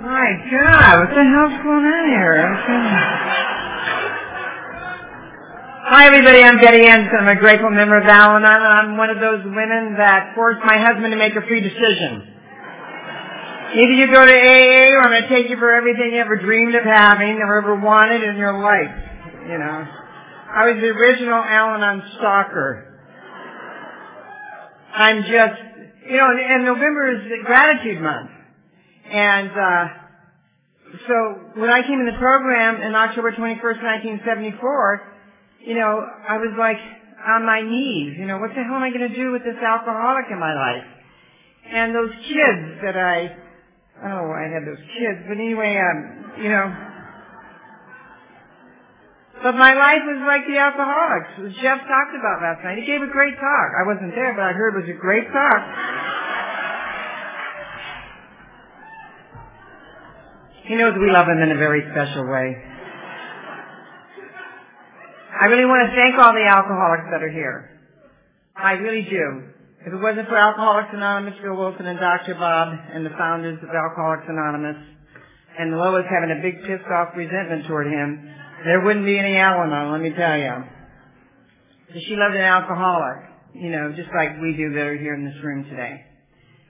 My 0.00 0.30
God, 0.46 1.00
what 1.00 1.10
the 1.10 1.26
hell's 1.26 1.58
going 1.58 1.82
on 1.82 2.06
here? 2.06 2.54
Hi 5.90 6.06
everybody, 6.06 6.38
I'm 6.38 6.58
Betty 6.62 6.86
Anderson. 6.86 7.18
I'm 7.18 7.36
a 7.36 7.40
grateful 7.40 7.70
member 7.70 7.98
of 7.98 8.06
Al-Anon 8.06 8.46
and 8.46 8.72
I'm 8.78 8.96
one 8.96 9.10
of 9.10 9.18
those 9.18 9.42
women 9.42 9.98
that 9.98 10.36
forced 10.36 10.60
my 10.64 10.78
husband 10.78 11.10
to 11.10 11.18
make 11.18 11.34
a 11.34 11.42
free 11.42 11.60
decision. 11.60 12.30
Either 13.74 13.94
you 13.98 14.06
go 14.06 14.24
to 14.24 14.30
AA 14.38 14.94
or 14.94 15.02
I'm 15.02 15.10
going 15.10 15.22
to 15.22 15.28
take 15.28 15.50
you 15.50 15.56
for 15.58 15.74
everything 15.74 16.14
you 16.14 16.20
ever 16.20 16.36
dreamed 16.36 16.76
of 16.76 16.84
having 16.84 17.42
or 17.42 17.58
ever 17.58 17.74
wanted 17.74 18.22
in 18.22 18.36
your 18.36 18.62
life. 18.62 18.94
You 19.50 19.58
know. 19.58 19.82
I 19.82 20.70
was 20.70 20.76
the 20.80 20.94
original 20.94 21.42
Al-Anon 21.42 22.04
stalker. 22.18 22.86
I'm 24.94 25.22
just, 25.22 25.58
you 26.08 26.16
know, 26.18 26.30
and 26.30 26.64
November 26.64 27.18
is 27.18 27.44
gratitude 27.44 28.00
month. 28.00 28.37
And, 29.10 29.50
uh, 29.50 29.84
so 31.06 31.14
when 31.60 31.70
I 31.70 31.82
came 31.82 32.00
in 32.00 32.06
the 32.06 32.18
program 32.18 32.80
in 32.80 32.94
October 32.94 33.32
21st, 33.32 34.24
1974, 34.24 35.02
you 35.66 35.74
know, 35.74 36.00
I 36.00 36.38
was 36.38 36.54
like 36.58 36.80
on 37.26 37.44
my 37.44 37.60
knees, 37.60 38.16
you 38.18 38.26
know, 38.26 38.38
what 38.38 38.50
the 38.56 38.62
hell 38.64 38.76
am 38.76 38.82
I 38.82 38.88
going 38.88 39.08
to 39.08 39.14
do 39.14 39.32
with 39.32 39.44
this 39.44 39.58
alcoholic 39.60 40.26
in 40.30 40.38
my 40.38 40.54
life? 40.54 40.86
And 41.68 41.94
those 41.94 42.12
kids 42.24 42.80
that 42.80 42.96
I, 42.96 43.36
oh, 44.08 44.32
I 44.32 44.48
had 44.48 44.64
those 44.64 44.80
kids, 44.96 45.28
but 45.28 45.36
anyway, 45.36 45.76
um, 45.76 46.40
you 46.40 46.48
know, 46.48 46.66
but 49.42 49.54
my 49.54 49.70
life 49.74 50.02
was 50.02 50.18
like 50.26 50.48
the 50.50 50.58
alcoholics. 50.58 51.54
Jeff 51.62 51.78
talked 51.86 52.14
about 52.16 52.42
last 52.42 52.64
night. 52.64 52.78
He 52.78 52.86
gave 52.86 53.02
a 53.02 53.12
great 53.12 53.36
talk. 53.38 53.68
I 53.78 53.86
wasn't 53.86 54.10
there, 54.16 54.34
but 54.34 54.42
I 54.42 54.52
heard 54.52 54.74
it 54.74 54.82
was 54.82 54.90
a 54.90 54.98
great 54.98 55.30
talk. 55.30 55.62
He 60.68 60.76
knows 60.76 60.92
we 61.00 61.10
love 61.10 61.26
him 61.26 61.40
in 61.40 61.50
a 61.50 61.56
very 61.56 61.80
special 61.90 62.28
way. 62.28 62.52
I 65.40 65.46
really 65.46 65.64
want 65.64 65.88
to 65.88 65.96
thank 65.96 66.12
all 66.20 66.36
the 66.36 66.44
alcoholics 66.44 67.08
that 67.10 67.22
are 67.22 67.32
here. 67.32 67.70
I 68.54 68.72
really 68.72 69.08
do. 69.08 69.48
If 69.86 69.94
it 69.94 70.02
wasn't 70.02 70.28
for 70.28 70.36
Alcoholics 70.36 70.90
Anonymous, 70.92 71.40
Bill 71.40 71.56
Wilson 71.56 71.86
and 71.86 71.98
Dr. 71.98 72.34
Bob 72.34 72.76
and 72.92 73.06
the 73.06 73.14
founders 73.16 73.56
of 73.62 73.70
Alcoholics 73.70 74.26
Anonymous, 74.28 74.76
and 75.58 75.72
Lois 75.72 76.04
having 76.10 76.36
a 76.36 76.42
big 76.42 76.60
pissed 76.66 76.90
off 76.90 77.16
resentment 77.16 77.66
toward 77.66 77.86
him, 77.86 78.28
there 78.64 78.84
wouldn't 78.84 79.06
be 79.06 79.18
any 79.18 79.36
Al-Anon, 79.36 79.92
let 79.92 80.02
me 80.02 80.12
tell 80.12 80.36
you. 80.36 80.52
She 81.94 82.16
loved 82.16 82.36
an 82.36 82.42
alcoholic, 82.42 83.24
you 83.54 83.70
know, 83.70 83.94
just 83.96 84.10
like 84.14 84.36
we 84.42 84.52
do 84.52 84.74
that 84.74 84.84
are 84.84 84.98
here 84.98 85.14
in 85.14 85.24
this 85.24 85.42
room 85.42 85.64
today. 85.70 86.04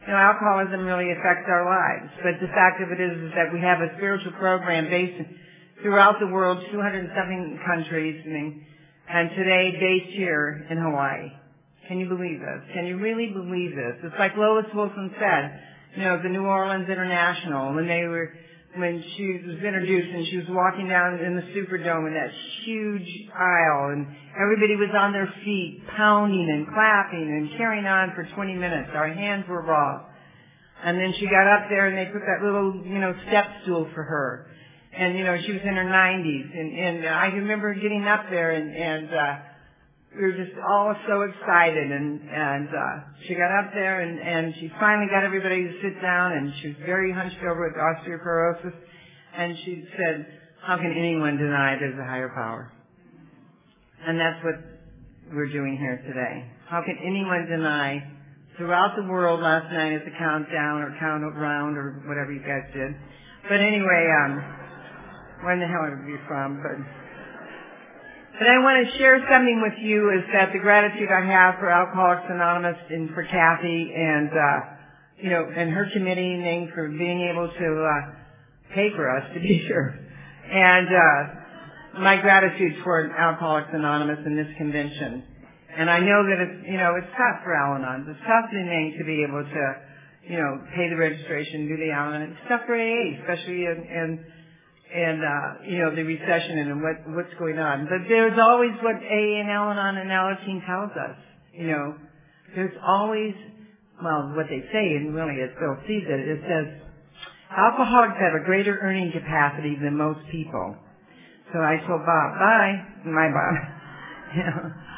You 0.08 0.14
know, 0.14 0.20
alcoholism 0.20 0.88
really 0.88 1.12
affects 1.12 1.44
our 1.52 1.68
lives, 1.68 2.08
but 2.24 2.40
the 2.40 2.48
fact 2.56 2.80
of 2.80 2.88
it 2.88 2.96
is, 2.96 3.28
is 3.28 3.32
that 3.36 3.52
we 3.52 3.60
have 3.60 3.84
a 3.84 3.92
spiritual 4.00 4.32
program 4.40 4.88
based 4.88 5.20
throughout 5.82 6.16
the 6.18 6.26
world, 6.26 6.64
207 6.72 7.60
countries, 7.68 8.16
and, 8.24 8.56
and 9.04 9.28
today 9.36 9.76
based 9.78 10.16
here 10.16 10.64
in 10.70 10.78
Hawaii. 10.78 11.28
Can 11.88 12.00
you 12.00 12.08
believe 12.08 12.40
this? 12.40 12.60
Can 12.72 12.86
you 12.86 12.96
really 12.96 13.36
believe 13.36 13.76
this? 13.76 14.00
It's 14.02 14.16
like 14.18 14.32
Lois 14.38 14.64
Wilson 14.72 15.12
said, 15.20 15.60
you 15.94 16.04
know, 16.04 16.22
the 16.22 16.30
New 16.30 16.46
Orleans 16.46 16.88
International, 16.88 17.74
when 17.74 17.86
they 17.86 18.04
were, 18.08 18.32
when 18.76 19.02
she 19.16 19.40
was 19.46 19.56
introduced 19.56 20.08
and 20.14 20.26
she 20.26 20.36
was 20.36 20.46
walking 20.50 20.88
down 20.88 21.18
in 21.20 21.36
the 21.36 21.42
Superdome 21.54 22.06
in 22.06 22.14
that 22.14 22.30
huge 22.64 23.30
aisle 23.34 23.90
and 23.90 24.06
everybody 24.40 24.76
was 24.76 24.90
on 24.96 25.12
their 25.12 25.32
feet 25.44 25.82
pounding 25.96 26.48
and 26.50 26.66
clapping 26.74 27.22
and 27.22 27.56
carrying 27.56 27.86
on 27.86 28.12
for 28.14 28.28
20 28.34 28.54
minutes. 28.54 28.90
Our 28.94 29.08
hands 29.08 29.44
were 29.48 29.62
raw. 29.62 30.04
And 30.84 30.98
then 30.98 31.12
she 31.18 31.26
got 31.26 31.46
up 31.46 31.68
there 31.68 31.88
and 31.88 31.98
they 31.98 32.12
put 32.12 32.22
that 32.26 32.44
little, 32.44 32.82
you 32.84 32.98
know, 33.00 33.14
step 33.26 33.46
stool 33.64 33.88
for 33.94 34.04
her 34.04 34.48
and 34.92 35.16
you 35.16 35.24
know 35.24 35.36
she 35.44 35.52
was 35.52 35.60
in 35.62 35.74
her 35.76 35.84
90s, 35.84 36.58
and 36.58 36.72
and 36.74 37.06
I 37.06 37.26
remember 37.26 37.74
getting 37.74 38.04
up 38.04 38.24
there, 38.30 38.50
and 38.52 38.74
and 38.74 39.14
uh, 39.14 39.36
we 40.18 40.24
were 40.24 40.32
just 40.32 40.58
all 40.58 40.94
so 41.06 41.22
excited, 41.22 41.92
and 41.92 42.20
and 42.28 42.68
uh, 42.68 43.06
she 43.26 43.34
got 43.34 43.54
up 43.54 43.70
there, 43.72 44.00
and 44.00 44.18
and 44.18 44.54
she 44.58 44.68
finally 44.80 45.06
got 45.10 45.22
everybody 45.22 45.62
to 45.62 45.72
sit 45.80 46.02
down, 46.02 46.32
and 46.32 46.52
she 46.60 46.68
was 46.68 46.76
very 46.84 47.12
hunched 47.12 47.38
over 47.38 47.70
with 47.70 47.78
osteoporosis, 47.78 48.74
and 49.36 49.56
she 49.64 49.84
said, 49.96 50.26
"How 50.66 50.76
can 50.76 50.90
anyone 50.90 51.36
deny 51.36 51.76
there's 51.78 51.98
a 51.98 52.04
higher 52.04 52.30
power?" 52.34 52.72
And 54.06 54.18
that's 54.18 54.42
what 54.42 54.54
we're 55.34 55.52
doing 55.52 55.76
here 55.78 56.02
today. 56.06 56.50
How 56.66 56.82
can 56.82 56.98
anyone 56.98 57.46
deny? 57.48 58.14
Throughout 58.56 58.96
the 58.96 59.06
world 59.06 59.38
last 59.38 59.70
night 59.72 59.92
at 59.92 60.04
the 60.04 60.10
countdown 60.18 60.82
or 60.82 60.90
count 60.98 61.22
around 61.22 61.78
or 61.78 62.02
whatever 62.10 62.32
you 62.32 62.40
guys 62.42 62.66
did. 62.74 62.90
But 63.48 63.60
anyway, 63.60 64.02
um, 64.18 64.42
where 65.46 65.54
in 65.54 65.60
the 65.60 65.70
hell 65.70 65.86
are 65.86 66.08
you 66.10 66.18
from? 66.26 66.58
But, 66.58 67.07
but 68.38 68.46
I 68.46 68.58
want 68.58 68.86
to 68.86 68.98
share 68.98 69.18
something 69.30 69.60
with 69.62 69.78
you 69.82 70.10
is 70.10 70.24
that 70.32 70.52
the 70.52 70.58
gratitude 70.58 71.08
I 71.10 71.26
have 71.26 71.58
for 71.58 71.70
Alcoholics 71.70 72.26
Anonymous 72.30 72.78
and 72.90 73.10
for 73.10 73.24
Kathy 73.24 73.92
and, 73.94 74.30
uh, 74.30 74.60
you 75.20 75.30
know, 75.30 75.44
and 75.54 75.70
her 75.70 75.88
committee 75.92 76.34
and 76.34 76.70
for 76.72 76.88
being 76.88 77.28
able 77.32 77.48
to, 77.48 77.68
uh, 77.84 78.74
pay 78.74 78.90
for 78.94 79.10
us 79.10 79.24
to 79.34 79.40
be 79.40 79.58
here. 79.66 79.98
And, 80.50 80.88
uh, 80.88 81.38
my 82.00 82.16
gratitude 82.20 82.78
toward 82.84 83.10
Alcoholics 83.10 83.70
Anonymous 83.72 84.20
and 84.24 84.38
this 84.38 84.54
convention. 84.56 85.24
And 85.76 85.90
I 85.90 85.98
know 86.00 86.22
that 86.26 86.38
it's, 86.38 86.66
you 86.66 86.78
know, 86.78 86.94
it's 86.96 87.10
tough 87.12 87.42
for 87.44 87.54
Al-Anon. 87.54 88.06
It's 88.08 88.20
tough 88.26 88.50
to 88.50 89.04
be 89.04 89.24
able 89.26 89.42
to, 89.42 89.64
you 90.28 90.36
know, 90.38 90.62
pay 90.74 90.88
the 90.88 90.96
registration, 90.96 91.68
do 91.68 91.76
the 91.76 91.90
Al-Anon. 91.90 92.32
It's 92.32 92.48
tough 92.48 92.62
for 92.66 92.74
AA, 92.74 93.18
especially 93.20 93.66
in, 93.66 93.78
in 93.86 94.24
and 94.94 95.20
uh, 95.20 95.64
you 95.68 95.78
know 95.78 95.94
the 95.94 96.02
recession 96.02 96.58
and 96.58 96.82
what 96.82 96.96
what's 97.14 97.34
going 97.38 97.58
on. 97.58 97.84
But 97.84 98.08
there's 98.08 98.38
always 98.38 98.72
what 98.82 98.96
AA 98.96 99.40
and 99.40 99.50
Al-Anon 99.50 99.96
and 99.98 100.10
Alateen 100.10 100.64
tells 100.64 100.92
us. 100.96 101.16
You 101.52 101.68
know, 101.68 101.94
there's 102.54 102.76
always 102.86 103.34
well 104.02 104.32
what 104.34 104.46
they 104.48 104.64
say, 104.72 104.96
and 104.96 105.14
really 105.14 105.40
it 105.40 105.52
Bill 105.58 105.76
sees 105.86 106.04
it. 106.08 106.20
It 106.28 106.40
says 106.48 106.66
alcoholics 107.50 108.16
have 108.20 108.40
a 108.40 108.44
greater 108.44 108.78
earning 108.80 109.12
capacity 109.12 109.76
than 109.80 109.96
most 109.96 110.20
people. 110.30 110.76
So 111.52 111.60
I 111.60 111.76
told 111.86 112.04
Bob, 112.04 112.38
bye, 112.38 112.74
my 113.04 113.28
Bob. 113.32 114.72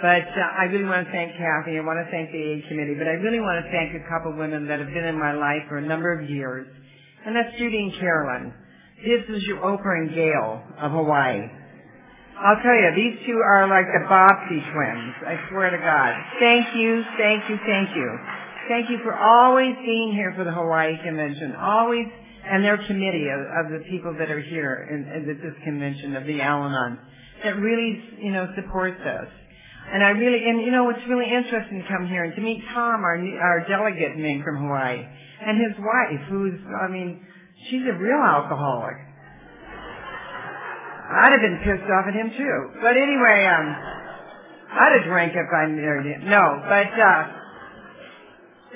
But 0.00 0.32
uh, 0.32 0.40
I 0.56 0.64
really 0.72 0.88
want 0.88 1.04
to 1.04 1.12
thank 1.12 1.36
Kathy. 1.36 1.76
I 1.76 1.84
want 1.84 2.00
to 2.00 2.08
thank 2.08 2.32
the 2.32 2.40
AA 2.40 2.64
committee. 2.72 2.96
But 2.96 3.04
I 3.04 3.20
really 3.20 3.40
want 3.40 3.60
to 3.60 3.68
thank 3.68 3.92
a 3.92 4.00
couple 4.08 4.32
women 4.32 4.66
that 4.66 4.80
have 4.80 4.88
been 4.88 5.04
in 5.04 5.18
my 5.18 5.36
life 5.36 5.68
for 5.68 5.76
a 5.76 5.84
number 5.84 6.08
of 6.08 6.28
years. 6.28 6.66
And 7.26 7.36
that's 7.36 7.52
Judy 7.58 7.76
and 7.76 7.92
Carolyn. 8.00 8.54
This 9.00 9.24
is 9.32 9.42
your 9.44 9.64
Oprah 9.64 9.96
and 9.96 10.12
Gayle 10.12 10.60
of 10.76 10.92
Hawaii. 10.92 11.48
I'll 12.36 12.60
tell 12.60 12.76
you, 12.76 12.92
these 12.92 13.16
two 13.24 13.40
are 13.40 13.64
like 13.64 13.88
the 13.88 14.04
Bobbsey 14.04 14.60
twins. 14.60 15.14
I 15.24 15.40
swear 15.48 15.70
to 15.72 15.80
God. 15.80 16.12
Thank 16.38 16.76
you, 16.76 17.02
thank 17.16 17.48
you, 17.48 17.56
thank 17.64 17.96
you. 17.96 18.08
Thank 18.68 18.90
you 18.90 18.98
for 19.02 19.16
always 19.16 19.72
being 19.86 20.12
here 20.12 20.34
for 20.36 20.44
the 20.44 20.52
Hawaii 20.52 21.00
Convention. 21.02 21.56
Always, 21.56 22.08
and 22.44 22.62
their 22.62 22.76
committee 22.76 23.24
of, 23.32 23.40
of 23.40 23.72
the 23.72 23.88
people 23.88 24.12
that 24.18 24.30
are 24.30 24.40
here 24.40 24.86
in, 24.92 25.08
in 25.08 25.26
this 25.32 25.56
convention 25.64 26.16
of 26.16 26.26
the 26.26 26.42
Al-Anon 26.42 26.98
that 27.42 27.56
really, 27.56 28.04
you 28.20 28.32
know, 28.32 28.52
supports 28.54 29.00
us. 29.00 29.28
And 29.92 30.04
I 30.04 30.10
really, 30.10 30.44
and 30.44 30.60
you 30.60 30.72
know, 30.72 30.90
it's 30.90 31.08
really 31.08 31.24
interesting 31.24 31.80
to 31.80 31.88
come 31.88 32.06
here 32.06 32.24
and 32.24 32.34
to 32.36 32.42
meet 32.42 32.62
Tom, 32.74 33.00
our 33.00 33.16
our 33.16 33.64
delegate 33.66 34.18
named 34.18 34.44
from 34.44 34.60
Hawaii, 34.60 35.00
and 35.40 35.56
his 35.56 35.72
wife, 35.80 36.20
who's, 36.28 36.60
I 36.84 36.88
mean, 36.88 37.24
She's 37.68 37.82
a 37.82 37.96
real 37.98 38.22
alcoholic. 38.22 38.96
I'd 41.10 41.32
have 41.32 41.42
been 41.42 41.58
pissed 41.66 41.90
off 41.90 42.06
at 42.06 42.14
him 42.14 42.30
too. 42.30 42.58
But 42.80 42.96
anyway, 42.96 43.44
um, 43.50 43.66
I'd 44.70 44.92
have 45.00 45.06
drank 45.10 45.32
if 45.34 45.50
I 45.52 45.66
married 45.66 46.06
him. 46.06 46.30
No, 46.30 46.62
but, 46.68 46.94
uh, 46.94 47.40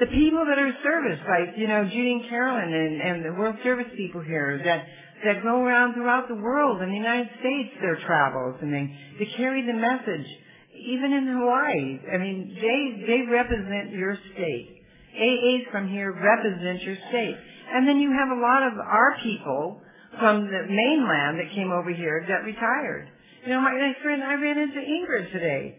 the 0.00 0.06
people 0.06 0.44
that 0.44 0.58
are 0.58 0.72
service, 0.82 1.20
like, 1.28 1.56
you 1.56 1.68
know, 1.68 1.84
Judy 1.84 2.18
and 2.18 2.28
Carolyn 2.28 2.74
and, 2.74 3.00
and 3.00 3.24
the 3.24 3.38
World 3.38 3.54
Service 3.62 3.86
people 3.96 4.20
here 4.22 4.60
that, 4.64 4.82
that 5.24 5.42
go 5.44 5.62
around 5.62 5.94
throughout 5.94 6.26
the 6.26 6.34
world 6.34 6.82
in 6.82 6.88
the 6.88 6.96
United 6.96 7.30
States, 7.38 7.70
their 7.80 7.96
travels, 8.04 8.56
and 8.60 8.74
they, 8.74 8.90
they 9.20 9.30
carry 9.36 9.64
the 9.64 9.72
message. 9.72 10.26
Even 10.74 11.12
in 11.12 11.28
Hawaii, 11.38 12.00
I 12.12 12.18
mean, 12.18 12.58
they, 12.58 13.06
they 13.06 13.22
represent 13.30 13.92
your 13.92 14.18
state. 14.34 14.82
AAs 15.14 15.70
from 15.70 15.88
here 15.88 16.10
represent 16.10 16.82
your 16.82 16.96
state. 17.08 17.36
And 17.74 17.88
then 17.88 17.98
you 17.98 18.14
have 18.14 18.30
a 18.30 18.40
lot 18.40 18.62
of 18.62 18.78
our 18.78 19.16
people 19.22 19.80
from 20.20 20.46
the 20.46 20.62
mainland 20.70 21.40
that 21.40 21.52
came 21.54 21.72
over 21.72 21.92
here 21.92 22.24
that 22.28 22.46
retired. 22.46 23.08
You 23.42 23.52
know, 23.52 23.60
my, 23.60 23.72
my 23.72 23.92
friend, 24.00 24.22
I 24.22 24.34
ran 24.34 24.58
into 24.58 24.78
Ingrid 24.78 25.32
today. 25.32 25.76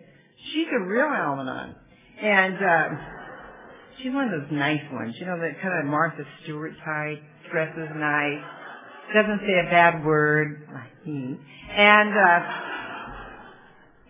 She's 0.51 0.67
a 0.75 0.83
real 0.83 1.07
Al-Anon. 1.07 1.73
And, 2.21 2.55
uh, 2.55 2.89
she's 3.97 4.13
one 4.13 4.25
of 4.25 4.31
those 4.31 4.51
nice 4.51 4.83
ones, 4.91 5.15
you 5.19 5.25
know, 5.25 5.39
that 5.39 5.61
kind 5.61 5.79
of 5.79 5.85
Martha 5.85 6.23
Stewart 6.43 6.73
type, 6.83 7.23
dresses 7.49 7.89
nice, 7.95 8.43
doesn't 9.13 9.39
say 9.39 9.59
a 9.65 9.71
bad 9.71 10.03
word. 10.03 10.67
And, 11.07 12.11
uh, 12.11 12.39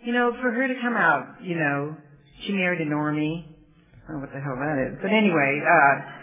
you 0.04 0.14
know, 0.14 0.34
for 0.42 0.52
her 0.52 0.68
to 0.68 0.74
come 0.82 0.96
out, 0.96 1.44
you 1.44 1.56
know, 1.56 1.96
she 2.46 2.54
married 2.54 2.82
a 2.82 2.86
normie. 2.86 3.46
I 3.46 4.12
don't 4.12 4.18
know 4.18 4.22
what 4.22 4.34
the 4.34 4.42
hell 4.42 4.56
that 4.58 4.90
is. 4.90 4.98
But 5.02 5.12
anyway, 5.12 5.62
uh, 5.62 6.14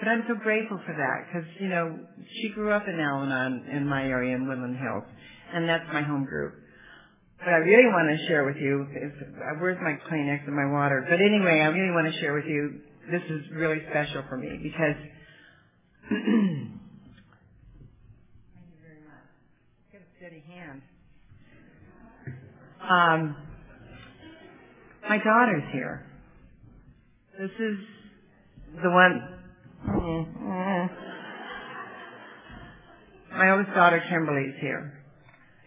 But 0.00 0.08
I'm 0.08 0.24
so 0.26 0.34
grateful 0.34 0.80
for 0.86 0.96
that 0.96 1.28
because, 1.28 1.46
you 1.60 1.68
know, 1.68 1.98
she 2.40 2.48
grew 2.50 2.72
up 2.72 2.88
in 2.88 2.98
Al-Anon 2.98 3.66
in 3.70 3.86
my 3.86 4.02
area 4.04 4.34
in 4.34 4.48
Woodland 4.48 4.76
Hills, 4.76 5.04
and 5.52 5.68
that's 5.68 5.84
my 5.92 6.00
home 6.02 6.24
group. 6.24 6.54
What 7.38 7.48
I 7.48 7.58
really 7.58 7.86
want 7.86 8.18
to 8.18 8.26
share 8.26 8.44
with 8.44 8.56
you 8.56 8.86
is, 8.96 9.12
uh, 9.20 9.60
where's 9.60 9.78
my 9.82 9.96
Kleenex 10.08 10.46
and 10.46 10.56
my 10.56 10.72
water? 10.72 11.04
But 11.08 11.20
anyway, 11.20 11.60
I 11.60 11.66
really 11.68 11.92
want 11.92 12.12
to 12.12 12.20
share 12.20 12.32
with 12.34 12.46
you, 12.46 12.80
this 13.10 13.22
is 13.28 13.42
really 13.52 13.80
special 13.90 14.22
for 14.28 14.36
me 14.36 14.58
because 14.62 14.96
Thank 16.08 16.18
you 18.66 18.80
very 18.82 19.00
much. 19.06 19.94
A 19.94 19.98
steady 20.18 20.42
hand. 20.48 20.82
Um, 22.82 23.36
my 25.08 25.18
daughter's 25.18 25.62
here. 25.72 26.06
This 27.38 27.50
is 27.58 27.78
the 28.82 28.90
one. 28.90 29.39
My 29.86 30.88
oldest 33.52 33.74
daughter, 33.74 34.02
Kimberly's 34.08 34.54
here. 34.60 34.94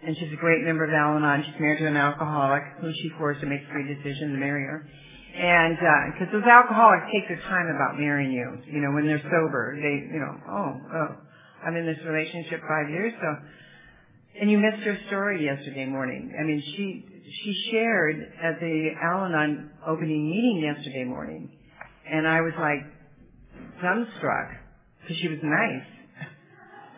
And 0.06 0.18
she's 0.18 0.34
a 0.34 0.38
great 0.38 0.64
member 0.64 0.84
of 0.84 0.92
Al-Anon. 0.92 1.44
She's 1.46 1.60
married 1.60 1.80
to 1.80 1.88
an 1.88 1.98
alcoholic 1.98 2.62
who 2.82 2.92
she 3.02 3.10
forced 3.18 3.42
to 3.42 3.48
make 3.48 3.62
a 3.64 3.68
free 3.72 3.88
decision 3.88 4.34
to 4.34 4.38
marry 4.38 4.64
her. 4.64 4.88
And 5.36 5.78
because 6.14 6.28
uh, 6.30 6.34
those 6.38 6.44
alcoholics 6.44 7.08
take 7.12 7.28
their 7.28 7.42
time 7.50 7.66
about 7.74 7.98
marrying 7.98 8.32
you, 8.32 8.60
you 8.72 8.82
know, 8.82 8.92
when 8.92 9.08
they're 9.08 9.24
sober, 9.24 9.76
they, 9.82 10.14
you 10.14 10.20
know, 10.20 10.38
oh, 10.48 10.80
oh, 10.94 11.16
I'm 11.66 11.76
in 11.76 11.88
this 11.88 11.98
relationship 12.06 12.62
five 12.68 12.88
years, 12.90 13.14
so. 13.20 13.38
And 14.40 14.52
you 14.52 14.60
missed 14.60 14.84
her 14.84 14.96
story 15.08 15.44
yesterday 15.46 15.86
morning. 15.86 16.34
I 16.40 16.44
mean, 16.44 16.62
she 16.76 17.04
she 17.44 17.72
shared 17.72 18.32
at 18.44 18.60
the 18.60 18.92
Al-Anon 19.02 19.72
opening 19.88 20.30
meeting 20.30 20.62
yesterday 20.64 21.04
morning, 21.04 21.50
and 22.10 22.28
I 22.28 22.42
was 22.42 22.54
like 22.60 22.93
dumbstruck 23.82 24.58
because 25.02 25.18
she 25.18 25.28
was 25.30 25.40
nice 25.44 26.28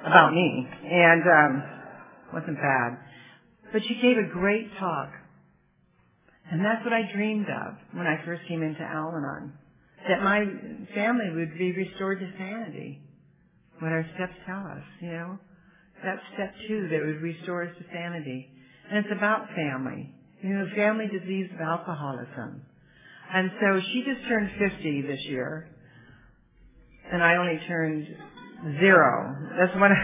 about 0.06 0.34
me, 0.34 0.68
and 0.84 1.24
um, 1.24 1.64
wasn't 2.34 2.58
bad. 2.58 2.98
But 3.72 3.82
she 3.88 3.96
gave 4.02 4.18
a 4.18 4.34
great 4.34 4.70
talk 4.80 5.12
and 6.52 6.64
that's 6.64 6.84
what 6.84 6.94
I 6.94 7.12
dreamed 7.14 7.48
of 7.50 7.74
when 7.94 8.06
I 8.06 8.24
first 8.26 8.44
came 8.48 8.62
into 8.62 8.82
Al-Anon. 8.82 9.54
That 10.08 10.22
my 10.22 10.46
family 10.94 11.32
would 11.34 11.58
be 11.58 11.72
restored 11.72 12.20
to 12.20 12.32
sanity. 12.38 13.02
What 13.80 13.92
our 13.92 14.06
steps 14.16 14.34
tell 14.46 14.60
us, 14.60 14.84
you 15.02 15.12
know. 15.12 15.40
That's 16.04 16.22
step 16.36 16.54
two 16.68 16.88
that 16.90 17.00
would 17.04 17.22
restore 17.22 17.64
us 17.64 17.76
to 17.80 17.86
sanity. 17.92 18.48
And 18.90 19.04
it's 19.04 19.14
about 19.16 19.48
family. 19.56 20.14
You 20.42 20.50
know, 20.50 20.68
family 20.76 21.08
disease 21.08 21.50
of 21.56 21.60
alcoholism. 21.60 22.62
And 23.34 23.50
so 23.60 23.82
she 23.92 24.04
just 24.06 24.28
turned 24.28 24.52
50 24.60 25.02
this 25.02 25.26
year. 25.26 25.68
And 27.12 27.24
I 27.24 27.38
only 27.38 27.60
turned 27.68 28.08
zero. 28.80 29.36
That's 29.60 29.76
one 29.80 29.92
of, 29.92 29.98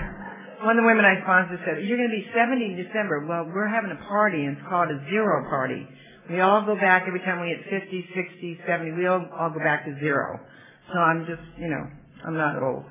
one 0.65 0.77
of 0.77 0.83
the 0.83 0.88
women 0.88 1.06
I 1.06 1.21
sponsored 1.24 1.59
said, 1.65 1.83
you're 1.86 1.98
going 1.98 2.09
to 2.12 2.18
be 2.18 2.27
70 2.33 2.65
in 2.65 2.75
December. 2.77 3.25
Well, 3.27 3.50
we're 3.53 3.69
having 3.69 3.92
a 3.92 4.01
party 4.07 4.45
and 4.45 4.57
it's 4.57 4.68
called 4.69 4.89
a 4.92 5.00
zero 5.09 5.44
party. 5.50 5.88
We 6.30 6.39
all 6.39 6.65
go 6.65 6.75
back 6.75 7.03
every 7.07 7.19
time 7.21 7.42
we 7.42 7.50
hit 7.50 7.65
50, 7.83 8.06
60, 8.15 8.59
70. 8.68 8.92
We 8.94 9.07
all, 9.07 9.25
all 9.33 9.50
go 9.50 9.59
back 9.59 9.86
to 9.86 9.94
zero. 10.00 10.39
So 10.94 11.00
I'm 11.00 11.25
just, 11.25 11.44
you 11.57 11.69
know, 11.69 11.83
I'm 12.25 12.38
not 12.38 12.62
old. 12.62 12.86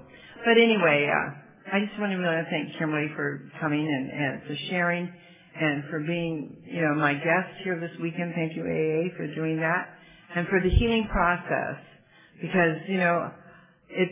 But 0.45 0.59
anyway, 0.59 1.09
uh, 1.09 1.75
I 1.77 1.81
just 1.87 1.99
want 2.01 2.13
to 2.13 2.19
really 2.19 2.43
thank 2.51 2.77
Kimberly 2.79 3.09
for 3.15 3.41
coming 3.61 3.87
and, 3.87 4.11
and 4.11 4.43
for 4.47 4.57
sharing 4.69 5.13
and 5.55 5.85
for 5.91 6.01
being, 6.01 6.57
you 6.67 6.83
know, 6.83 6.95
my 6.95 7.15
guest 7.15 7.63
here 7.65 7.79
this 7.79 7.93
weekend. 8.03 8.35
Thank 8.35 8.57
you, 8.57 8.63
AA, 8.65 9.17
for 9.17 9.27
doing 9.35 9.59
that 9.59 9.89
and 10.35 10.47
for 10.49 10.61
the 10.61 10.71
healing 10.71 11.09
process 11.11 11.79
because, 12.41 12.77
you 12.89 12.99
know, 12.99 13.31
it, 13.91 14.11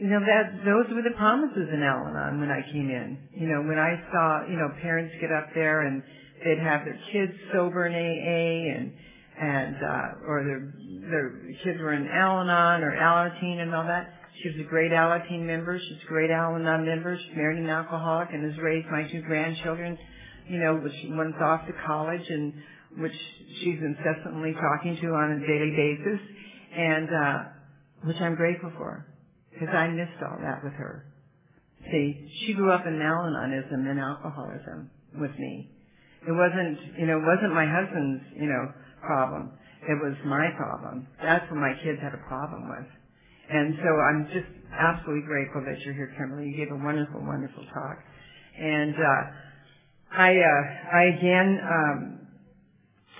you 0.00 0.08
know, 0.08 0.20
that, 0.20 0.64
those 0.64 0.86
were 0.94 1.02
the 1.02 1.16
promises 1.16 1.68
in 1.72 1.82
Al-Anon 1.82 2.40
when 2.40 2.50
I 2.50 2.62
came 2.72 2.88
in. 2.88 3.18
You 3.32 3.48
know, 3.48 3.62
when 3.62 3.78
I 3.78 4.00
saw, 4.12 4.46
you 4.48 4.56
know, 4.56 4.68
parents 4.80 5.14
get 5.20 5.30
up 5.32 5.48
there 5.54 5.82
and 5.82 6.02
they'd 6.44 6.58
have 6.58 6.84
their 6.84 6.98
kids 7.12 7.32
sober 7.52 7.86
in 7.86 7.94
AA 7.94 8.76
and 8.76 8.92
and 9.40 9.76
uh, 9.76 10.28
or 10.28 10.44
their 10.44 10.72
their 11.10 11.30
kids 11.64 11.80
were 11.80 11.94
in 11.94 12.06
Al-Anon 12.06 12.82
or 12.82 12.92
Alateen 12.92 13.60
and 13.60 13.74
all 13.74 13.84
that. 13.84 14.12
She 14.42 14.48
was 14.50 14.66
a 14.66 14.68
great 14.68 14.90
Alateen 14.90 15.46
member. 15.46 15.78
She's 15.78 16.02
a 16.04 16.08
great 16.08 16.30
Al-Anon 16.30 16.84
member. 16.84 17.16
She's 17.16 17.36
married 17.36 17.58
an 17.58 17.68
alcoholic 17.68 18.28
and 18.32 18.44
has 18.44 18.58
raised 18.60 18.88
my 18.88 19.08
two 19.10 19.22
grandchildren. 19.22 19.98
You 20.48 20.58
know, 20.58 20.76
which 20.76 20.92
one's 21.08 21.40
off 21.40 21.66
to 21.66 21.72
college 21.86 22.24
and 22.28 22.52
which 22.98 23.14
she's 23.60 23.78
incessantly 23.80 24.52
talking 24.52 24.98
to 25.00 25.06
on 25.08 25.32
a 25.32 25.46
daily 25.46 25.70
basis, 25.76 26.20
and 26.76 27.08
uh, 27.08 27.38
which 28.04 28.20
I'm 28.20 28.34
grateful 28.36 28.72
for 28.76 29.06
because 29.52 29.68
I 29.74 29.88
missed 29.88 30.22
all 30.22 30.38
that 30.42 30.64
with 30.64 30.74
her. 30.74 31.04
See, 31.90 32.30
she 32.46 32.54
grew 32.54 32.70
up 32.70 32.86
in 32.86 33.00
Al-Anonism 33.00 33.90
and 33.90 33.98
alcoholism 34.00 34.90
with 35.18 35.32
me 35.38 35.68
it 36.26 36.32
wasn't, 36.32 36.78
you 36.98 37.06
know, 37.06 37.18
it 37.18 37.24
wasn't 37.24 37.54
my 37.54 37.66
husband's, 37.66 38.22
you 38.36 38.48
know, 38.48 38.68
problem. 39.02 39.50
It 39.88 39.96
was 40.02 40.14
my 40.26 40.50
problem. 40.56 41.06
That's 41.22 41.44
what 41.50 41.60
my 41.60 41.72
kids 41.82 41.98
had 42.02 42.12
a 42.12 42.22
problem 42.28 42.68
with. 42.68 42.86
And 43.50 43.74
so 43.82 43.88
I'm 43.88 44.26
just 44.32 44.46
absolutely 44.78 45.26
grateful 45.26 45.62
that 45.64 45.80
you're 45.84 45.94
here, 45.94 46.12
Kimberly. 46.18 46.50
You 46.50 46.56
gave 46.56 46.72
a 46.72 46.76
wonderful, 46.76 47.24
wonderful 47.24 47.64
talk. 47.72 47.98
And 48.60 48.94
uh, 48.94 49.22
I, 50.12 50.30
uh, 50.36 50.96
I 50.96 51.02
again, 51.16 51.60
um, 51.64 52.18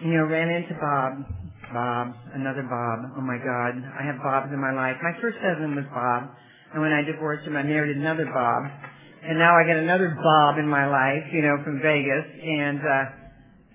you 0.02 0.14
know, 0.14 0.24
ran 0.24 0.50
into 0.50 0.74
Bob. 0.80 1.24
Bob, 1.72 2.14
another 2.34 2.62
Bob. 2.62 3.14
Oh 3.16 3.24
my 3.24 3.38
God, 3.38 3.74
I 3.78 4.02
have 4.06 4.22
Bobs 4.22 4.52
in 4.52 4.60
my 4.60 4.72
life. 4.72 4.96
My 5.02 5.14
first 5.20 5.38
husband 5.40 5.76
was 5.76 5.86
Bob, 5.94 6.30
and 6.72 6.82
when 6.82 6.92
I 6.92 7.02
divorced 7.02 7.46
him, 7.46 7.56
I 7.56 7.62
married 7.62 7.96
another 7.96 8.26
Bob. 8.26 8.64
And 9.22 9.38
now 9.38 9.52
I 9.52 9.66
got 9.68 9.76
another 9.76 10.16
Bob 10.16 10.58
in 10.58 10.66
my 10.66 10.88
life, 10.88 11.28
you 11.32 11.42
know, 11.42 11.62
from 11.62 11.80
Vegas, 11.82 12.24
and 12.42 12.80
uh, 12.80 13.04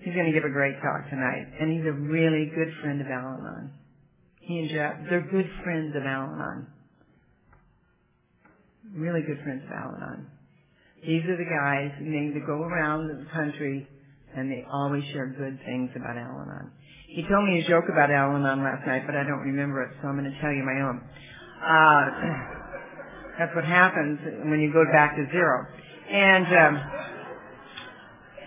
he's 0.01 0.13
going 0.13 0.25
to 0.25 0.33
give 0.33 0.43
a 0.43 0.53
great 0.53 0.75
talk 0.81 1.09
tonight. 1.09 1.45
And 1.59 1.71
he's 1.71 1.85
a 1.85 1.93
really 1.93 2.51
good 2.53 2.73
friend 2.81 2.99
of 3.01 3.07
Al-Anon. 3.07 3.71
He 4.41 4.59
and 4.59 4.69
Jeff, 4.69 4.93
they're 5.09 5.27
good 5.29 5.49
friends 5.63 5.95
of 5.95 6.03
Al-Anon. 6.03 6.67
Really 8.95 9.21
good 9.21 9.41
friends 9.43 9.63
of 9.65 9.71
Al-Anon. 9.71 10.27
These 11.05 11.25
are 11.25 11.37
the 11.37 11.45
guys, 11.45 11.93
know, 12.01 12.33
that 12.33 12.45
go 12.47 12.63
around 12.63 13.07
the 13.07 13.25
country 13.33 13.87
and 14.35 14.51
they 14.51 14.65
always 14.71 15.03
share 15.13 15.27
good 15.27 15.59
things 15.65 15.91
about 15.95 16.17
Al-Anon. 16.17 16.71
He 17.15 17.23
told 17.31 17.47
me 17.47 17.63
a 17.63 17.65
joke 17.69 17.87
about 17.87 18.11
Al-Anon 18.11 18.59
last 18.59 18.83
night, 18.83 19.07
but 19.07 19.15
I 19.15 19.23
don't 19.23 19.39
remember 19.39 19.81
it, 19.87 19.95
so 20.01 20.11
I'm 20.11 20.19
going 20.19 20.27
to 20.27 20.35
tell 20.43 20.51
you 20.51 20.67
my 20.67 20.83
own. 20.83 20.99
Uh, 21.63 22.03
that's 23.39 23.55
what 23.55 23.63
happens 23.63 24.19
when 24.51 24.59
you 24.59 24.67
go 24.75 24.83
back 24.91 25.15
to 25.15 25.23
zero. 25.31 25.63
And 26.11 26.45
um, 26.45 26.73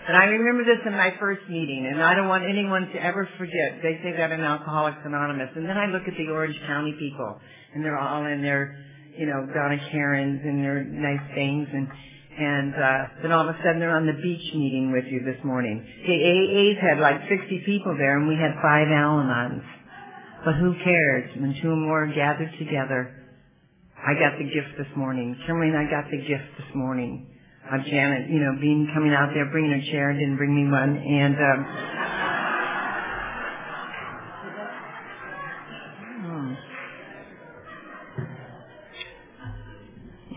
and 0.08 0.16
I 0.20 0.24
remember 0.24 0.68
this 0.68 0.84
in 0.84 0.92
my 0.92 1.16
first 1.18 1.48
meeting, 1.48 1.88
and 1.90 2.02
I 2.02 2.12
don't 2.12 2.28
want 2.28 2.44
anyone 2.44 2.92
to 2.92 2.98
ever 3.00 3.26
forget. 3.38 3.80
They 3.80 4.00
say 4.04 4.12
that 4.20 4.32
in 4.32 4.40
Alcoholics 4.40 5.00
Anonymous, 5.02 5.48
and 5.56 5.64
then 5.64 5.78
I 5.78 5.86
look 5.86 6.04
at 6.04 6.12
the 6.20 6.28
Orange 6.28 6.56
County 6.66 6.92
people, 6.98 7.40
and 7.72 7.82
they're 7.82 7.98
all 7.98 8.26
in 8.26 8.42
their, 8.42 8.76
you 9.16 9.24
know, 9.24 9.48
Donna 9.48 9.80
Karans 9.88 10.44
and 10.44 10.62
their 10.62 10.84
nice 10.84 11.24
things, 11.34 11.68
and 11.72 11.88
and 12.38 12.74
uh, 12.74 13.02
then 13.22 13.32
all 13.32 13.48
of 13.48 13.54
a 13.54 13.58
sudden 13.58 13.80
they're 13.80 13.96
on 13.96 14.06
the 14.06 14.14
beach 14.14 14.54
meeting 14.54 14.92
with 14.92 15.04
you 15.10 15.24
this 15.26 15.42
morning. 15.44 15.82
The 16.06 16.14
AAs 16.14 16.78
had 16.80 17.00
like 17.02 17.28
60 17.28 17.62
people 17.66 17.96
there, 17.98 18.16
and 18.18 18.28
we 18.28 18.36
had 18.36 18.54
five 18.62 18.86
Al-Anons. 18.86 19.64
But 20.44 20.54
who 20.54 20.72
cares 20.84 21.30
when 21.36 21.58
two 21.60 21.70
or 21.70 21.76
more 21.76 22.06
gathered 22.06 22.54
together? 22.58 23.12
I 23.98 24.14
got 24.14 24.38
the 24.38 24.44
gift 24.44 24.78
this 24.78 24.86
morning. 24.96 25.36
Kimberly 25.46 25.74
and 25.74 25.78
I 25.78 25.90
got 25.90 26.08
the 26.10 26.18
gift 26.18 26.46
this 26.56 26.70
morning 26.74 27.26
of 27.72 27.84
Janet, 27.84 28.30
you 28.30 28.38
know, 28.38 28.56
being 28.60 28.88
coming 28.94 29.12
out 29.12 29.30
there, 29.34 29.50
bringing 29.50 29.72
a 29.72 29.90
chair, 29.90 30.12
didn't 30.12 30.36
bring 30.36 30.54
me 30.54 30.70
one, 30.70 30.96
and 30.96 31.34
um, 31.34 31.66
hmm. 36.22 36.54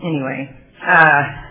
anyway, 0.04 0.50
uh, 0.86 1.41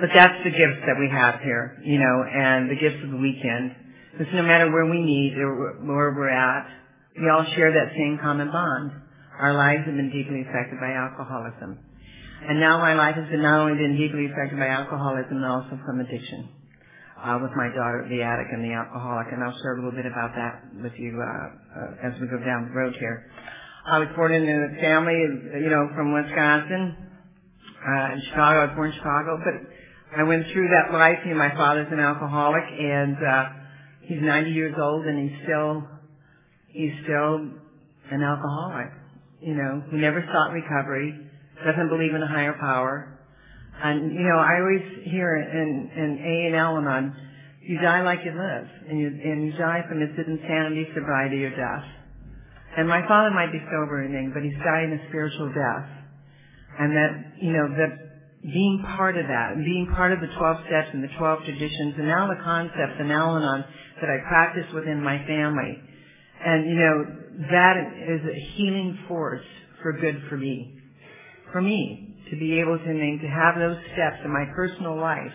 but 0.00 0.10
that's 0.14 0.42
the 0.42 0.50
gifts 0.50 0.82
that 0.86 0.98
we 0.98 1.08
have 1.10 1.40
here, 1.40 1.78
you 1.84 1.98
know, 1.98 2.24
and 2.26 2.70
the 2.70 2.74
gifts 2.74 3.02
of 3.04 3.10
the 3.10 3.16
weekend. 3.16 3.74
Because 4.12 4.32
no 4.34 4.42
matter 4.42 4.70
where 4.70 4.86
we 4.86 4.98
meet 4.98 5.38
or 5.38 5.78
where 5.86 6.14
we're 6.14 6.30
at, 6.30 6.66
we 7.18 7.30
all 7.30 7.44
share 7.54 7.70
that 7.70 7.94
same 7.94 8.18
common 8.22 8.50
bond. 8.50 8.92
Our 9.38 9.54
lives 9.54 9.86
have 9.86 9.94
been 9.94 10.10
deeply 10.10 10.42
affected 10.42 10.78
by 10.80 10.94
alcoholism. 10.94 11.78
And 12.46 12.60
now 12.60 12.78
my 12.78 12.94
life 12.94 13.14
has 13.16 13.28
been 13.30 13.42
not 13.42 13.60
only 13.60 13.78
been 13.78 13.96
deeply 13.96 14.26
affected 14.26 14.58
by 14.58 14.68
alcoholism, 14.68 15.40
but 15.40 15.48
also 15.48 15.78
from 15.86 16.00
addiction. 16.00 16.48
Uh, 17.16 17.38
with 17.40 17.52
my 17.56 17.68
daughter, 17.72 18.04
the 18.10 18.20
addict 18.20 18.52
and 18.52 18.62
the 18.62 18.74
alcoholic, 18.74 19.32
and 19.32 19.42
I'll 19.42 19.56
share 19.62 19.74
a 19.74 19.76
little 19.80 19.96
bit 19.96 20.04
about 20.04 20.34
that 20.36 20.60
with 20.82 20.92
you 20.98 21.16
uh, 21.16 21.24
uh, 21.24 22.06
as 22.10 22.12
we 22.20 22.26
go 22.28 22.36
down 22.44 22.68
the 22.68 22.74
road 22.76 22.94
here. 23.00 23.30
I 23.86 23.98
was 23.98 24.08
born 24.14 24.34
in 24.34 24.44
a 24.44 24.80
family, 24.82 25.16
you 25.62 25.70
know, 25.70 25.88
from 25.94 26.12
Wisconsin, 26.12 26.96
uh, 27.80 28.12
in 28.12 28.22
Chicago. 28.28 28.60
I 28.60 28.64
was 28.66 28.76
born 28.76 28.90
in 28.92 28.96
Chicago, 28.96 29.40
but 29.40 29.54
I 30.16 30.22
went 30.22 30.46
through 30.52 30.68
that 30.68 30.92
life. 30.92 31.18
You 31.24 31.32
know, 31.32 31.38
my 31.38 31.54
father's 31.54 31.88
an 31.90 32.00
alcoholic, 32.00 32.64
and 32.78 33.16
uh, 33.16 33.44
he's 34.02 34.20
90 34.20 34.50
years 34.50 34.74
old, 34.80 35.06
and 35.06 35.30
he's 35.30 35.38
still 35.42 35.82
he's 36.68 36.92
still 37.04 37.50
an 38.10 38.22
alcoholic 38.22 38.90
you 39.44 39.54
know, 39.54 39.84
who 39.90 39.98
never 39.98 40.24
sought 40.32 40.52
recovery, 40.56 41.12
doesn't 41.64 41.88
believe 41.88 42.14
in 42.14 42.22
a 42.22 42.26
higher 42.26 42.56
power. 42.58 43.20
And, 43.76 44.12
you 44.14 44.24
know, 44.24 44.40
I 44.40 44.60
always 44.60 45.04
hear 45.04 45.36
in, 45.36 45.90
in 45.92 46.10
A 46.16 46.46
and 46.48 46.56
Al-Anon, 46.56 47.14
you 47.60 47.78
die 47.80 48.00
like 48.00 48.20
you 48.24 48.32
live, 48.32 48.68
and 48.88 48.98
you, 48.98 49.08
and 49.08 49.46
you 49.46 49.52
die 49.52 49.84
from 49.88 50.00
it's 50.00 50.16
insanity, 50.16 50.88
sobriety, 50.94 51.44
or 51.44 51.50
death. 51.50 51.84
And 52.76 52.88
my 52.88 53.06
father 53.06 53.30
might 53.30 53.52
be 53.52 53.60
sober 53.68 54.02
and 54.02 54.14
things, 54.14 54.32
but 54.32 54.42
he's 54.42 54.56
dying 54.64 54.96
a 54.96 55.08
spiritual 55.08 55.52
death. 55.52 55.88
And 56.80 56.96
that, 56.96 57.12
you 57.40 57.52
know, 57.52 57.68
that 57.76 58.03
being 58.44 58.84
part 58.96 59.16
of 59.16 59.26
that, 59.26 59.56
being 59.56 59.88
part 59.96 60.12
of 60.12 60.20
the 60.20 60.28
12 60.36 60.56
steps 60.66 60.88
and 60.92 61.02
the 61.02 61.08
12 61.16 61.44
traditions, 61.44 61.94
and 61.96 62.06
now 62.06 62.28
the 62.28 62.40
concepts 62.44 63.00
and 63.00 63.10
Al-Anon 63.10 63.64
that 64.00 64.10
I 64.10 64.20
practice 64.28 64.68
within 64.74 65.02
my 65.02 65.16
family. 65.26 65.80
And, 66.44 66.68
you 66.68 66.76
know, 66.76 67.04
that 67.50 67.76
is 68.04 68.20
a 68.20 68.36
healing 68.54 68.98
force 69.08 69.44
for 69.80 69.92
good 69.98 70.22
for 70.28 70.36
me. 70.36 70.78
For 71.52 71.62
me, 71.62 72.16
to 72.30 72.36
be 72.36 72.60
able 72.60 72.76
to, 72.76 72.84
to 72.84 73.28
have 73.28 73.56
those 73.56 73.78
steps 73.94 74.20
in 74.24 74.30
my 74.30 74.44
personal 74.54 75.00
life 75.00 75.32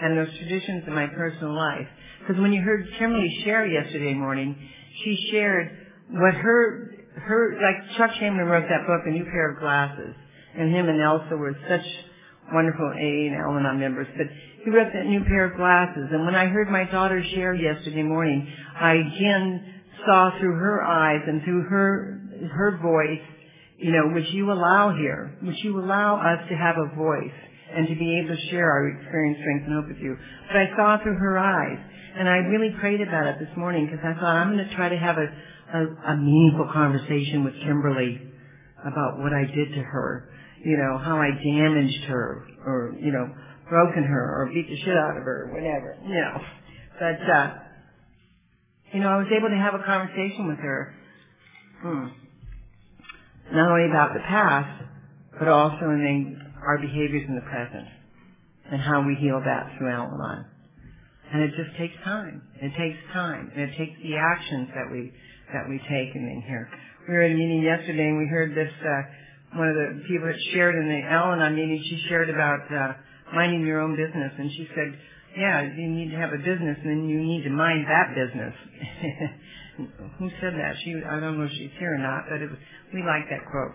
and 0.00 0.16
those 0.16 0.32
traditions 0.38 0.84
in 0.86 0.94
my 0.94 1.08
personal 1.08 1.54
life. 1.54 1.86
Because 2.20 2.40
when 2.40 2.52
you 2.52 2.62
heard 2.62 2.86
Kimberly 2.98 3.42
share 3.44 3.66
yesterday 3.66 4.14
morning, 4.14 4.56
she 5.04 5.28
shared 5.30 5.76
what 6.10 6.34
her, 6.34 6.94
her, 7.16 7.58
like 7.60 7.96
Chuck 7.98 8.10
Chamberlain 8.18 8.48
wrote 8.48 8.68
that 8.68 8.86
book, 8.86 9.02
A 9.06 9.10
New 9.10 9.24
Pair 9.24 9.52
of 9.52 9.60
Glasses, 9.60 10.14
and 10.56 10.74
him 10.74 10.88
and 10.88 11.00
Elsa 11.00 11.36
were 11.36 11.56
such 11.68 11.84
wonderful 12.52 12.92
A 12.92 13.26
and 13.26 13.36
Al-Anon 13.36 13.80
members, 13.80 14.06
but 14.16 14.26
he 14.64 14.70
wrote 14.70 14.92
that 14.92 15.06
new 15.06 15.22
pair 15.24 15.50
of 15.50 15.56
glasses, 15.56 16.08
and 16.10 16.24
when 16.24 16.34
I 16.34 16.46
heard 16.46 16.68
my 16.68 16.84
daughter 16.84 17.22
share 17.34 17.54
yesterday 17.54 18.02
morning, 18.02 18.46
I 18.78 18.94
again 18.94 19.74
saw 20.04 20.30
through 20.38 20.54
her 20.54 20.82
eyes 20.82 21.22
and 21.26 21.42
through 21.44 21.62
her, 21.62 22.20
her 22.52 22.78
voice, 22.82 23.22
you 23.78 23.92
know, 23.92 24.14
which 24.14 24.30
you 24.32 24.50
allow 24.50 24.94
here, 24.96 25.36
which 25.42 25.62
you 25.62 25.78
allow 25.78 26.16
us 26.16 26.48
to 26.48 26.56
have 26.56 26.76
a 26.78 26.94
voice 26.96 27.38
and 27.74 27.88
to 27.88 27.94
be 27.94 28.18
able 28.18 28.34
to 28.34 28.42
share 28.48 28.70
our 28.70 28.88
experience, 28.88 29.38
strength, 29.40 29.64
and 29.66 29.74
hope 29.74 29.88
with 29.88 29.98
you. 29.98 30.16
But 30.48 30.56
I 30.56 30.66
saw 30.76 31.02
through 31.02 31.18
her 31.18 31.38
eyes, 31.38 31.78
and 32.18 32.28
I 32.28 32.36
really 32.48 32.74
prayed 32.80 33.00
about 33.00 33.26
it 33.26 33.38
this 33.38 33.56
morning 33.56 33.86
because 33.86 34.04
I 34.04 34.14
thought 34.14 34.36
I'm 34.36 34.56
going 34.56 34.66
to 34.68 34.74
try 34.74 34.88
to 34.88 34.96
have 34.96 35.16
a, 35.18 35.28
a, 35.74 36.12
a 36.12 36.16
meaningful 36.16 36.70
conversation 36.72 37.44
with 37.44 37.54
Kimberly 37.62 38.20
about 38.84 39.18
what 39.18 39.32
I 39.32 39.44
did 39.44 39.74
to 39.74 39.82
her, 39.82 40.30
you 40.66 40.76
know, 40.76 40.98
how 40.98 41.22
I 41.22 41.30
damaged 41.30 42.04
her, 42.10 42.42
or 42.66 42.96
you 42.98 43.12
know, 43.12 43.30
broken 43.68 44.02
her, 44.02 44.42
or 44.42 44.50
beat 44.52 44.68
the 44.68 44.76
shit 44.76 44.96
out 44.96 45.16
of 45.16 45.22
her, 45.22 45.46
or 45.46 45.54
whatever, 45.54 45.96
you 46.02 46.18
know. 46.18 46.42
But 46.98 47.22
uh, 47.30 47.54
you 48.92 48.98
know, 48.98 49.08
I 49.10 49.16
was 49.18 49.30
able 49.30 49.48
to 49.48 49.62
have 49.62 49.74
a 49.78 49.84
conversation 49.84 50.48
with 50.48 50.58
her. 50.58 50.94
Hmm. 51.82 52.06
Not 53.54 53.70
only 53.70 53.86
about 53.88 54.14
the 54.14 54.26
past, 54.26 54.82
but 55.38 55.46
also 55.46 55.86
in 55.94 56.02
the 56.02 56.46
our 56.66 56.78
behaviors 56.78 57.28
in 57.28 57.36
the 57.36 57.46
present 57.46 57.86
and 58.72 58.80
how 58.80 59.06
we 59.06 59.14
heal 59.14 59.38
that 59.38 59.78
through 59.78 59.88
Al-Anon. 59.88 60.46
And 61.32 61.42
it 61.42 61.52
just 61.54 61.78
takes 61.78 61.94
time. 62.02 62.42
It 62.60 62.72
takes 62.74 62.98
time. 63.12 63.52
And 63.54 63.70
it 63.70 63.76
takes 63.78 63.94
the 64.02 64.16
actions 64.16 64.68
that 64.74 64.90
we 64.90 65.12
that 65.52 65.68
we 65.68 65.78
take 65.86 66.10
in 66.16 66.42
here. 66.44 66.68
We 67.06 67.14
were 67.14 67.22
at 67.22 67.30
a 67.30 67.34
meeting 67.34 67.62
yesterday 67.62 68.08
and 68.10 68.18
we 68.18 68.26
heard 68.26 68.50
this 68.50 68.72
uh 68.82 69.02
one 69.56 69.68
of 69.68 69.76
the 69.76 70.04
people 70.06 70.26
that 70.28 70.38
shared 70.52 70.76
in 70.76 70.88
the 70.88 71.00
Al-Anon 71.08 71.54
meeting, 71.56 71.82
she 71.88 72.04
shared 72.08 72.30
about 72.30 72.64
uh 72.72 72.92
minding 73.34 73.66
your 73.66 73.80
own 73.80 73.96
business 73.96 74.32
and 74.38 74.50
she 74.52 74.68
said, 74.74 74.94
Yeah, 75.36 75.62
you 75.74 75.88
need 75.88 76.10
to 76.10 76.16
have 76.16 76.32
a 76.32 76.38
business 76.38 76.78
and 76.84 76.90
then 76.90 77.08
you 77.08 77.20
need 77.20 77.42
to 77.44 77.50
mind 77.50 77.86
that 77.88 78.14
business. 78.14 78.54
Who 80.18 80.30
said 80.40 80.54
that? 80.54 80.74
She 80.84 80.94
I 81.04 81.20
don't 81.20 81.38
know 81.38 81.44
if 81.44 81.52
she's 81.52 81.74
here 81.78 81.94
or 81.94 81.98
not, 81.98 82.24
but 82.30 82.40
it 82.40 82.50
was 82.50 82.58
we 82.94 83.02
like 83.02 83.28
that 83.30 83.44
quote. 83.50 83.74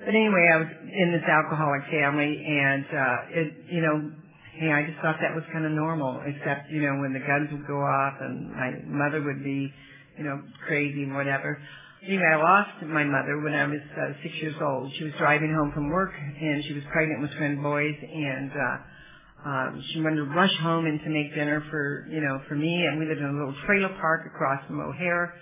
But 0.00 0.16
anyway, 0.16 0.48
I 0.48 0.56
was 0.56 0.68
in 0.88 1.12
this 1.12 1.28
alcoholic 1.28 1.82
family, 1.92 2.32
and 2.32 2.84
uh, 2.88 3.16
it, 3.36 3.48
you 3.68 3.82
know, 3.82 4.10
hey, 4.56 4.72
I 4.72 4.88
just 4.88 4.96
thought 5.00 5.16
that 5.20 5.34
was 5.34 5.44
kind 5.52 5.66
of 5.66 5.72
normal. 5.72 6.22
Except, 6.24 6.70
you 6.70 6.80
know, 6.80 6.96
when 7.00 7.12
the 7.12 7.20
guns 7.20 7.52
would 7.52 7.66
go 7.66 7.84
off, 7.84 8.14
and 8.20 8.48
my 8.50 8.70
mother 8.88 9.20
would 9.20 9.44
be, 9.44 9.70
you 10.16 10.24
know, 10.24 10.40
crazy 10.66 11.04
and 11.04 11.14
whatever. 11.14 11.60
Anyway, 12.06 12.22
I 12.32 12.36
lost 12.36 12.70
my 12.86 13.04
mother 13.04 13.40
when 13.42 13.54
I 13.54 13.66
was 13.66 13.80
uh, 13.98 14.12
six 14.22 14.34
years 14.42 14.54
old. 14.62 14.92
She 14.98 15.04
was 15.04 15.14
driving 15.18 15.52
home 15.52 15.72
from 15.74 15.90
work, 15.90 16.12
and 16.14 16.64
she 16.64 16.74
was 16.74 16.84
pregnant 16.92 17.22
with 17.22 17.32
twin 17.38 17.62
boys, 17.62 17.96
and 18.04 18.52
uh, 18.52 19.48
um, 19.50 19.84
she 19.90 20.00
wanted 20.02 20.16
to 20.18 20.30
rush 20.30 20.54
home 20.62 20.86
and 20.86 21.00
to 21.02 21.10
make 21.10 21.34
dinner 21.34 21.64
for, 21.70 22.06
you 22.10 22.20
know, 22.22 22.40
for 22.48 22.54
me. 22.54 22.86
And 22.86 23.00
we 23.00 23.06
lived 23.06 23.20
in 23.20 23.26
a 23.26 23.32
little 23.32 23.56
trailer 23.66 23.90
park 24.00 24.26
across 24.26 24.64
from 24.68 24.80
O'Hare. 24.80 25.34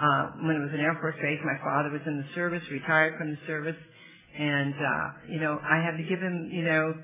Uh, 0.00 0.30
when 0.48 0.56
it 0.56 0.60
was 0.64 0.70
an 0.72 0.80
Air 0.80 0.96
Force 1.00 1.16
base, 1.20 1.40
my 1.44 1.58
father 1.64 1.90
was 1.90 2.02
in 2.06 2.18
the 2.18 2.26
service, 2.34 2.62
retired 2.72 3.18
from 3.18 3.32
the 3.32 3.38
service, 3.46 3.76
and, 4.38 4.74
uh, 4.74 5.06
you 5.28 5.40
know, 5.40 5.58
I 5.62 5.82
had 5.84 5.98
to 5.98 6.04
give 6.08 6.20
him, 6.20 6.48
you 6.52 6.62
know, 6.64 6.94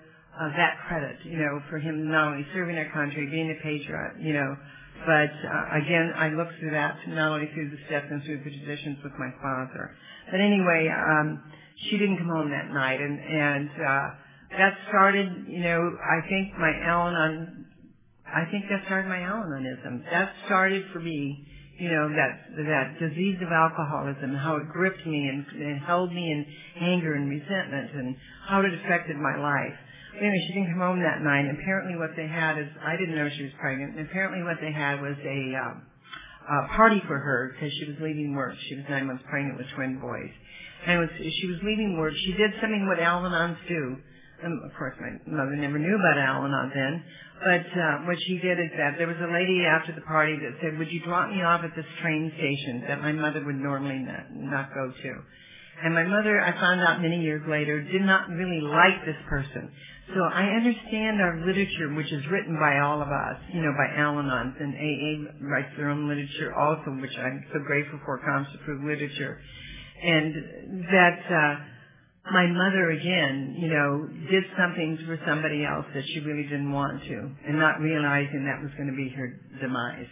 uh, 0.41 0.49
that 0.57 0.79
credit, 0.89 1.17
you 1.25 1.39
know, 1.39 1.61
for 1.71 1.79
him 1.79 2.11
not 2.11 2.33
only 2.33 2.47
serving 2.55 2.79
our 2.79 2.91
country, 2.93 3.27
being 3.31 3.51
a 3.51 3.63
patriot, 3.63 4.15
you 4.21 4.35
know, 4.35 4.57
but 5.05 5.33
uh, 5.49 5.79
again, 5.83 6.13
I 6.17 6.29
looked 6.31 6.59
through 6.59 6.73
that 6.73 6.97
not 7.09 7.33
only 7.33 7.51
through 7.53 7.71
the 7.71 7.79
steps 7.87 8.07
and 8.11 8.23
through 8.25 8.39
the 8.45 8.51
traditions 8.51 8.99
with 9.03 9.13
my 9.19 9.31
father. 9.43 9.91
But 10.31 10.41
anyway, 10.41 10.89
um, 10.89 11.43
she 11.89 11.99
didn't 11.99 12.19
come 12.19 12.29
home 12.29 12.51
that 12.51 12.73
night, 12.73 13.01
and 13.01 13.21
and 13.21 13.71
uh, 13.71 14.09
that 14.59 14.75
started, 14.89 15.47
you 15.49 15.61
know, 15.61 15.97
I 16.01 16.27
think 16.29 16.57
my 16.59 16.73
Al-Anon, 16.83 17.67
I 18.27 18.45
think 18.51 18.65
that 18.71 18.85
started 18.87 19.09
my 19.09 19.21
Al-Anonism. 19.21 20.05
That 20.11 20.33
started 20.47 20.85
for 20.93 21.01
me 21.01 21.47
you 21.79 21.91
know, 21.91 22.09
that 22.09 22.57
that 22.57 22.99
disease 22.99 23.37
of 23.43 23.53
alcoholism, 23.53 24.35
how 24.35 24.57
it 24.57 24.69
gripped 24.73 25.07
me 25.07 25.29
and, 25.29 25.45
and 25.61 25.81
held 25.81 26.13
me 26.13 26.25
in 26.33 26.47
anger 26.81 27.15
and 27.15 27.29
resentment, 27.29 27.91
and 27.95 28.17
how 28.49 28.61
it 28.61 28.73
affected 28.73 29.17
my 29.17 29.37
life. 29.37 29.77
Anyway, 30.17 30.41
she 30.49 30.55
didn't 30.55 30.73
come 30.73 30.81
home 30.81 31.01
that 31.05 31.21
night. 31.21 31.45
Apparently, 31.53 31.97
what 31.97 32.17
they 32.17 32.27
had 32.27 32.57
is 32.59 32.69
I 32.81 32.97
didn't 32.97 33.17
know 33.17 33.29
she 33.37 33.45
was 33.45 33.53
pregnant. 33.61 33.97
And 33.97 34.09
apparently, 34.09 34.43
what 34.43 34.57
they 34.61 34.73
had 34.73 35.01
was 35.01 35.17
a, 35.21 35.41
um, 35.61 35.83
a 36.49 36.69
party 36.77 37.03
for 37.07 37.19
her 37.19 37.53
because 37.53 37.73
she 37.77 37.85
was 37.85 37.97
leaving 38.01 38.35
work. 38.35 38.55
She 38.69 38.77
was 38.77 38.85
nine 38.89 39.07
months 39.07 39.25
pregnant 39.29 39.59
with 39.59 39.67
twin 39.77 40.01
boys, 40.01 40.33
and 40.87 41.01
was, 41.01 41.11
she 41.21 41.47
was 41.47 41.61
leaving 41.63 41.99
work. 41.99 42.15
She 42.17 42.33
did 42.33 42.53
something 42.61 42.87
what 42.89 42.99
Al-Anons 42.99 43.59
do. 43.69 43.97
And 44.43 44.53
of 44.65 44.73
course, 44.77 44.95
my 45.01 45.17
mother 45.33 45.57
never 45.57 45.79
knew 45.79 45.97
about 45.97 46.19
Al-Anon 46.19 46.71
then. 46.75 47.03
But 47.41 47.69
uh, 47.73 47.97
what 48.09 48.17
she 48.27 48.39
did 48.39 48.61
is 48.61 48.73
that 48.77 48.97
there 48.97 49.09
was 49.09 49.21
a 49.21 49.33
lady 49.33 49.65
after 49.65 49.93
the 49.93 50.05
party 50.05 50.37
that 50.37 50.57
said, 50.61 50.79
"Would 50.79 50.93
you 50.93 51.01
drop 51.05 51.29
me 51.31 51.43
off 51.43 51.61
at 51.65 51.77
this 51.77 51.89
train 52.01 52.33
station 52.37 52.85
that 52.89 53.01
my 53.01 53.13
mother 53.13 53.45
would 53.45 53.57
normally 53.57 54.01
not, 54.01 54.33
not 54.33 54.73
go 54.73 54.93
to?" 54.93 55.13
And 55.83 55.95
my 55.95 56.05
mother, 56.05 56.41
I 56.41 56.53
found 56.59 56.81
out 56.81 57.03
many 57.03 57.21
years 57.21 57.43
later, 57.49 57.83
did 57.83 58.03
not 58.03 58.29
really 58.31 58.61
like 58.63 59.05
this 59.05 59.17
person. 59.29 59.71
So 60.15 60.23
I 60.23 60.45
understand 60.57 61.21
our 61.21 61.43
literature, 61.45 61.93
which 61.95 62.13
is 62.13 62.23
written 62.31 62.57
by 62.59 62.79
all 62.79 63.03
of 63.03 63.09
us, 63.09 63.43
you 63.53 63.61
know, 63.61 63.75
by 63.77 64.01
Al-Anons, 64.01 64.55
and 64.61 64.73
AA 64.73 65.45
writes 65.45 65.69
their 65.77 65.91
own 65.91 66.09
literature 66.09 66.55
also, 66.55 66.93
which 67.01 67.17
I'm 67.19 67.45
so 67.53 67.59
grateful 67.67 67.99
for, 68.05 68.19
comes 68.25 68.47
to 68.53 68.59
prove 68.65 68.85
literature. 68.85 69.41
And 70.03 70.35
that, 70.91 71.19
uh, 71.27 71.55
my 72.33 72.47
mother 72.47 72.91
again, 72.91 73.57
you 73.59 73.69
know, 73.69 74.09
did 74.31 74.45
something 74.57 74.99
for 75.07 75.19
somebody 75.27 75.65
else 75.65 75.87
that 75.95 76.05
she 76.07 76.21
really 76.21 76.45
didn't 76.45 76.73
want 76.73 77.03
to, 77.03 77.31
and 77.47 77.59
not 77.59 77.81
realizing 77.81 78.47
that 78.47 78.63
was 78.63 78.73
going 78.79 78.89
to 78.89 78.97
be 78.97 79.11
her 79.11 79.41
demise. 79.61 80.09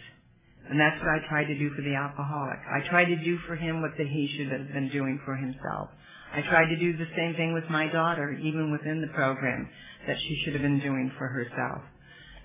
And 0.69 0.79
that's 0.79 0.99
what 0.99 1.09
I 1.09 1.19
tried 1.29 1.45
to 1.45 1.57
do 1.57 1.69
for 1.75 1.81
the 1.81 1.95
alcoholic. 1.95 2.57
I 2.65 2.87
tried 2.89 3.05
to 3.05 3.17
do 3.23 3.37
for 3.47 3.55
him 3.55 3.81
what 3.81 3.91
the, 3.97 4.03
he 4.05 4.27
should 4.35 4.51
have 4.51 4.73
been 4.73 4.89
doing 4.89 5.19
for 5.23 5.35
himself. 5.35 5.89
I 6.33 6.41
tried 6.41 6.67
to 6.69 6.75
do 6.75 6.97
the 6.97 7.07
same 7.15 7.35
thing 7.35 7.53
with 7.53 7.69
my 7.69 7.87
daughter, 7.87 8.33
even 8.33 8.71
within 8.71 8.99
the 9.01 9.13
program, 9.13 9.69
that 10.07 10.17
she 10.19 10.41
should 10.43 10.53
have 10.53 10.61
been 10.61 10.79
doing 10.79 11.11
for 11.17 11.27
herself. 11.27 11.81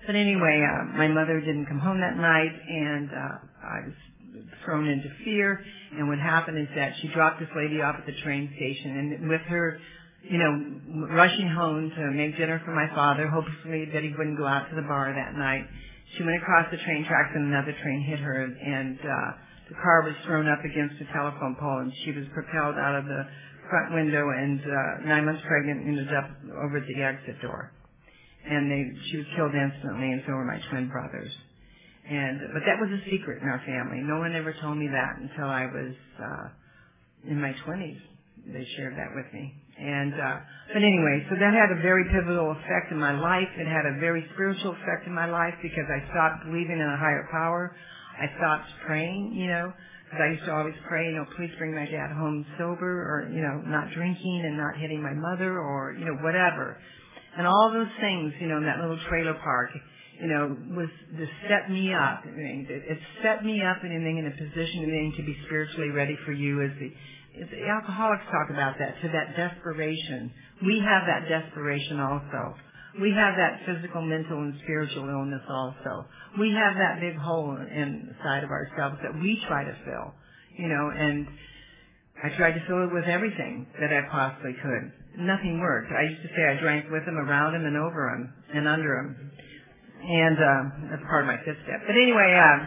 But 0.05 0.15
anyway, 0.15 0.65
uh, 0.65 0.97
my 0.97 1.07
mother 1.07 1.39
didn't 1.39 1.65
come 1.65 1.79
home 1.79 1.99
that 1.99 2.17
night, 2.17 2.51
and 2.69 3.09
uh, 3.09 3.37
I 3.63 3.79
was 3.85 3.93
thrown 4.65 4.87
into 4.87 5.09
fear. 5.25 5.63
And 5.97 6.07
what 6.07 6.19
happened 6.19 6.57
is 6.57 6.67
that 6.75 6.93
she 7.01 7.09
dropped 7.09 7.39
this 7.39 7.49
lady 7.55 7.81
off 7.81 7.95
at 7.99 8.05
the 8.05 8.19
train 8.23 8.51
station, 8.55 8.97
and 8.97 9.29
with 9.29 9.41
her, 9.41 9.79
you 10.23 10.37
know, 10.37 11.07
rushing 11.13 11.49
home 11.49 11.91
to 11.95 12.11
make 12.11 12.37
dinner 12.37 12.61
for 12.63 12.71
my 12.73 12.87
father, 12.95 13.27
hopefully 13.27 13.89
that 13.93 14.03
he 14.03 14.13
wouldn't 14.17 14.37
go 14.37 14.47
out 14.47 14.69
to 14.69 14.75
the 14.75 14.83
bar 14.83 15.13
that 15.13 15.37
night, 15.37 15.65
she 16.17 16.23
went 16.23 16.41
across 16.41 16.67
the 16.71 16.77
train 16.83 17.05
tracks 17.07 17.31
and 17.35 17.47
another 17.47 17.73
train 17.81 18.03
hit 18.07 18.19
her, 18.19 18.43
and 18.43 18.99
uh, 18.99 19.29
the 19.69 19.75
car 19.75 20.03
was 20.03 20.15
thrown 20.25 20.47
up 20.47 20.63
against 20.65 20.99
a 20.99 21.07
telephone 21.13 21.55
pole, 21.59 21.79
and 21.79 21.91
she 22.03 22.11
was 22.11 22.25
propelled 22.33 22.75
out 22.75 22.95
of 22.95 23.05
the 23.05 23.23
front 23.69 23.93
window, 23.93 24.29
and 24.35 24.59
uh, 24.59 25.07
nine 25.07 25.25
months 25.25 25.41
pregnant, 25.47 25.87
ended 25.87 26.11
up 26.13 26.27
over 26.59 26.83
the 26.83 27.01
exit 27.01 27.41
door. 27.41 27.71
And 28.43 28.71
they, 28.71 28.83
she 29.09 29.17
was 29.17 29.25
killed 29.35 29.53
instantly, 29.55 30.11
and 30.11 30.23
so 30.27 30.33
were 30.33 30.45
my 30.45 30.59
twin 30.69 30.89
brothers. 30.89 31.31
And 32.09 32.41
but 32.53 32.63
that 32.65 32.81
was 32.81 32.89
a 32.89 33.01
secret 33.09 33.41
in 33.41 33.47
our 33.47 33.61
family. 33.65 34.01
No 34.01 34.17
one 34.17 34.35
ever 34.35 34.53
told 34.59 34.77
me 34.77 34.87
that 34.87 35.21
until 35.21 35.47
I 35.47 35.65
was 35.65 35.93
uh 36.19 37.29
in 37.29 37.39
my 37.39 37.53
twenties. 37.63 38.01
They 38.47 38.67
shared 38.75 38.97
that 38.97 39.13
with 39.13 39.31
me. 39.31 39.53
And 39.81 40.13
uh 40.13 40.37
but 40.71 40.87
anyway, 40.87 41.27
so 41.27 41.35
that 41.35 41.51
had 41.51 41.67
a 41.67 41.81
very 41.83 42.07
pivotal 42.07 42.55
effect 42.55 42.95
in 42.95 42.99
my 42.99 43.11
life. 43.11 43.49
It 43.59 43.67
had 43.67 43.83
a 43.83 43.99
very 43.99 44.23
spiritual 44.33 44.71
effect 44.71 45.03
in 45.05 45.13
my 45.13 45.27
life 45.27 45.53
because 45.61 45.83
I 45.91 45.99
stopped 46.15 46.47
believing 46.47 46.79
in 46.79 46.87
a 46.87 46.95
higher 46.95 47.27
power. 47.29 47.75
I 48.15 48.31
stopped 48.39 48.71
praying, 48.87 49.35
you 49.35 49.47
know, 49.47 49.73
Because 50.07 50.21
I 50.23 50.27
used 50.31 50.45
to 50.45 50.53
always 50.55 50.75
pray, 50.87 51.11
you 51.11 51.15
know, 51.19 51.25
please 51.35 51.51
bring 51.59 51.75
my 51.75 51.83
dad 51.83 52.15
home 52.15 52.45
sober 52.57 52.87
or, 52.87 53.27
you 53.35 53.41
know, 53.41 53.59
not 53.67 53.91
drinking 53.91 54.43
and 54.47 54.55
not 54.55 54.79
hitting 54.79 55.03
my 55.03 55.11
mother 55.11 55.59
or, 55.59 55.91
you 55.91 56.05
know, 56.05 56.15
whatever. 56.23 56.77
And 57.37 57.47
all 57.47 57.71
those 57.73 57.91
things, 57.99 58.31
you 58.39 58.47
know, 58.47 58.57
in 58.57 58.63
that 58.63 58.79
little 58.79 58.99
trailer 59.09 59.35
park, 59.43 59.71
you 60.21 60.27
know, 60.27 60.55
was 60.77 60.89
to 61.17 61.25
set 61.49 61.71
me 61.71 61.93
up. 61.93 62.23
It 62.23 62.99
set 63.23 63.43
me 63.43 63.59
up 63.63 63.83
and 63.83 63.91
in 63.91 64.27
a 64.27 64.35
position 64.39 64.87
to 65.17 65.23
be 65.23 65.35
spiritually 65.47 65.89
ready 65.89 66.15
for 66.25 66.31
you 66.31 66.61
as 66.61 66.71
the, 66.79 66.93
alcoholics 67.69 68.23
talk 68.31 68.49
about 68.49 68.75
that, 68.79 69.01
to 69.01 69.07
that 69.09 69.35
desperation. 69.35 70.31
We 70.65 70.79
have 70.79 71.03
that 71.07 71.29
desperation 71.29 71.99
also. 71.99 72.55
We 72.99 73.11
have 73.15 73.35
that 73.39 73.63
physical, 73.65 74.01
mental, 74.01 74.37
and 74.37 74.53
spiritual 74.63 75.07
illness 75.07 75.41
also. 75.47 76.05
We 76.39 76.51
have 76.51 76.75
that 76.75 76.99
big 76.99 77.15
hole 77.15 77.55
inside 77.55 78.43
of 78.43 78.51
ourselves 78.51 78.97
that 79.01 79.15
we 79.15 79.41
try 79.47 79.63
to 79.63 79.75
fill, 79.85 80.13
you 80.57 80.67
know, 80.67 80.91
and 80.91 81.27
I 82.23 82.35
tried 82.35 82.53
to 82.53 82.63
fill 82.67 82.83
it 82.83 82.93
with 82.93 83.05
everything 83.05 83.67
that 83.79 83.91
I 83.93 84.01
possibly 84.11 84.53
could. 84.61 84.91
Nothing 85.17 85.59
worked. 85.59 85.91
I 85.91 86.03
used 86.11 86.21
to 86.21 86.29
say 86.35 86.43
I 86.43 86.59
drank 86.59 86.91
with 86.91 87.03
him, 87.03 87.17
around 87.17 87.55
him, 87.55 87.65
and 87.65 87.77
over 87.77 88.09
him, 88.13 88.33
and 88.53 88.67
under 88.67 88.99
him. 88.99 89.31
And 90.03 90.37
uh, 90.37 90.89
that's 90.91 91.03
part 91.07 91.23
of 91.23 91.27
my 91.27 91.37
fifth 91.45 91.63
step. 91.63 91.81
But 91.87 91.95
anyway, 91.95 92.35
uh, 92.35 92.57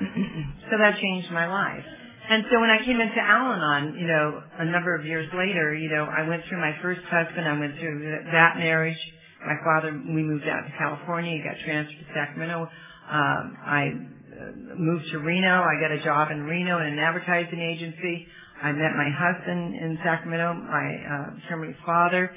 so 0.70 0.78
that 0.78 0.98
changed 1.00 1.30
my 1.32 1.46
life. 1.46 1.84
And 2.28 2.44
so 2.52 2.60
when 2.60 2.68
I 2.68 2.84
came 2.84 3.00
into 3.00 3.16
Al-Anon, 3.16 3.96
you 3.96 4.06
know, 4.06 4.42
a 4.58 4.64
number 4.66 4.94
of 4.94 5.06
years 5.06 5.26
later, 5.32 5.74
you 5.74 5.88
know, 5.88 6.04
I 6.04 6.28
went 6.28 6.42
through 6.48 6.60
my 6.60 6.76
first 6.82 7.00
husband. 7.08 7.48
I 7.48 7.58
went 7.58 7.78
through 7.80 8.04
that 8.32 8.58
marriage. 8.58 8.98
My 9.40 9.56
father, 9.64 9.92
we 9.92 10.22
moved 10.22 10.44
out 10.44 10.60
to 10.68 10.72
California. 10.76 11.32
He 11.32 11.42
got 11.42 11.56
transferred 11.64 11.96
to 11.96 12.12
Sacramento. 12.12 12.68
Um, 13.08 13.56
I 13.64 13.82
uh, 13.88 14.76
moved 14.76 15.08
to 15.12 15.18
Reno. 15.20 15.64
I 15.64 15.80
got 15.80 15.90
a 15.90 16.04
job 16.04 16.30
in 16.30 16.42
Reno 16.42 16.80
in 16.80 16.92
an 16.92 16.98
advertising 16.98 17.60
agency. 17.60 18.26
I 18.60 18.72
met 18.72 18.92
my 18.92 19.08
husband 19.08 19.74
in 19.76 19.98
Sacramento, 20.04 20.52
my 20.52 20.86
uh, 21.08 21.48
Kimberly's 21.48 21.80
father, 21.86 22.30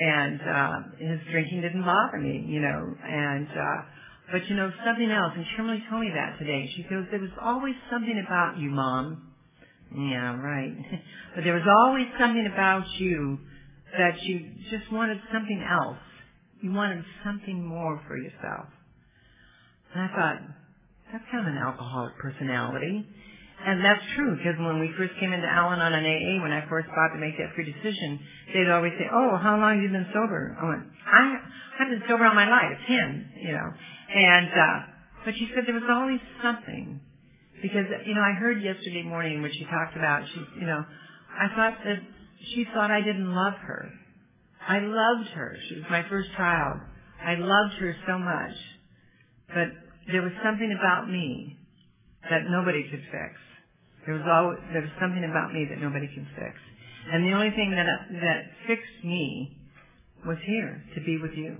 and 0.00 0.40
uh, 0.40 0.76
his 0.96 1.20
drinking 1.30 1.60
didn't 1.60 1.84
bother 1.84 2.18
me, 2.18 2.46
you 2.48 2.60
know. 2.60 2.94
And 3.04 3.48
uh, 3.48 3.82
but 4.32 4.48
you 4.48 4.56
know 4.56 4.70
something 4.86 5.10
else, 5.10 5.32
and 5.36 5.44
Kimberly 5.56 5.82
told 5.90 6.00
me 6.00 6.12
that 6.14 6.38
today. 6.38 6.70
She 6.76 6.84
goes, 6.84 7.04
"There 7.10 7.20
was 7.20 7.34
always 7.42 7.74
something 7.90 8.22
about 8.24 8.58
you, 8.58 8.70
Mom." 8.70 9.33
Yeah, 9.94 10.36
right. 10.40 10.74
but 11.34 11.44
there 11.44 11.54
was 11.54 11.66
always 11.86 12.06
something 12.18 12.48
about 12.52 12.84
you 12.98 13.38
that 13.96 14.22
you 14.22 14.50
just 14.70 14.90
wanted 14.92 15.18
something 15.32 15.62
else. 15.62 15.98
You 16.60 16.72
wanted 16.72 17.04
something 17.24 17.64
more 17.64 18.00
for 18.08 18.16
yourself. 18.16 18.66
And 19.94 20.02
I 20.02 20.08
thought, 20.08 20.38
that's 21.12 21.24
kind 21.30 21.46
of 21.46 21.52
an 21.52 21.58
alcoholic 21.58 22.18
personality. 22.18 23.06
And 23.64 23.84
that's 23.84 24.02
true, 24.16 24.36
because 24.36 24.58
when 24.58 24.80
we 24.80 24.90
first 24.98 25.14
came 25.20 25.32
into 25.32 25.46
Al-Anon 25.46 25.92
and 25.92 26.04
AA, 26.04 26.42
when 26.42 26.50
I 26.50 26.68
first 26.68 26.88
thought 26.88 27.14
to 27.14 27.20
make 27.20 27.38
that 27.38 27.54
free 27.54 27.64
decision, 27.64 28.18
they'd 28.52 28.68
always 28.68 28.92
say, 28.98 29.06
oh, 29.12 29.38
how 29.38 29.56
long 29.56 29.78
have 29.78 29.82
you 29.82 29.88
been 29.88 30.10
sober? 30.12 30.58
I 30.60 30.68
went, 30.68 30.82
I, 31.06 31.38
I've 31.80 31.90
been 31.90 32.02
sober 32.08 32.26
all 32.26 32.34
my 32.34 32.50
life, 32.50 32.76
10, 32.88 33.30
you 33.40 33.52
know. 33.52 33.68
And, 34.14 34.50
uh, 34.50 34.78
but 35.24 35.34
she 35.34 35.48
said 35.54 35.64
there 35.66 35.74
was 35.74 35.88
always 35.88 36.20
something. 36.42 37.00
Because, 37.62 37.86
you 38.06 38.14
know, 38.14 38.20
I 38.20 38.34
heard 38.38 38.62
yesterday 38.62 39.02
morning 39.02 39.42
when 39.42 39.52
she 39.52 39.64
talked 39.64 39.96
about, 39.96 40.22
she, 40.32 40.60
you 40.60 40.66
know, 40.66 40.84
I 41.32 41.48
thought 41.56 41.78
that 41.84 41.98
she 42.54 42.66
thought 42.74 42.90
I 42.90 43.00
didn't 43.00 43.32
love 43.32 43.54
her. 43.54 43.90
I 44.66 44.78
loved 44.80 45.28
her. 45.30 45.56
She 45.68 45.76
was 45.76 45.84
my 45.90 46.02
first 46.08 46.28
child. 46.36 46.80
I 47.24 47.34
loved 47.36 47.74
her 47.80 47.96
so 48.06 48.18
much. 48.18 48.56
But 49.48 49.68
there 50.12 50.22
was 50.22 50.32
something 50.44 50.76
about 50.78 51.10
me 51.10 51.56
that 52.30 52.42
nobody 52.48 52.84
could 52.90 53.02
fix. 53.10 53.34
There 54.06 54.14
was 54.14 54.24
always, 54.28 54.58
there 54.72 54.82
was 54.82 54.92
something 55.00 55.24
about 55.24 55.52
me 55.52 55.66
that 55.70 55.80
nobody 55.80 56.08
can 56.08 56.26
fix. 56.36 56.56
And 57.12 57.24
the 57.24 57.32
only 57.32 57.50
thing 57.50 57.72
that, 57.76 57.86
that 58.20 58.40
fixed 58.66 59.04
me 59.04 59.56
was 60.26 60.38
here, 60.46 60.82
to 60.94 61.00
be 61.04 61.18
with 61.20 61.32
you, 61.36 61.56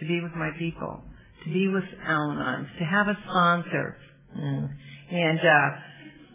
to 0.00 0.06
be 0.06 0.20
with 0.20 0.34
my 0.34 0.50
people, 0.58 1.02
to 1.44 1.52
be 1.52 1.68
with 1.68 1.84
Al-Anon, 2.06 2.68
to 2.78 2.84
have 2.84 3.06
a 3.06 3.16
sponsor, 3.24 3.96
mm. 4.36 4.68
And, 5.10 5.40
uh, 5.40 5.70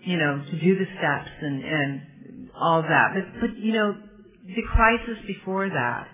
you 0.04 0.18
know, 0.18 0.44
to 0.50 0.60
do 0.60 0.76
the 0.76 0.86
steps 0.98 1.32
and, 1.42 1.64
and 1.64 2.02
all 2.60 2.82
that. 2.82 3.12
But, 3.14 3.42
but, 3.42 3.58
you 3.58 3.74
know, 3.74 3.96
the 4.46 4.64
crisis 4.74 5.18
before 5.28 5.70
that, 5.70 6.08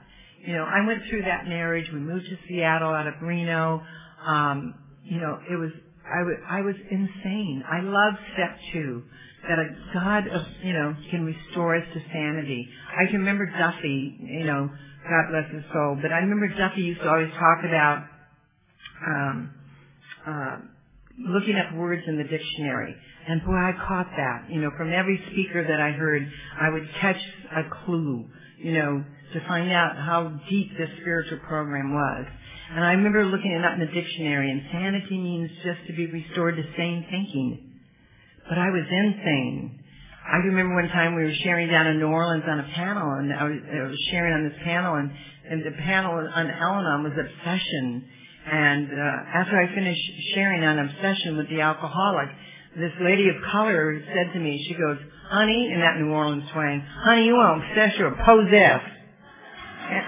you 0.46 0.54
know, 0.54 0.64
I 0.64 0.86
went 0.86 1.02
through 1.10 1.24
that 1.24 1.48
marriage. 1.48 1.86
We 1.92 2.00
moved 2.00 2.26
to 2.26 2.38
Seattle 2.48 2.90
out 2.90 3.08
of 3.08 3.16
Reno. 3.22 3.82
Um, 4.26 4.76
you 5.04 5.20
know, 5.20 5.40
it 5.50 5.56
was 5.56 5.72
I, 6.10 6.24
was 6.24 6.38
I 6.50 6.62
was 6.62 6.76
insane. 6.90 7.64
I 7.70 7.82
love 7.82 8.14
step 8.34 8.58
two, 8.74 9.04
that 9.48 9.60
a 9.60 9.68
God 9.94 10.28
of, 10.28 10.42
you 10.64 10.74
know, 10.74 10.96
can 11.12 11.24
restore 11.24 11.76
us 11.76 11.84
to 11.94 12.00
sanity. 12.12 12.68
I 12.92 13.06
can 13.10 13.20
remember 13.20 13.46
Duffy, 13.46 14.18
you 14.20 14.46
know, 14.46 14.70
God 15.04 15.24
bless 15.32 15.52
his 15.54 15.64
soul, 15.72 15.98
but 16.02 16.12
I 16.12 16.20
remember 16.20 16.48
Duffy 16.48 16.82
used 16.82 17.02
to 17.02 17.10
always 17.10 17.32
talk 17.32 17.60
about, 17.64 18.04
um, 19.08 19.50
uh, 20.28 20.58
looking 21.20 21.56
up 21.56 21.76
words 21.76 22.04
in 22.08 22.18
the 22.18 22.24
dictionary. 22.24 22.96
And 23.28 23.44
boy, 23.46 23.54
I 23.54 23.74
caught 23.88 24.10
that. 24.18 24.50
You 24.50 24.62
know, 24.62 24.72
from 24.78 24.92
every 24.92 25.22
speaker 25.32 25.64
that 25.68 25.80
I 25.80 25.92
heard, 25.92 26.28
I 26.60 26.70
would 26.70 26.88
catch 27.00 27.20
a 27.56 27.64
clue, 27.86 28.26
you 28.58 28.74
know, 28.74 29.04
to 29.34 29.48
find 29.48 29.72
out 29.72 29.96
how 29.96 30.40
deep 30.50 30.72
this 30.78 30.90
spiritual 31.02 31.40
program 31.48 31.94
was. 31.94 32.26
And 32.72 32.86
I 32.86 32.92
remember 32.94 33.26
looking 33.26 33.52
it 33.52 33.66
up 33.66 33.74
in 33.74 33.80
the 33.80 33.92
dictionary, 33.92 34.50
insanity 34.52 35.18
means 35.18 35.50
just 35.64 35.88
to 35.88 35.94
be 35.94 36.06
restored 36.06 36.56
to 36.56 36.64
sane 36.78 37.06
thinking. 37.10 37.82
But 38.48 38.58
I 38.58 38.70
was 38.70 38.86
insane. 38.90 39.80
I 40.32 40.38
remember 40.38 40.76
one 40.76 40.90
time 40.90 41.16
we 41.16 41.24
were 41.24 41.34
sharing 41.44 41.70
down 41.70 41.88
in 41.88 42.00
New 42.00 42.08
Orleans 42.08 42.44
on 42.48 42.60
a 42.60 42.70
panel, 42.76 43.14
and 43.14 43.34
I 43.34 43.44
was, 43.44 43.58
I 43.66 43.88
was 43.90 43.98
sharing 44.12 44.34
on 44.34 44.50
this 44.50 44.60
panel, 44.64 44.96
and, 44.96 45.12
and 45.50 45.66
the 45.66 45.76
panel 45.82 46.14
on 46.14 46.48
Al-Anon 46.48 47.04
was 47.04 47.14
obsession. 47.14 48.06
And 48.52 48.88
uh, 48.88 49.40
after 49.40 49.58
I 49.62 49.74
finished 49.76 50.12
sharing 50.34 50.64
on 50.64 50.80
obsession 50.80 51.38
with 51.38 51.50
the 51.50 51.62
alcoholic, 51.62 52.30
this 52.78 52.92
lady 53.02 53.30
of 53.30 53.36
color 53.52 54.02
said 54.14 54.34
to 54.34 54.40
me, 54.40 54.66
she 54.68 54.74
goes, 54.74 54.98
honey, 55.30 55.70
in 55.74 55.80
that 55.80 56.00
New 56.00 56.12
Orleans 56.12 56.44
twang, 56.52 56.82
honey, 56.82 57.26
you 57.26 57.34
won't 57.34 57.64
obsess, 57.64 57.98
you're 57.98 58.12
possessed. 58.12 58.94
And 59.90 60.06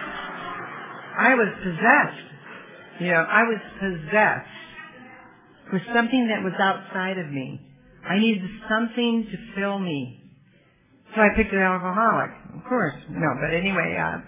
I 1.19 1.35
was 1.35 1.49
possessed. 1.63 2.27
You 3.01 3.11
know, 3.11 3.25
I 3.29 3.43
was 3.43 3.59
possessed 3.79 4.49
for 5.69 5.81
something 5.93 6.27
that 6.29 6.43
was 6.43 6.53
outside 6.59 7.17
of 7.17 7.29
me. 7.29 7.59
I 8.07 8.17
needed 8.19 8.49
something 8.69 9.27
to 9.31 9.59
fill 9.59 9.79
me. 9.79 10.19
So 11.15 11.21
I 11.21 11.29
picked 11.35 11.53
an 11.53 11.59
alcoholic. 11.59 12.31
Of 12.55 12.63
course. 12.67 12.95
No, 13.09 13.27
but 13.41 13.53
anyway, 13.55 13.97
uh, 13.99 14.19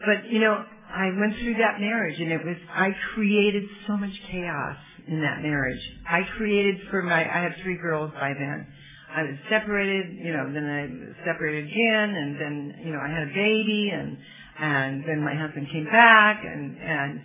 but 0.00 0.30
you 0.30 0.40
know, 0.40 0.64
I 0.96 1.10
went 1.20 1.34
through 1.36 1.56
that 1.58 1.80
marriage 1.80 2.18
and 2.20 2.32
it 2.32 2.44
was, 2.44 2.56
I 2.74 2.90
created 3.14 3.64
so 3.88 3.96
much 3.98 4.12
chaos 4.30 4.76
in 5.08 5.20
that 5.22 5.42
marriage. 5.42 5.80
I 6.08 6.22
created 6.38 6.76
for 6.90 7.02
my, 7.02 7.20
I 7.22 7.42
had 7.42 7.52
three 7.62 7.76
girls 7.76 8.12
by 8.14 8.34
then. 8.34 8.66
I 9.14 9.24
was 9.24 9.36
separated, 9.50 10.16
you 10.18 10.32
know, 10.32 10.52
then 10.52 10.64
I 10.66 11.26
separated 11.26 11.66
again 11.66 12.10
and 12.16 12.40
then, 12.40 12.74
you 12.86 12.92
know, 12.92 13.00
I 13.00 13.08
had 13.10 13.24
a 13.24 13.34
baby 13.34 13.90
and, 13.94 14.18
and 14.60 15.04
then 15.06 15.22
my 15.24 15.34
husband 15.36 15.68
came 15.72 15.86
back 15.86 16.38
and, 16.44 16.76
and 16.78 17.20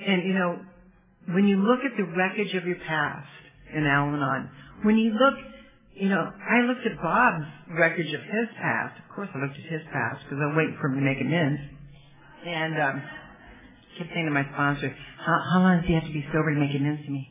and 0.00 0.24
you 0.26 0.34
know, 0.34 0.60
when 1.32 1.46
you 1.46 1.58
look 1.62 1.80
at 1.84 1.96
the 1.96 2.04
wreckage 2.04 2.54
of 2.54 2.64
your 2.66 2.76
past 2.86 3.28
in 3.74 3.86
Al-Anon, 3.86 4.50
when 4.84 4.98
you 4.98 5.12
look, 5.12 5.34
you 5.94 6.08
know, 6.08 6.30
I 6.40 6.62
looked 6.66 6.86
at 6.86 6.96
Bob's 7.02 7.46
wreckage 7.70 8.12
of 8.14 8.20
his 8.22 8.48
past. 8.60 8.94
Of 8.98 9.14
course, 9.14 9.28
I 9.34 9.38
looked 9.40 9.56
at 9.58 9.72
his 9.72 9.82
past 9.92 10.22
because 10.24 10.38
I'm 10.42 10.56
waiting 10.56 10.76
for 10.80 10.88
him 10.88 10.96
to 10.96 11.02
make 11.02 11.20
amends. 11.20 11.60
And 12.44 12.74
um, 12.74 13.02
I 13.02 13.98
kept 13.98 14.10
saying 14.14 14.26
to 14.26 14.32
my 14.32 14.44
sponsor, 14.52 14.94
how, 15.24 15.38
how 15.52 15.60
long 15.60 15.78
does 15.78 15.86
he 15.86 15.94
have 15.94 16.04
to 16.04 16.12
be 16.12 16.24
sober 16.32 16.52
to 16.54 16.60
make 16.60 16.74
amends 16.74 17.04
to 17.04 17.10
me? 17.10 17.28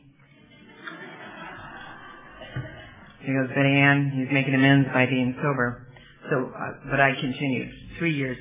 He 3.20 3.32
goes, 3.32 3.48
Betty 3.54 3.76
Ann, 3.76 4.10
he's 4.16 4.32
making 4.32 4.54
amends 4.54 4.88
by 4.92 5.06
being 5.06 5.34
sober. 5.42 5.86
So, 6.30 6.50
uh, 6.50 6.90
but 6.90 7.00
I 7.00 7.12
continued. 7.20 7.68
Three 7.98 8.14
years. 8.16 8.38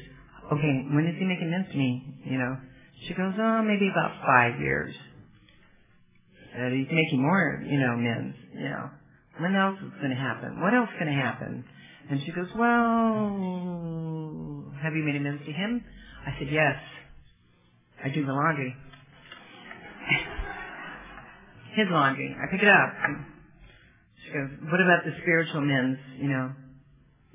Okay, 0.51 0.85
when 0.91 1.05
does 1.05 1.15
he 1.19 1.25
make 1.25 1.41
amends 1.41 1.69
to 1.71 1.77
me? 1.77 2.03
You 2.25 2.37
know, 2.37 2.57
she 3.07 3.13
goes, 3.13 3.33
oh, 3.37 3.61
maybe 3.63 3.89
about 3.91 4.11
five 4.25 4.59
years. 4.59 4.95
And 6.55 6.73
he's 6.73 6.91
making 6.91 7.21
more, 7.21 7.63
you 7.65 7.79
know, 7.79 7.93
amends, 7.93 8.35
you 8.55 8.69
know. 8.69 8.89
When 9.39 9.55
else 9.55 9.77
is 9.79 9.91
going 9.99 10.09
to 10.11 10.15
happen? 10.15 10.59
What 10.59 10.73
else 10.73 10.89
is 10.89 10.99
going 10.99 11.15
to 11.15 11.21
happen? 11.21 11.63
And 12.09 12.19
she 12.25 12.31
goes, 12.31 12.47
well, 12.57 13.29
have 14.81 14.93
you 14.93 15.03
made 15.03 15.15
amends 15.15 15.45
to 15.45 15.51
him? 15.51 15.83
I 16.25 16.31
said, 16.39 16.47
yes. 16.51 16.75
I 18.03 18.09
do 18.09 18.25
the 18.25 18.33
laundry. 18.33 18.75
His 21.75 21.87
laundry. 21.89 22.35
I 22.35 22.47
pick 22.51 22.61
it 22.61 22.67
up. 22.67 22.93
She 24.25 24.33
goes, 24.33 24.49
what 24.69 24.81
about 24.81 25.05
the 25.05 25.13
spiritual 25.21 25.61
amends, 25.61 25.99
you 26.17 26.27
know? 26.29 26.51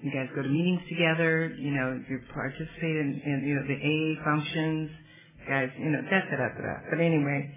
You 0.03 0.13
guys 0.13 0.29
go 0.37 0.43
to 0.43 0.49
meetings 0.49 0.83
together, 0.89 1.55
you 1.59 1.71
know, 1.73 1.99
you 2.09 2.21
participate 2.33 2.97
in, 3.01 3.21
in 3.25 3.45
you 3.49 3.55
know, 3.57 3.65
the 3.65 3.81
AA 3.81 4.23
functions, 4.23 4.91
you 5.41 5.47
guys, 5.49 5.71
you 5.79 5.89
know, 5.91 6.03
da 6.03 6.21
da 6.21 6.37
da 6.37 6.49
da. 6.53 6.75
But 6.91 7.01
anyway, 7.01 7.51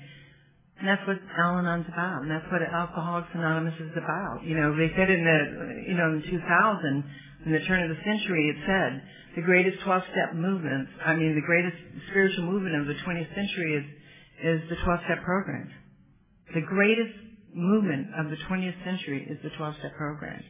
And 0.79 0.87
that's 0.87 1.03
what 1.05 1.19
Al-Anon's 1.37 1.87
about, 1.91 2.23
and 2.23 2.31
that's 2.31 2.47
what 2.47 2.63
Alcoholics 2.63 3.27
Anonymous 3.35 3.75
is 3.83 3.91
about. 3.99 4.39
You 4.47 4.55
know, 4.55 4.71
they 4.79 4.87
said 4.95 5.11
in 5.11 5.27
the, 5.27 5.39
you 5.91 5.95
know, 5.99 6.15
in 6.15 6.23
2000, 6.23 6.39
in 7.45 7.51
the 7.51 7.59
turn 7.67 7.83
of 7.83 7.89
the 7.89 8.03
century, 8.03 8.49
it 8.49 8.57
said 8.65 9.01
the 9.35 9.41
greatest 9.41 9.79
12-step 9.85 10.35
movement, 10.35 10.89
I 11.05 11.15
mean, 11.15 11.35
the 11.35 11.45
greatest 11.45 11.77
spiritual 12.09 12.45
movement 12.45 12.75
of 12.75 12.87
the 12.87 12.95
20th 13.05 13.33
century 13.35 13.75
is 13.75 13.85
is 14.39 14.61
the 14.69 14.75
12-step 14.75 15.23
programs. 15.23 15.71
The 16.53 16.61
greatest 16.61 17.11
movement 17.53 18.07
of 18.17 18.29
the 18.29 18.37
20th 18.49 18.83
century 18.85 19.27
is 19.29 19.37
the 19.43 19.49
12-step 19.49 19.95
programs 19.97 20.45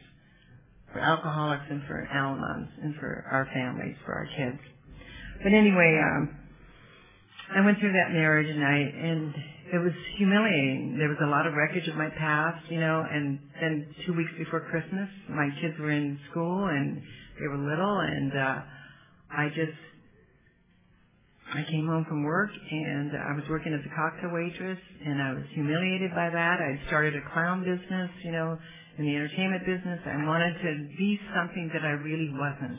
for 0.92 1.00
alcoholics 1.00 1.64
and 1.70 1.82
for 1.86 2.06
Al-Anons 2.12 2.68
and 2.82 2.94
for 2.96 3.24
our 3.30 3.48
families, 3.52 3.96
for 4.04 4.14
our 4.14 4.26
kids. 4.36 4.58
But 5.42 5.52
anyway, 5.52 6.00
um, 6.02 6.36
I 7.54 7.60
went 7.64 7.78
through 7.80 7.92
that 7.92 8.12
marriage 8.12 8.48
and 8.48 8.64
I 8.64 8.76
and 8.78 9.34
it 9.72 9.78
was 9.78 9.92
humiliating. 10.18 10.96
There 10.98 11.08
was 11.08 11.18
a 11.22 11.26
lot 11.26 11.46
of 11.46 11.54
wreckage 11.54 11.86
of 11.88 11.96
my 11.96 12.08
past, 12.18 12.64
you 12.70 12.80
know, 12.80 13.04
and 13.10 13.38
then 13.60 13.86
two 14.06 14.14
weeks 14.14 14.30
before 14.38 14.60
Christmas, 14.70 15.08
my 15.28 15.48
kids 15.60 15.74
were 15.80 15.90
in 15.90 16.18
school 16.30 16.66
and 16.66 17.00
they 17.40 17.48
were 17.48 17.58
little 17.58 18.00
and 18.00 18.32
uh 18.32 18.60
I 19.30 19.48
just 19.48 19.78
I 21.52 21.64
came 21.70 21.86
home 21.86 22.06
from 22.08 22.22
work 22.22 22.50
and 22.70 23.12
I 23.16 23.34
was 23.34 23.44
working 23.50 23.74
as 23.74 23.80
a 23.84 23.94
cocktail 23.96 24.30
waitress 24.32 24.78
and 25.04 25.20
I 25.20 25.32
was 25.32 25.44
humiliated 25.54 26.10
by 26.14 26.30
that. 26.30 26.58
I 26.60 26.86
started 26.86 27.14
a 27.16 27.22
clown 27.32 27.64
business, 27.64 28.10
you 28.24 28.32
know, 28.32 28.58
in 28.98 29.06
the 29.06 29.14
entertainment 29.16 29.66
business. 29.66 30.00
I 30.06 30.24
wanted 30.24 30.54
to 30.62 30.88
be 30.96 31.18
something 31.34 31.70
that 31.74 31.82
I 31.82 31.92
really 31.98 32.30
wasn't. 32.32 32.78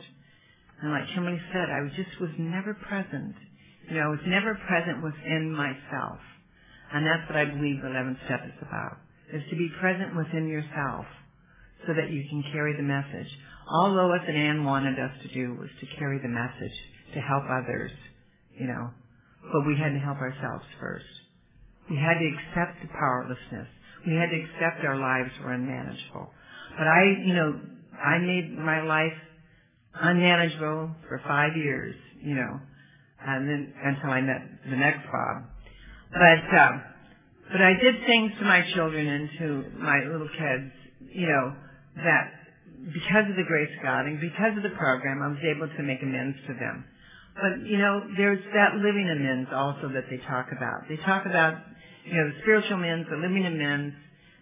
And 0.82 0.92
like 0.92 1.04
Kimberly 1.14 1.40
said, 1.52 1.68
I 1.70 1.86
just 1.96 2.20
was 2.20 2.30
never 2.38 2.74
present. 2.74 3.34
You 3.92 4.00
know, 4.00 4.08
I 4.08 4.16
was 4.16 4.24
never 4.24 4.56
present 4.66 5.04
within 5.04 5.52
myself. 5.52 6.16
And 6.96 7.04
that's 7.04 7.28
what 7.28 7.36
I 7.36 7.44
believe 7.44 7.84
the 7.84 7.92
11th 7.92 8.24
step 8.24 8.40
is 8.48 8.56
about, 8.64 8.96
is 9.32 9.42
to 9.50 9.56
be 9.56 9.68
present 9.80 10.16
within 10.16 10.48
yourself 10.48 11.04
so 11.86 11.92
that 11.92 12.08
you 12.08 12.24
can 12.28 12.42
carry 12.52 12.72
the 12.72 12.82
message. 12.82 13.28
All 13.68 13.92
Lois 13.92 14.24
and 14.26 14.36
Anne 14.36 14.64
wanted 14.64 14.96
us 14.98 15.12
to 15.20 15.28
do 15.34 15.56
was 15.60 15.68
to 15.80 15.86
carry 15.98 16.18
the 16.24 16.32
message, 16.32 16.72
to 17.12 17.20
help 17.20 17.44
others 17.44 17.92
you 18.56 18.66
know. 18.66 18.90
But 19.52 19.66
we 19.66 19.76
had 19.76 19.92
to 19.92 19.98
help 19.98 20.18
ourselves 20.18 20.64
first. 20.80 21.04
We 21.90 21.96
had 21.96 22.14
to 22.14 22.26
accept 22.30 22.82
the 22.82 22.88
powerlessness. 22.88 23.68
We 24.06 24.14
had 24.14 24.30
to 24.30 24.38
accept 24.38 24.84
our 24.84 24.96
lives 24.96 25.30
were 25.42 25.52
unmanageable. 25.52 26.30
But 26.78 26.86
I, 26.86 27.02
you 27.24 27.34
know, 27.34 27.60
I 27.98 28.18
made 28.18 28.56
my 28.56 28.82
life 28.82 29.18
unmanageable 29.94 30.90
for 31.08 31.20
five 31.26 31.56
years, 31.56 31.94
you 32.22 32.34
know, 32.34 32.60
and 33.26 33.48
then 33.48 33.72
until 33.84 34.10
I 34.10 34.20
met 34.20 34.42
the 34.68 34.76
next 34.76 35.06
Bob. 35.10 35.44
But 36.12 36.56
uh, 36.56 36.72
but 37.52 37.60
I 37.60 37.72
did 37.80 37.94
things 38.06 38.32
to 38.38 38.44
my 38.44 38.62
children 38.74 39.06
and 39.06 39.28
to 39.38 39.46
my 39.78 40.00
little 40.10 40.28
kids, 40.28 40.72
you 41.12 41.26
know, 41.26 41.54
that 41.96 42.42
because 42.90 43.28
of 43.28 43.36
the 43.36 43.46
grace 43.46 43.70
of 43.76 43.82
God 43.82 44.06
and 44.06 44.20
because 44.20 44.56
of 44.56 44.62
the 44.62 44.74
program, 44.74 45.22
I 45.22 45.28
was 45.28 45.42
able 45.44 45.68
to 45.68 45.82
make 45.82 46.02
amends 46.02 46.36
to 46.48 46.54
them. 46.54 46.84
But, 47.34 47.64
you 47.64 47.78
know, 47.78 48.02
there's 48.16 48.42
that 48.52 48.76
living 48.76 49.08
amends 49.08 49.50
also 49.54 49.88
that 49.94 50.04
they 50.10 50.18
talk 50.28 50.48
about. 50.52 50.88
They 50.88 50.96
talk 51.04 51.24
about, 51.24 51.60
you 52.04 52.12
know, 52.12 52.28
the 52.28 52.36
spiritual 52.42 52.76
amends, 52.76 53.08
the 53.08 53.16
living 53.16 53.46
amends, 53.46 53.94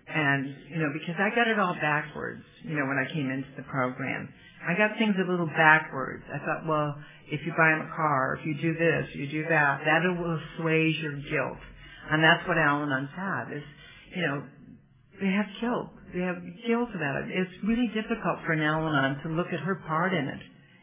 and, 0.09 0.57
you 0.71 0.79
know, 0.83 0.91
because 0.91 1.15
I 1.19 1.31
got 1.35 1.47
it 1.47 1.59
all 1.59 1.75
backwards, 1.75 2.43
you 2.63 2.75
know, 2.75 2.87
when 2.87 2.99
I 2.99 3.07
came 3.13 3.31
into 3.31 3.51
the 3.57 3.63
program. 3.71 4.29
I 4.67 4.75
got 4.75 4.99
things 4.99 5.15
a 5.17 5.31
little 5.31 5.47
backwards. 5.47 6.25
I 6.35 6.39
thought, 6.43 6.67
well, 6.67 6.99
if 7.31 7.41
you 7.47 7.53
buy 7.57 7.71
them 7.71 7.87
a 7.87 7.97
car, 7.97 8.39
if 8.41 8.47
you 8.47 8.55
do 8.61 8.75
this, 8.75 9.07
you 9.15 9.31
do 9.31 9.43
that, 9.49 9.81
that 9.87 10.03
will 10.19 10.39
assuage 10.39 10.97
your 11.03 11.17
guilt. 11.31 11.63
And 12.11 12.23
that's 12.23 12.47
what 12.49 12.59
Al-Anons 12.59 13.11
have 13.15 13.53
is, 13.53 13.63
you 14.17 14.23
know, 14.23 14.43
they 15.21 15.31
have 15.31 15.47
guilt. 15.61 15.91
They 16.15 16.27
have 16.27 16.43
guilt 16.67 16.91
about 16.95 17.23
it. 17.23 17.31
It's 17.31 17.55
really 17.63 17.87
difficult 17.95 18.43
for 18.45 18.53
an 18.53 18.63
Al-Anon 18.63 19.23
to 19.23 19.29
look 19.31 19.53
at 19.53 19.61
her 19.61 19.77
part 19.87 20.13
in 20.13 20.27
it. 20.27 20.43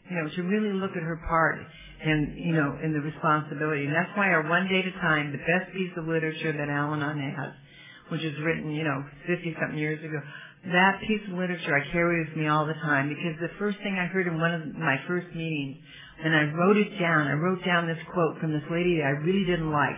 You 0.10 0.16
know, 0.16 0.30
to 0.36 0.42
really 0.44 0.72
look 0.72 0.92
at 0.96 1.04
her 1.04 1.20
part 1.28 1.60
and 2.00 2.38
you 2.38 2.54
know, 2.54 2.78
in 2.84 2.94
the 2.94 3.02
responsibility. 3.02 3.86
And 3.86 3.94
that's 3.94 4.14
why 4.16 4.30
our 4.30 4.48
One 4.48 4.68
Day 4.70 4.80
at 4.80 4.88
a 4.88 4.96
Time, 5.02 5.32
the 5.34 5.44
best 5.44 5.74
piece 5.74 5.92
of 5.98 6.08
literature 6.08 6.54
that 6.54 6.70
Al-Anon 6.70 7.20
has, 7.20 7.52
which 8.10 8.22
was 8.22 8.34
written, 8.46 8.72
you 8.72 8.84
know, 8.86 9.04
50 9.28 9.56
something 9.60 9.78
years 9.78 10.00
ago, 10.00 10.22
that 10.72 11.02
piece 11.08 11.22
of 11.28 11.38
literature 11.38 11.76
I 11.76 11.92
carry 11.92 12.26
with 12.26 12.38
me 12.38 12.48
all 12.48 12.66
the 12.66 12.78
time 12.86 13.10
because 13.10 13.40
the 13.40 13.54
first 13.60 13.78
thing 13.80 13.98
I 14.00 14.06
heard 14.08 14.28
in 14.28 14.40
one 14.40 14.54
of 14.54 14.76
my 14.76 14.98
first 15.08 15.28
meetings, 15.36 15.78
and 16.24 16.36
I 16.36 16.44
wrote 16.54 16.78
it 16.78 17.00
down, 17.00 17.28
I 17.28 17.34
wrote 17.34 17.64
down 17.66 17.88
this 17.88 17.98
quote 18.14 18.40
from 18.40 18.54
this 18.54 18.64
lady 18.72 18.98
that 18.98 19.06
I 19.06 19.16
really 19.24 19.46
didn't 19.46 19.72
like. 19.72 19.98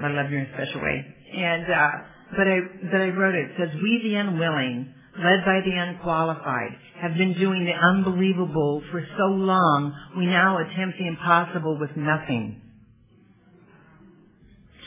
I 0.00 0.08
love 0.08 0.30
you 0.30 0.38
in 0.38 0.46
a 0.46 0.52
special 0.54 0.80
way. 0.80 1.04
And, 1.34 1.64
uh, 1.64 1.90
but 2.36 2.48
I, 2.48 2.58
but 2.90 3.00
I 3.00 3.08
wrote 3.08 3.34
it. 3.34 3.50
It 3.50 3.56
says, 3.58 3.82
we 3.82 4.00
the 4.08 4.14
unwilling 4.16 4.92
led 5.18 5.44
by 5.44 5.60
the 5.64 5.76
unqualified, 5.76 6.72
have 7.00 7.14
been 7.16 7.34
doing 7.38 7.64
the 7.64 7.72
unbelievable 7.72 8.82
for 8.90 9.04
so 9.18 9.24
long, 9.24 9.92
we 10.16 10.26
now 10.26 10.58
attempt 10.58 10.96
the 10.98 11.06
impossible 11.06 11.78
with 11.78 11.90
nothing. 11.96 12.60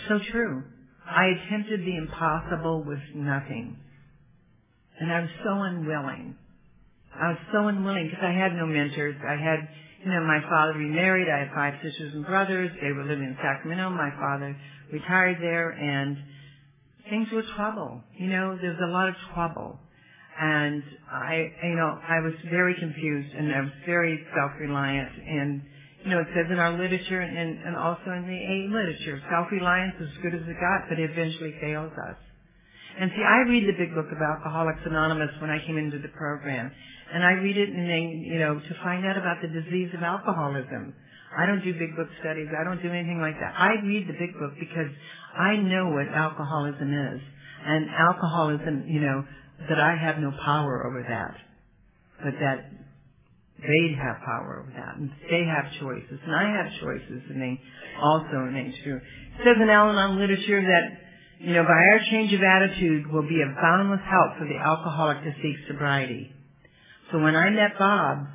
So 0.08 0.20
true. 0.32 0.64
I 1.06 1.26
attempted 1.26 1.82
the 1.82 1.98
impossible 1.98 2.84
with 2.84 3.00
nothing. 3.14 3.78
And 5.00 5.12
I 5.12 5.22
was 5.22 5.30
so 5.44 5.52
unwilling. 5.52 6.36
I 7.14 7.30
was 7.30 7.38
so 7.54 7.68
unwilling 7.68 8.08
because 8.08 8.24
I 8.24 8.32
had 8.32 8.54
no 8.54 8.66
mentors. 8.66 9.16
I 9.28 9.36
had, 9.36 9.68
you 10.06 10.12
know, 10.12 10.22
my 10.22 10.40
father 10.48 10.78
remarried. 10.78 11.28
I 11.28 11.40
had 11.40 11.52
five 11.56 11.74
sisters 11.82 12.14
and 12.14 12.24
brothers. 12.24 12.70
They 12.80 12.92
were 12.92 13.04
living 13.04 13.26
in 13.26 13.38
Sacramento. 13.42 13.90
My 13.90 14.12
father 14.22 14.56
retired 14.94 15.38
there 15.42 15.72
and 15.72 16.16
things 17.10 17.28
were 17.34 17.42
trouble. 17.56 18.02
You 18.14 18.30
know, 18.30 18.56
there 18.62 18.70
was 18.70 18.80
a 18.86 18.92
lot 18.94 19.10
of 19.10 19.16
trouble. 19.34 19.80
And 20.40 20.84
I, 21.10 21.50
you 21.64 21.76
know, 21.76 21.98
I 22.08 22.20
was 22.22 22.34
very 22.52 22.76
confused 22.78 23.34
and 23.34 23.50
I 23.50 23.62
was 23.62 23.72
very 23.88 24.22
self-reliant. 24.38 25.10
And, 25.26 25.62
you 26.04 26.12
know, 26.12 26.20
it 26.20 26.28
says 26.36 26.52
in 26.52 26.60
our 26.60 26.78
literature 26.78 27.22
and, 27.22 27.58
and 27.66 27.76
also 27.76 28.12
in 28.14 28.30
the 28.30 28.38
A 28.38 28.58
literature, 28.70 29.20
self-reliance 29.32 29.96
is 30.02 30.10
as 30.14 30.22
good 30.22 30.36
as 30.36 30.46
it 30.46 30.58
got, 30.62 30.86
but 30.88 31.00
it 31.00 31.10
eventually 31.10 31.56
fails 31.60 31.94
us. 31.98 32.18
And 33.00 33.10
see, 33.10 33.24
I 33.26 33.50
read 33.50 33.68
the 33.68 33.76
big 33.76 33.96
book 33.96 34.08
of 34.12 34.22
Alcoholics 34.22 34.86
Anonymous 34.86 35.34
when 35.42 35.50
I 35.50 35.66
came 35.66 35.78
into 35.78 35.98
the 35.98 36.14
program. 36.14 36.72
And 37.14 37.24
I 37.24 37.32
read 37.34 37.58
it 37.58 37.70
and 37.70 37.90
then, 37.90 38.24
you 38.26 38.40
know, 38.40 38.60
to 38.60 38.74
find 38.84 39.06
out 39.06 39.18
about 39.18 39.42
the 39.42 39.48
disease 39.48 39.90
of 39.94 40.04
alcoholism. 40.04 40.94
I 41.38 41.46
don't 41.46 41.64
do 41.64 41.74
big 41.74 41.96
book 41.96 42.08
studies. 42.22 42.48
I 42.50 42.64
don't 42.64 42.82
do 42.82 42.90
anything 42.90 43.20
like 43.20 43.36
that. 43.40 43.54
I 43.58 43.76
read 43.84 44.08
the 44.08 44.18
big 44.18 44.34
book 44.40 44.54
because 44.60 44.90
I 45.38 45.58
know 45.58 45.90
what 45.90 46.08
alcoholism 46.08 46.94
is. 46.94 47.22
And 47.66 47.90
alcoholism, 47.90 48.86
you 48.88 49.02
know, 49.02 49.26
that 49.70 49.80
I 49.80 49.96
have 49.96 50.20
no 50.20 50.32
power 50.44 50.86
over 50.86 51.02
that, 51.08 51.36
but 52.24 52.34
that 52.40 52.70
they 53.62 53.96
have 53.96 54.18
power 54.26 54.62
over 54.62 54.72
that, 54.76 54.98
and 54.98 55.10
they 55.32 55.48
have 55.48 55.72
choices, 55.80 56.20
and 56.26 56.36
I 56.36 56.44
have 56.60 56.68
choices, 56.82 57.24
and 57.30 57.42
they 57.42 57.60
also 58.02 58.44
remain 58.44 58.76
true. 58.84 58.98
It 58.98 59.44
says 59.46 59.56
in 59.62 59.70
Al-Anon 59.70 60.20
literature 60.20 60.62
that, 60.62 60.86
you 61.40 61.54
know, 61.54 61.64
by 61.64 61.70
our 61.72 62.00
change 62.12 62.34
of 62.34 62.42
attitude 62.44 63.12
will 63.12 63.28
be 63.28 63.42
a 63.42 63.56
boundless 63.62 64.04
help 64.04 64.38
for 64.38 64.46
the 64.46 64.60
alcoholic 64.60 65.24
to 65.24 65.32
seek 65.42 65.56
sobriety. 65.68 66.35
So 67.12 67.20
when 67.20 67.36
I 67.36 67.50
met 67.50 67.78
Bob, 67.78 68.28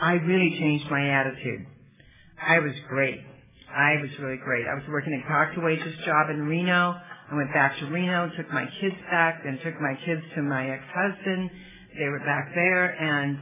I 0.00 0.12
really 0.14 0.58
changed 0.58 0.90
my 0.90 1.08
attitude. 1.08 1.66
I 2.40 2.58
was 2.58 2.72
great. 2.88 3.20
I 3.70 3.96
was 4.02 4.10
really 4.20 4.38
great. 4.44 4.66
I 4.66 4.74
was 4.74 4.84
working 4.88 5.14
a 5.14 5.28
cocktail 5.28 5.64
waitress 5.64 5.96
job 6.04 6.30
in 6.30 6.42
Reno. 6.42 6.96
I 7.30 7.34
went 7.34 7.52
back 7.54 7.78
to 7.78 7.86
Reno, 7.86 8.30
took 8.36 8.50
my 8.52 8.66
kids 8.80 8.96
back, 9.10 9.42
then 9.44 9.58
took 9.64 9.80
my 9.80 9.94
kids 10.04 10.20
to 10.34 10.42
my 10.42 10.70
ex-husband. 10.70 11.50
They 11.96 12.08
were 12.08 12.18
back 12.20 12.50
there, 12.54 12.90
and 12.90 13.38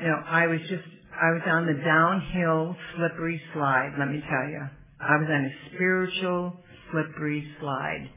you 0.00 0.06
know, 0.06 0.22
I 0.26 0.46
was 0.46 0.60
just, 0.68 0.84
I 1.12 1.32
was 1.32 1.42
on 1.46 1.66
the 1.66 1.74
downhill 1.84 2.76
slippery 2.96 3.40
slide. 3.52 3.92
Let 3.98 4.08
me 4.08 4.22
tell 4.30 4.48
you, 4.48 4.62
I 5.00 5.16
was 5.16 5.28
on 5.28 5.44
a 5.44 5.74
spiritual 5.74 6.56
slippery 6.92 7.46
slide, 7.60 8.08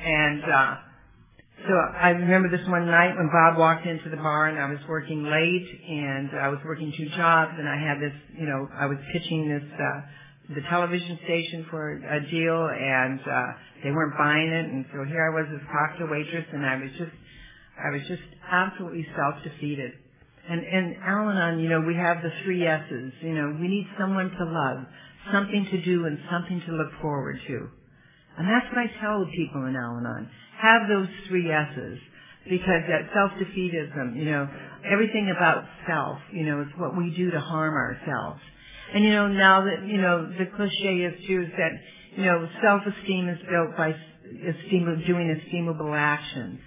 and 0.00 0.44
uh, 0.44 0.76
so 1.68 1.74
I 1.74 2.10
remember 2.10 2.48
this 2.50 2.66
one 2.68 2.86
night 2.86 3.16
when 3.16 3.30
Bob 3.32 3.58
walked 3.58 3.86
into 3.86 4.10
the 4.10 4.16
bar 4.16 4.48
and 4.48 4.58
I 4.58 4.68
was 4.68 4.80
working 4.88 5.24
late 5.24 5.68
and 5.88 6.30
I 6.38 6.48
was 6.48 6.58
working 6.64 6.92
two 6.96 7.08
jobs 7.16 7.52
and 7.58 7.68
I 7.68 7.76
had 7.76 8.00
this, 8.00 8.14
you 8.38 8.46
know, 8.46 8.68
I 8.74 8.86
was 8.86 8.98
pitching 9.12 9.48
this. 9.48 9.64
uh 9.80 10.00
the 10.54 10.60
television 10.68 11.18
station 11.24 11.64
for 11.70 11.92
a 11.92 12.20
deal 12.30 12.66
and 12.68 13.20
uh 13.20 13.52
they 13.84 13.90
weren't 13.90 14.18
buying 14.18 14.50
it 14.50 14.66
and 14.66 14.84
so 14.92 15.04
here 15.04 15.22
I 15.22 15.30
was 15.30 15.46
as 15.54 15.62
cocktail 15.70 16.08
waitress 16.10 16.46
and 16.52 16.66
I 16.66 16.76
was 16.76 16.90
just 16.98 17.14
I 17.78 17.90
was 17.90 18.02
just 18.08 18.22
absolutely 18.50 19.06
self 19.16 19.42
defeated. 19.44 19.92
And 20.48 20.60
and 20.60 20.96
Al 21.06 21.30
Anon, 21.30 21.60
you 21.60 21.68
know, 21.68 21.80
we 21.80 21.94
have 21.94 22.22
the 22.22 22.30
three 22.44 22.66
S's. 22.66 23.12
You 23.22 23.34
know, 23.34 23.56
we 23.60 23.68
need 23.68 23.86
someone 23.98 24.30
to 24.30 24.44
love, 24.44 24.84
something 25.32 25.66
to 25.70 25.82
do 25.84 26.06
and 26.06 26.18
something 26.30 26.60
to 26.66 26.72
look 26.72 26.90
forward 27.00 27.38
to. 27.46 27.68
And 28.38 28.48
that's 28.48 28.66
what 28.74 28.78
I 28.78 28.88
tell 29.00 29.24
people 29.34 29.66
in 29.66 29.76
Al 29.76 29.98
Anon. 29.98 30.28
Have 30.62 30.88
those 30.88 31.08
three 31.28 31.50
S's. 31.50 31.98
Because 32.44 32.82
that 32.88 33.06
self-defeatism, 33.14 34.16
you 34.16 34.24
know, 34.24 34.48
everything 34.90 35.30
about 35.30 35.62
self, 35.86 36.18
you 36.32 36.44
know, 36.44 36.62
is 36.62 36.66
what 36.76 36.96
we 36.96 37.14
do 37.16 37.30
to 37.30 37.38
harm 37.38 37.74
ourselves. 37.74 38.40
And 38.92 39.04
you 39.04 39.10
know, 39.10 39.28
now 39.28 39.64
that, 39.64 39.86
you 39.86 40.00
know, 40.02 40.26
the 40.26 40.46
cliche 40.56 41.06
is 41.06 41.24
too 41.24 41.42
is 41.42 41.52
that, 41.56 41.70
You 42.16 42.24
know, 42.26 42.48
self-esteem 42.60 43.28
is 43.28 43.38
built 43.48 43.76
by 43.76 43.90
esteem, 43.90 45.02
doing 45.06 45.32
esteemable 45.32 45.96
actions. 45.96 46.60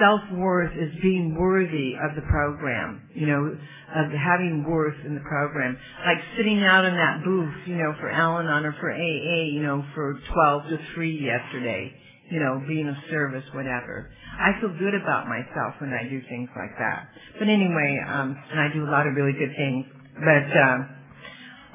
Self-worth 0.00 0.72
is 0.72 0.92
being 1.02 1.36
worthy 1.38 1.94
of 1.94 2.16
the 2.16 2.22
program, 2.22 3.02
you 3.14 3.26
know, 3.26 3.56
of 3.94 4.10
having 4.12 4.64
worth 4.66 4.96
in 5.04 5.14
the 5.14 5.20
program. 5.20 5.76
Like 6.04 6.18
sitting 6.36 6.64
out 6.64 6.84
in 6.84 6.94
that 6.94 7.22
booth, 7.24 7.54
you 7.66 7.76
know, 7.76 7.94
for 8.00 8.10
Al-Anon 8.10 8.64
or 8.64 8.74
for 8.80 8.90
AA, 8.90 9.42
you 9.52 9.62
know, 9.62 9.84
for 9.94 10.18
12 10.32 10.62
to 10.70 10.78
3 10.94 11.20
yesterday, 11.20 11.92
you 12.30 12.40
know, 12.40 12.62
being 12.66 12.88
of 12.88 12.96
service, 13.10 13.44
whatever. 13.54 14.10
I 14.38 14.58
feel 14.60 14.70
good 14.78 14.94
about 14.94 15.28
myself 15.28 15.74
when 15.80 15.92
I 15.92 16.08
do 16.08 16.20
things 16.28 16.48
like 16.56 16.76
that. 16.78 17.08
But 17.38 17.48
anyway, 17.48 18.00
um, 18.08 18.36
and 18.50 18.60
I 18.60 18.72
do 18.72 18.84
a 18.84 18.90
lot 18.90 19.06
of 19.06 19.14
really 19.14 19.32
good 19.32 19.54
things. 19.56 19.86
But, 20.18 20.48
uh, 20.50 20.78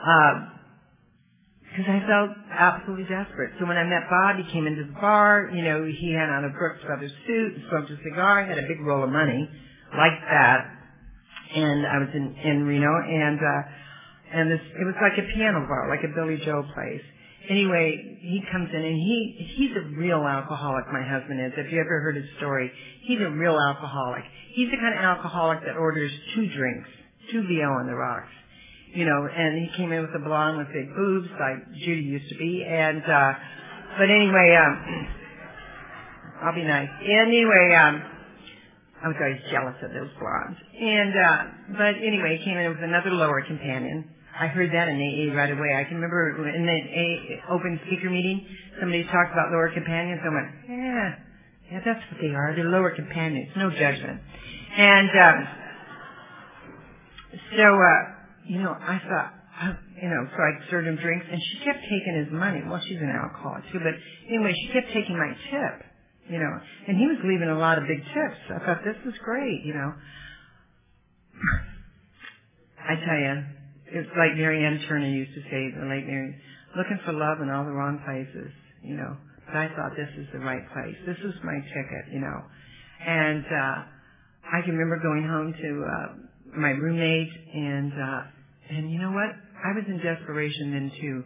uh, 0.01 0.33
because 1.71 1.87
I 1.87 2.03
felt 2.05 2.31
absolutely 2.51 3.07
desperate. 3.07 3.53
So 3.59 3.65
when 3.65 3.77
I 3.77 3.83
met 3.87 4.03
Bob, 4.09 4.35
he 4.35 4.43
came 4.51 4.67
into 4.67 4.83
the 4.83 4.99
bar. 4.99 5.49
You 5.55 5.63
know, 5.63 5.85
he 5.87 6.11
had 6.11 6.27
on 6.29 6.43
a 6.43 6.49
Brooks 6.49 6.83
Brothers 6.85 7.11
suit, 7.25 7.53
smoked 7.69 7.89
a 7.89 7.97
cigar, 8.03 8.43
had 8.43 8.59
a 8.59 8.67
big 8.67 8.81
roll 8.81 9.03
of 9.03 9.09
money, 9.09 9.49
like 9.95 10.19
that. 10.29 10.67
And 11.55 11.87
I 11.87 11.97
was 11.99 12.09
in 12.13 12.35
in 12.43 12.63
Reno, 12.63 12.91
and 12.91 13.39
uh, 13.39 13.61
and 14.33 14.51
this 14.51 14.59
it 14.59 14.83
was 14.83 14.95
like 15.01 15.17
a 15.17 15.27
piano 15.33 15.65
bar, 15.67 15.87
like 15.87 16.03
a 16.03 16.13
Billy 16.13 16.41
Joel 16.43 16.63
place. 16.73 17.03
Anyway, 17.49 18.19
he 18.21 18.41
comes 18.51 18.69
in 18.69 18.81
and 18.81 18.95
he 18.95 19.53
he's 19.57 19.71
a 19.75 19.97
real 19.97 20.23
alcoholic. 20.25 20.85
My 20.93 21.01
husband 21.01 21.41
is. 21.41 21.53
If 21.57 21.71
you 21.71 21.79
ever 21.79 22.01
heard 22.01 22.15
his 22.15 22.29
story, 22.37 22.71
he's 23.01 23.19
a 23.19 23.31
real 23.31 23.57
alcoholic. 23.57 24.23
He's 24.53 24.69
the 24.69 24.77
kind 24.77 24.93
of 24.93 25.01
alcoholic 25.01 25.65
that 25.65 25.75
orders 25.75 26.11
two 26.35 26.47
drinks, 26.53 26.87
two 27.31 27.41
VO 27.47 27.65
on 27.65 27.87
the 27.87 27.95
rocks 27.95 28.29
you 28.93 29.05
know, 29.05 29.27
and 29.27 29.57
he 29.57 29.77
came 29.77 29.91
in 29.91 30.01
with 30.01 30.11
a 30.15 30.19
blonde 30.19 30.57
with 30.57 30.67
big 30.67 30.93
boobs 30.95 31.29
like 31.39 31.63
Judy 31.79 32.01
used 32.01 32.29
to 32.29 32.35
be. 32.35 32.63
And, 32.67 33.03
uh, 33.03 33.33
but 33.97 34.09
anyway, 34.11 34.57
um, 34.59 34.73
I'll 36.43 36.55
be 36.55 36.63
nice. 36.63 36.89
Anyway, 36.99 37.75
um, 37.75 38.03
I 39.03 39.07
was 39.07 39.17
always 39.19 39.41
jealous 39.49 39.75
of 39.81 39.91
those 39.91 40.11
blondes. 40.19 40.59
And, 40.75 41.13
uh, 41.15 41.37
but 41.77 41.95
anyway, 42.03 42.37
he 42.37 42.45
came 42.45 42.57
in 42.57 42.69
with 42.69 42.83
another 42.83 43.11
lower 43.11 43.41
companion. 43.47 44.09
I 44.41 44.47
heard 44.47 44.73
that 44.73 44.89
in 44.89 44.97
AA 44.97 45.37
right 45.37 45.51
away. 45.53 45.69
I 45.77 45.83
can 45.85 46.01
remember 46.01 46.33
in 46.49 46.65
the 46.65 46.73
AA 46.73 47.53
open 47.53 47.79
speaker 47.85 48.09
meeting, 48.09 48.41
somebody 48.79 49.03
talked 49.03 49.29
about 49.37 49.51
lower 49.53 49.69
companions. 49.69 50.19
I 50.25 50.33
went, 50.33 50.49
yeah, 50.65 51.09
yeah, 51.69 51.79
that's 51.85 52.01
what 52.09 52.17
they 52.19 52.33
are. 52.33 52.55
They're 52.57 52.65
lower 52.65 52.89
companions. 52.89 53.53
No 53.55 53.69
judgment. 53.69 54.19
And, 54.75 55.09
um, 55.13 55.47
so, 57.53 57.67
uh, 57.69 58.01
you 58.49 58.59
know, 58.65 58.73
I 58.73 58.97
thought, 59.05 59.77
you 60.01 60.09
know, 60.09 60.25
so 60.25 60.37
I 60.41 60.71
served 60.71 60.87
him 60.87 60.97
drinks, 60.97 61.27
and 61.29 61.39
she 61.39 61.63
kept 61.63 61.85
taking 61.85 62.25
his 62.25 62.33
money. 62.33 62.63
Well, 62.65 62.81
she's 62.81 62.97
an 62.97 63.13
alcoholic 63.13 63.69
too, 63.71 63.77
but 63.77 63.93
anyway, 64.27 64.57
she 64.57 64.73
kept 64.73 64.87
taking 64.91 65.21
my 65.21 65.37
tip, 65.53 65.85
you 66.33 66.39
know, 66.39 66.53
and 66.87 66.97
he 66.97 67.05
was 67.05 67.21
leaving 67.23 67.49
a 67.49 67.59
lot 67.59 67.77
of 67.77 67.85
big 67.85 68.01
tips. 68.09 68.41
I 68.49 68.65
thought 68.65 68.81
this 68.83 68.97
was 69.05 69.13
great, 69.23 69.61
you 69.63 69.75
know. 69.75 69.93
I 72.81 72.95
tell 73.05 73.19
you, 73.21 73.60
it's 73.91 74.09
like 74.17 74.35
Mary 74.35 74.65
Ann 74.65 74.79
Turner 74.87 75.07
used 75.09 75.33
to 75.35 75.41
say, 75.51 75.71
the 75.75 75.87
late 75.87 76.07
Mary, 76.07 76.35
looking 76.77 76.99
for 77.05 77.13
love 77.13 77.41
in 77.41 77.49
all 77.49 77.65
the 77.65 77.71
wrong 77.71 77.99
places, 78.05 78.51
you 78.83 78.95
know. 78.95 79.17
But 79.47 79.57
I 79.57 79.67
thought 79.75 79.91
this 79.97 80.09
is 80.17 80.27
the 80.33 80.39
right 80.39 80.63
place. 80.73 80.95
This 81.05 81.17
is 81.23 81.35
my 81.43 81.59
ticket, 81.59 82.13
you 82.13 82.21
know. 82.21 82.39
And 83.05 83.45
uh 83.45 83.77
I 84.53 84.61
can 84.65 84.75
remember 84.77 84.99
going 85.03 85.27
home 85.27 85.53
to 85.53 85.71
uh 85.85 86.59
my 86.59 86.71
roommate 86.71 87.31
and 87.53 87.93
uh 87.93 88.21
and 88.71 88.91
you 88.91 88.99
know 88.99 89.11
what? 89.11 89.31
I 89.63 89.73
was 89.75 89.85
in 89.87 89.99
desperation 89.99 90.71
then 90.73 90.91
too. 91.01 91.23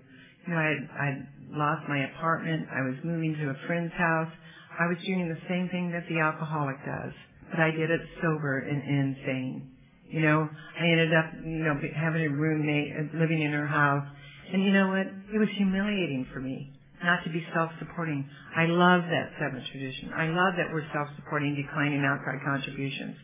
You 0.47 0.53
know, 0.53 0.57
I 0.57 0.73
I 0.99 1.09
lost 1.51 1.87
my 1.89 2.05
apartment, 2.15 2.67
I 2.73 2.81
was 2.81 2.95
moving 3.03 3.35
to 3.35 3.49
a 3.51 3.55
friend's 3.67 3.93
house. 3.93 4.31
I 4.79 4.87
was 4.87 4.97
doing 5.05 5.29
the 5.29 5.39
same 5.49 5.69
thing 5.69 5.91
that 5.93 6.03
the 6.09 6.19
alcoholic 6.19 6.77
does, 6.85 7.13
but 7.51 7.59
I 7.61 7.71
did 7.71 7.91
it 7.91 8.01
sober 8.21 8.59
and 8.59 8.83
insane. 8.83 9.71
You 10.15 10.23
know, 10.23 10.47
I 10.47 10.87
ended 10.87 11.11
up, 11.11 11.27
you 11.43 11.59
know, 11.67 11.75
having 11.91 12.23
a 12.23 12.31
roommate, 12.31 12.95
uh, 12.95 13.19
living 13.19 13.43
in 13.43 13.51
her 13.51 13.67
house. 13.67 14.07
And 14.47 14.63
you 14.63 14.71
know 14.71 14.87
what? 14.87 15.11
It 15.35 15.35
was 15.35 15.51
humiliating 15.59 16.25
for 16.31 16.39
me 16.39 16.71
not 17.03 17.19
to 17.27 17.29
be 17.29 17.43
self-supporting. 17.53 18.23
I 18.55 18.63
love 18.71 19.03
that 19.11 19.35
seventh 19.35 19.67
tradition. 19.67 20.15
I 20.15 20.31
love 20.31 20.55
that 20.55 20.71
we're 20.71 20.87
self-supporting, 20.95 21.59
declining 21.59 22.07
outside 22.07 22.39
contributions 22.47 23.19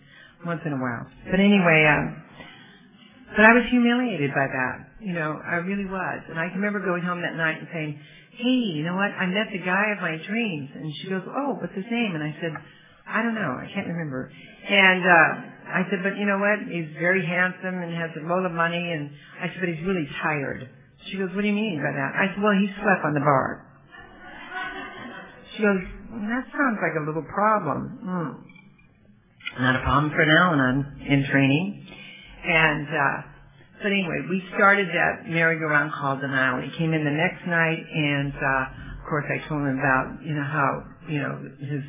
once 0.46 0.60
in 0.68 0.74
a 0.74 0.82
while. 0.84 1.08
But 1.32 1.40
anyway, 1.40 1.88
um, 1.88 2.20
but 3.40 3.48
I 3.48 3.56
was 3.56 3.64
humiliated 3.72 4.36
by 4.36 4.52
that. 4.52 4.92
You 5.00 5.14
know, 5.14 5.40
I 5.40 5.64
really 5.64 5.88
was. 5.88 6.20
And 6.28 6.38
I 6.38 6.52
remember 6.52 6.84
going 6.84 7.08
home 7.08 7.24
that 7.24 7.40
night 7.40 7.64
and 7.64 7.68
saying, 7.72 7.96
hey, 8.36 8.76
you 8.76 8.84
know 8.84 9.00
what? 9.00 9.16
I 9.16 9.32
met 9.32 9.48
the 9.48 9.64
guy 9.64 9.96
of 9.96 10.04
my 10.04 10.20
dreams. 10.28 10.70
And 10.76 10.92
she 11.00 11.08
goes, 11.08 11.24
oh, 11.24 11.56
what's 11.56 11.74
his 11.74 11.88
name? 11.88 12.20
And 12.20 12.24
I 12.24 12.36
said, 12.44 12.52
I 13.08 13.24
don't 13.24 13.36
know. 13.36 13.56
I 13.56 13.72
can't 13.74 13.88
remember. 13.88 14.28
And, 14.68 15.04
uh, 15.08 15.52
I 15.72 15.88
said, 15.90 16.04
but 16.04 16.20
you 16.20 16.28
know 16.28 16.38
what? 16.38 16.68
He's 16.68 16.92
very 17.00 17.26
handsome 17.26 17.82
and 17.82 17.96
has 17.96 18.12
a 18.20 18.28
load 18.28 18.46
of 18.46 18.52
money. 18.52 18.92
And 18.92 19.10
I 19.40 19.48
said, 19.48 19.60
but 19.60 19.70
he's 19.70 19.84
really 19.88 20.08
tired. 20.22 20.68
She 21.10 21.18
goes, 21.18 21.32
what 21.34 21.42
do 21.42 21.48
you 21.48 21.58
mean 21.58 21.82
by 21.82 21.92
that? 21.96 22.12
I 22.14 22.30
said, 22.36 22.44
well, 22.44 22.54
he 22.54 22.68
slept 22.78 23.04
on 23.04 23.14
the 23.16 23.24
bar. 23.24 23.66
She 25.56 25.64
goes, 25.64 25.82
that 26.28 26.46
sounds 26.52 26.78
like 26.84 26.96
a 27.00 27.04
little 27.08 27.26
problem. 27.26 28.00
Mm 28.04 28.52
not 29.60 29.76
a 29.76 29.84
problem 29.84 30.12
for 30.12 30.26
now, 30.26 30.54
and 30.54 30.62
I'm 30.62 31.02
in 31.08 31.26
training. 31.30 31.86
And 32.46 32.88
uh, 32.88 33.18
but 33.84 33.92
anyway, 33.92 34.26
we 34.30 34.44
started 34.56 34.88
that 34.88 35.28
merry-go-round 35.28 35.92
called 35.94 36.22
denial. 36.22 36.62
He 36.62 36.78
came 36.78 36.94
in 36.94 37.04
the 37.04 37.12
next 37.12 37.46
night, 37.48 37.82
and 37.94 38.34
uh, 38.34 39.02
of 39.02 39.10
course, 39.10 39.26
I 39.28 39.48
told 39.48 39.62
him 39.62 39.80
about 39.80 40.20
you 40.24 40.34
know 40.34 40.44
how 40.44 40.84
you 41.10 41.20
know 41.20 41.34
his 41.60 41.84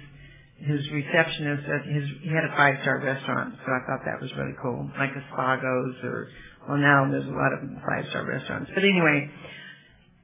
his 0.62 0.80
receptionist 0.90 1.68
at 1.68 1.82
his 1.86 2.04
he 2.22 2.30
had 2.30 2.44
a 2.44 2.54
five 2.56 2.78
star 2.82 3.00
restaurant, 3.00 3.54
so 3.66 3.72
I 3.72 3.80
thought 3.86 4.04
that 4.06 4.20
was 4.20 4.30
really 4.36 4.54
cool, 4.62 4.88
like 4.98 5.10
a 5.10 5.22
Spago's 5.34 5.96
or 6.04 6.28
well 6.68 6.78
now 6.78 7.08
there's 7.10 7.26
a 7.26 7.36
lot 7.36 7.52
of 7.52 7.60
five 7.82 8.06
star 8.10 8.26
restaurants. 8.26 8.70
But 8.74 8.84
anyway, 8.84 9.30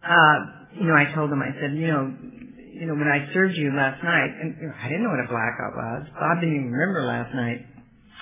uh, 0.02 0.36
you 0.78 0.86
know, 0.86 0.94
I 0.94 1.12
told 1.14 1.30
him 1.32 1.42
I 1.42 1.52
said 1.60 1.76
you 1.76 1.88
know 1.88 2.14
you 2.78 2.86
know, 2.86 2.94
when 2.94 3.10
I 3.10 3.26
served 3.34 3.56
you 3.58 3.74
last 3.74 3.98
night, 4.04 4.30
and 4.38 4.54
you 4.60 4.68
know, 4.70 4.74
I 4.78 4.86
didn't 4.86 5.02
know 5.02 5.10
what 5.10 5.18
a 5.18 5.26
blackout 5.26 5.74
was. 5.74 6.06
Bob 6.14 6.38
didn't 6.38 6.54
even 6.54 6.70
remember 6.70 7.02
last 7.02 7.34
night. 7.34 7.66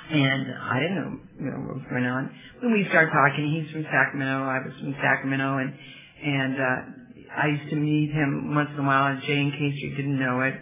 And 0.08 0.46
I 0.54 0.80
didn't 0.80 0.96
know, 0.96 1.12
you 1.36 1.50
know, 1.50 1.60
what 1.66 1.76
was 1.76 1.86
going 1.90 2.06
on. 2.06 2.30
When 2.62 2.72
we 2.72 2.86
started 2.88 3.12
talking, 3.12 3.52
he's 3.52 3.68
from 3.72 3.84
Sacramento, 3.90 4.48
I 4.48 4.64
was 4.64 4.72
from 4.80 4.94
Sacramento, 5.02 5.58
and, 5.58 5.74
and, 6.24 6.54
uh, 6.56 6.78
I 7.36 7.46
used 7.48 7.68
to 7.68 7.76
meet 7.76 8.12
him 8.12 8.54
once 8.54 8.70
in 8.72 8.80
a 8.80 8.86
while 8.86 9.12
at 9.12 9.20
J 9.24 9.34
in 9.34 9.50
case 9.50 9.76
you 9.76 9.90
didn't 9.96 10.18
know 10.18 10.40
it. 10.40 10.54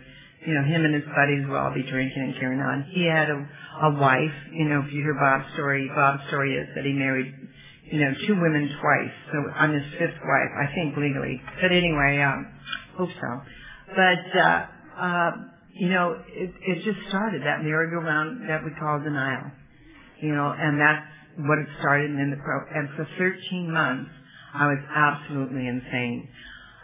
You 0.47 0.55
know, 0.55 0.65
him 0.65 0.85
and 0.85 0.95
his 0.95 1.05
buddies 1.05 1.47
would 1.49 1.57
all 1.57 1.73
be 1.75 1.83
drinking 1.83 2.23
and 2.23 2.35
carrying 2.39 2.61
on. 2.61 2.85
He 2.93 3.07
had 3.07 3.31
a, 3.31 3.39
a 3.83 3.91
wife, 4.01 4.37
you 4.53 4.69
know, 4.69 4.81
if 4.87 4.93
you 4.93 5.01
hear 5.01 5.15
Bob's 5.15 5.53
story, 5.55 5.91
Bob's 5.95 6.23
story 6.29 6.55
is 6.55 6.69
that 6.77 6.85
he 6.85 6.93
married, 6.93 7.33
you 7.91 8.01
know, 8.01 8.13
two 8.27 8.35
women 8.41 8.69
twice. 8.81 9.15
So 9.33 9.39
I'm 9.57 9.73
his 9.73 9.85
fifth 9.99 10.21
wife, 10.21 10.53
I 10.57 10.69
think 10.75 10.97
legally. 10.97 11.41
But 11.61 11.73
anyway, 11.73 12.21
um, 12.21 12.47
hope 12.97 13.11
so. 13.21 13.41
But, 13.97 14.39
uh, 14.39 14.67
uh, 15.01 15.31
you 15.75 15.89
know, 15.89 16.17
it, 16.29 16.53
it 16.61 16.85
just 16.85 17.09
started, 17.09 17.43
that 17.43 17.65
merry-go-round 17.65 18.49
that 18.49 18.65
we 18.65 18.71
call 18.79 19.01
denial. 19.01 19.51
You 20.21 20.35
know, 20.35 20.55
and 20.57 20.81
that's 20.81 21.07
what 21.39 21.59
it 21.59 21.67
started 21.81 22.11
in 22.11 22.31
the 22.31 22.37
pro, 22.37 22.61
and 22.75 22.89
for 22.97 23.07
13 23.19 23.73
months, 23.73 24.11
I 24.55 24.67
was 24.67 24.79
absolutely 24.95 25.67
insane. 25.67 26.29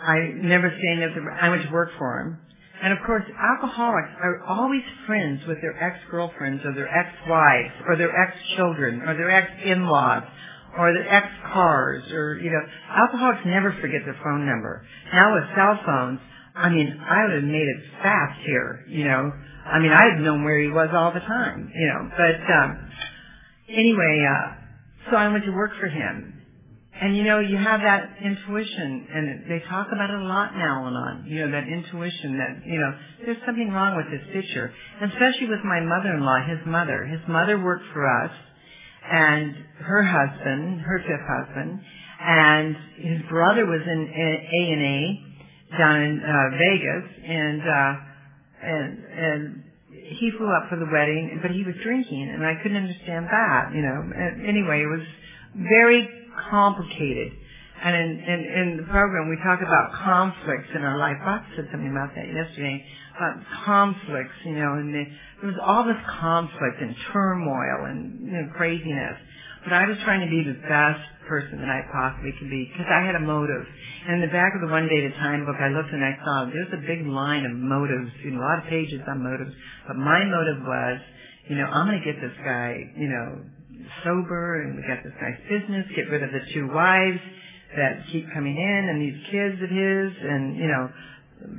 I 0.00 0.32
never 0.34 0.72
stayed 0.76 1.02
at 1.02 1.10
I 1.40 1.48
went 1.50 1.62
to 1.62 1.70
work 1.70 1.90
for 1.98 2.20
him. 2.20 2.38
And 2.82 2.92
of 2.92 2.98
course, 3.04 3.24
alcoholics 3.38 4.08
are 4.22 4.42
always 4.48 4.82
friends 5.06 5.42
with 5.46 5.60
their 5.60 5.76
ex-girlfriends 5.76 6.64
or 6.64 6.74
their 6.74 6.88
ex-wives 6.88 7.74
or 7.86 7.96
their 7.96 8.10
ex-children 8.10 9.02
or 9.02 9.14
their 9.14 9.30
ex-in-laws 9.30 10.22
or 10.78 10.92
their 10.94 11.08
ex-cars 11.08 12.04
or, 12.12 12.38
you 12.38 12.50
know, 12.50 12.62
alcoholics 12.88 13.40
never 13.44 13.72
forget 13.80 14.00
their 14.04 14.18
phone 14.24 14.46
number. 14.46 14.84
Now 15.12 15.34
with 15.34 15.44
cell 15.54 15.78
phones, 15.84 16.20
I 16.54 16.70
mean, 16.70 16.98
I 17.00 17.26
would 17.26 17.34
have 17.42 17.44
made 17.44 17.68
it 17.68 17.82
fast 18.02 18.40
here, 18.46 18.84
you 18.88 19.04
know. 19.04 19.32
I 19.66 19.78
mean, 19.78 19.92
I'd 19.92 20.14
have 20.16 20.24
known 20.24 20.44
where 20.44 20.58
he 20.58 20.68
was 20.68 20.88
all 20.92 21.12
the 21.12 21.20
time, 21.20 21.70
you 21.74 21.86
know. 21.86 22.10
But 22.16 22.52
um, 22.52 22.90
anyway, 23.68 24.26
uh, 24.26 25.10
so 25.10 25.16
I 25.16 25.28
went 25.28 25.44
to 25.44 25.52
work 25.52 25.72
for 25.78 25.86
him. 25.86 26.39
And 27.00 27.16
you 27.16 27.24
know, 27.24 27.40
you 27.40 27.56
have 27.56 27.80
that 27.80 28.20
intuition, 28.22 29.08
and 29.08 29.50
they 29.50 29.64
talk 29.68 29.88
about 29.88 30.10
it 30.10 30.20
a 30.20 30.28
lot 30.28 30.52
now 30.54 30.86
and 30.86 30.96
on. 30.96 31.24
You 31.26 31.46
know, 31.46 31.52
that 31.52 31.66
intuition 31.66 32.36
that 32.36 32.60
you 32.66 32.78
know, 32.78 32.92
there's 33.24 33.40
something 33.46 33.70
wrong 33.72 33.96
with 33.96 34.12
this 34.12 34.20
picture, 34.34 34.70
especially 35.00 35.48
with 35.48 35.64
my 35.64 35.80
mother-in-law, 35.80 36.44
his 36.46 36.60
mother. 36.66 37.06
His 37.06 37.20
mother 37.26 37.58
worked 37.58 37.86
for 37.94 38.04
us, 38.04 38.32
and 39.10 39.54
her 39.80 40.02
husband, 40.02 40.80
her 40.82 41.00
fifth 41.00 41.24
husband, 41.24 41.80
and 42.20 42.76
his 42.98 43.22
brother 43.30 43.64
was 43.64 43.80
in 43.80 44.00
A 44.04 44.62
and 44.76 44.82
A, 44.84 45.78
down 45.78 46.02
in 46.02 46.20
uh, 46.20 46.56
Vegas, 46.58 47.06
and 47.24 47.62
uh, 47.62 47.92
and 48.62 49.04
and 49.08 49.64
he 49.88 50.30
flew 50.36 50.52
up 50.52 50.68
for 50.68 50.76
the 50.76 50.90
wedding, 50.92 51.38
but 51.40 51.50
he 51.50 51.64
was 51.64 51.74
drinking, 51.82 52.28
and 52.28 52.44
I 52.44 52.60
couldn't 52.62 52.76
understand 52.76 53.24
that, 53.24 53.72
you 53.72 53.80
know. 53.80 54.04
And 54.04 54.46
anyway, 54.46 54.82
it 54.82 54.90
was 54.90 55.06
very 55.56 56.19
complicated. 56.48 57.32
And 57.82 57.96
in, 57.96 58.10
in, 58.20 58.40
in 58.44 58.66
the 58.76 58.86
program, 58.92 59.28
we 59.28 59.36
talk 59.40 59.60
about 59.60 59.92
conflicts 60.04 60.68
in 60.74 60.82
our 60.82 60.98
life. 60.98 61.16
Bob 61.24 61.42
said 61.56 61.68
something 61.72 61.90
about 61.90 62.12
that 62.14 62.28
yesterday, 62.28 62.84
about 63.16 63.40
conflicts, 63.64 64.36
you 64.44 64.52
know, 64.52 64.76
and 64.76 64.92
the, 64.92 65.04
there 65.40 65.48
was 65.48 65.60
all 65.64 65.84
this 65.84 66.00
conflict 66.20 66.76
and 66.80 66.94
turmoil 67.12 67.88
and, 67.88 68.20
you 68.20 68.32
know, 68.36 68.52
craziness. 68.52 69.16
But 69.64 69.72
I 69.72 69.88
was 69.88 69.96
trying 70.04 70.20
to 70.20 70.28
be 70.28 70.44
the 70.44 70.60
best 70.68 71.04
person 71.24 71.60
that 71.60 71.68
I 71.68 71.84
possibly 71.88 72.32
could 72.36 72.50
be 72.50 72.68
because 72.68 72.88
I 72.88 73.04
had 73.04 73.14
a 73.16 73.24
motive. 73.24 73.64
And 74.08 74.20
in 74.20 74.28
the 74.28 74.32
back 74.32 74.52
of 74.52 74.60
the 74.60 74.68
One 74.68 74.88
Day 74.88 75.04
at 75.04 75.12
a 75.12 75.16
Time 75.16 75.44
book, 75.44 75.56
I 75.56 75.68
looked 75.68 75.92
and 75.92 76.04
I 76.04 76.16
saw 76.20 76.48
there's 76.52 76.72
a 76.76 76.84
big 76.84 77.06
line 77.06 77.44
of 77.44 77.52
motives, 77.56 78.12
you 78.24 78.32
know, 78.32 78.40
a 78.40 78.44
lot 78.44 78.58
of 78.60 78.68
pages 78.68 79.00
on 79.08 79.24
motives. 79.24 79.52
But 79.88 79.96
my 79.96 80.20
motive 80.24 80.64
was, 80.64 81.00
you 81.48 81.56
know, 81.56 81.64
I'm 81.64 81.88
going 81.88 82.00
to 82.00 82.04
get 82.04 82.20
this 82.20 82.36
guy, 82.44 82.76
you 82.96 83.08
know, 83.08 83.40
sober 84.04 84.62
and 84.62 84.76
we 84.76 84.82
got 84.82 85.02
this 85.02 85.12
guy's 85.20 85.40
business, 85.48 85.86
get 85.96 86.08
rid 86.10 86.22
of 86.22 86.30
the 86.30 86.40
two 86.54 86.68
wives 86.72 87.20
that 87.76 88.04
keep 88.10 88.26
coming 88.34 88.56
in 88.56 88.88
and 88.88 89.00
these 89.02 89.20
kids 89.30 89.62
of 89.62 89.70
his 89.70 90.10
and, 90.22 90.56
you 90.56 90.66
know, 90.66 90.90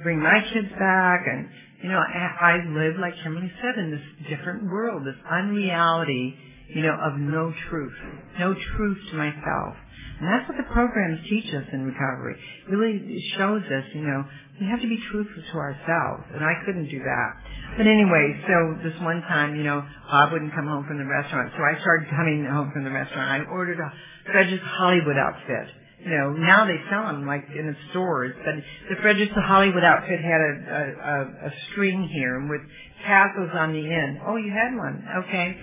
bring 0.04 0.20
my 0.20 0.40
kids 0.54 0.68
back 0.80 1.22
and, 1.28 1.48
you 1.84 1.90
know, 1.90 2.00
I, 2.00 2.58
I 2.62 2.68
live, 2.78 2.96
like 3.00 3.14
Kimberly 3.24 3.52
said, 3.62 3.80
in 3.80 3.92
this 3.92 4.30
different 4.30 4.64
world, 4.66 5.06
this 5.06 5.16
unreality, 5.30 6.36
you 6.74 6.82
know, 6.82 6.96
of 6.96 7.20
no 7.20 7.54
truth, 7.70 7.94
no 8.40 8.54
truth 8.54 8.98
to 9.12 9.16
myself. 9.16 9.76
And 10.22 10.30
that's 10.30 10.48
what 10.48 10.58
the 10.58 10.70
programs 10.72 11.20
teach 11.28 11.50
us 11.50 11.66
in 11.74 11.86
recovery. 11.86 12.38
It 12.38 12.72
really 12.72 13.02
shows 13.38 13.64
us, 13.66 13.86
you 13.94 14.06
know, 14.06 14.24
we 14.62 14.68
have 14.70 14.80
to 14.82 14.88
be 14.88 15.02
truthful 15.10 15.42
to 15.42 15.58
ourselves, 15.58 16.30
and 16.38 16.46
I 16.46 16.54
couldn't 16.64 16.90
do 16.94 17.00
that. 17.02 17.30
But 17.78 17.88
anyway, 17.90 18.38
so 18.46 18.78
this 18.86 18.94
one 19.02 19.22
time, 19.26 19.56
you 19.56 19.64
know, 19.64 19.82
Bob 20.12 20.32
wouldn't 20.32 20.54
come 20.54 20.68
home 20.68 20.86
from 20.86 21.00
the 21.00 21.10
restaurant, 21.10 21.50
so 21.58 21.64
I 21.66 21.80
started 21.82 22.10
coming 22.14 22.46
home 22.46 22.70
from 22.72 22.84
the 22.84 22.92
restaurant. 22.92 23.26
I 23.26 23.50
ordered 23.50 23.80
a 23.80 23.90
Frederick's 24.30 24.64
Hollywood 24.78 25.18
outfit. 25.18 25.74
You 26.06 26.10
know, 26.14 26.34
now 26.34 26.66
they 26.66 26.78
sell 26.90 27.06
them 27.10 27.26
like 27.26 27.46
in 27.58 27.66
the 27.66 27.78
stores, 27.90 28.34
but 28.46 28.56
the 28.90 29.02
Frederick's 29.02 29.34
Hollywood 29.34 29.84
outfit 29.84 30.22
had 30.22 30.42
a, 30.42 30.54
a, 30.70 30.82
a, 30.86 31.18
a 31.50 31.52
string 31.72 32.10
here 32.14 32.42
with 32.46 32.62
tassels 33.06 33.50
on 33.54 33.74
the 33.74 33.86
end. 33.86 34.20
Oh, 34.26 34.36
you 34.36 34.54
had 34.54 34.78
one, 34.78 35.02
okay? 35.26 35.58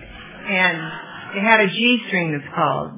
And 0.47 0.77
it 1.37 1.43
had 1.43 1.59
a 1.61 1.67
G 1.67 2.03
string 2.07 2.31
that's 2.31 2.55
called 2.55 2.93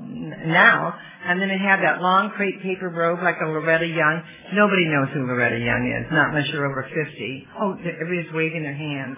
now 0.45 0.95
and 1.21 1.37
then 1.37 1.53
it 1.53 1.61
had 1.61 1.85
that 1.85 2.01
long 2.01 2.33
crepe 2.33 2.61
paper 2.65 2.89
robe 2.89 3.21
like 3.21 3.37
a 3.41 3.45
Loretta 3.45 3.85
Young. 3.85 4.25
Nobody 4.57 4.89
knows 4.89 5.13
who 5.13 5.29
Loretta 5.29 5.61
Young 5.61 5.85
is, 5.85 6.09
not 6.09 6.33
unless 6.33 6.49
you're 6.49 6.65
over 6.65 6.81
50. 6.81 7.47
Oh, 7.61 7.77
everybody's 7.77 8.33
waving 8.33 8.63
their 8.65 8.73
hands. 8.73 9.17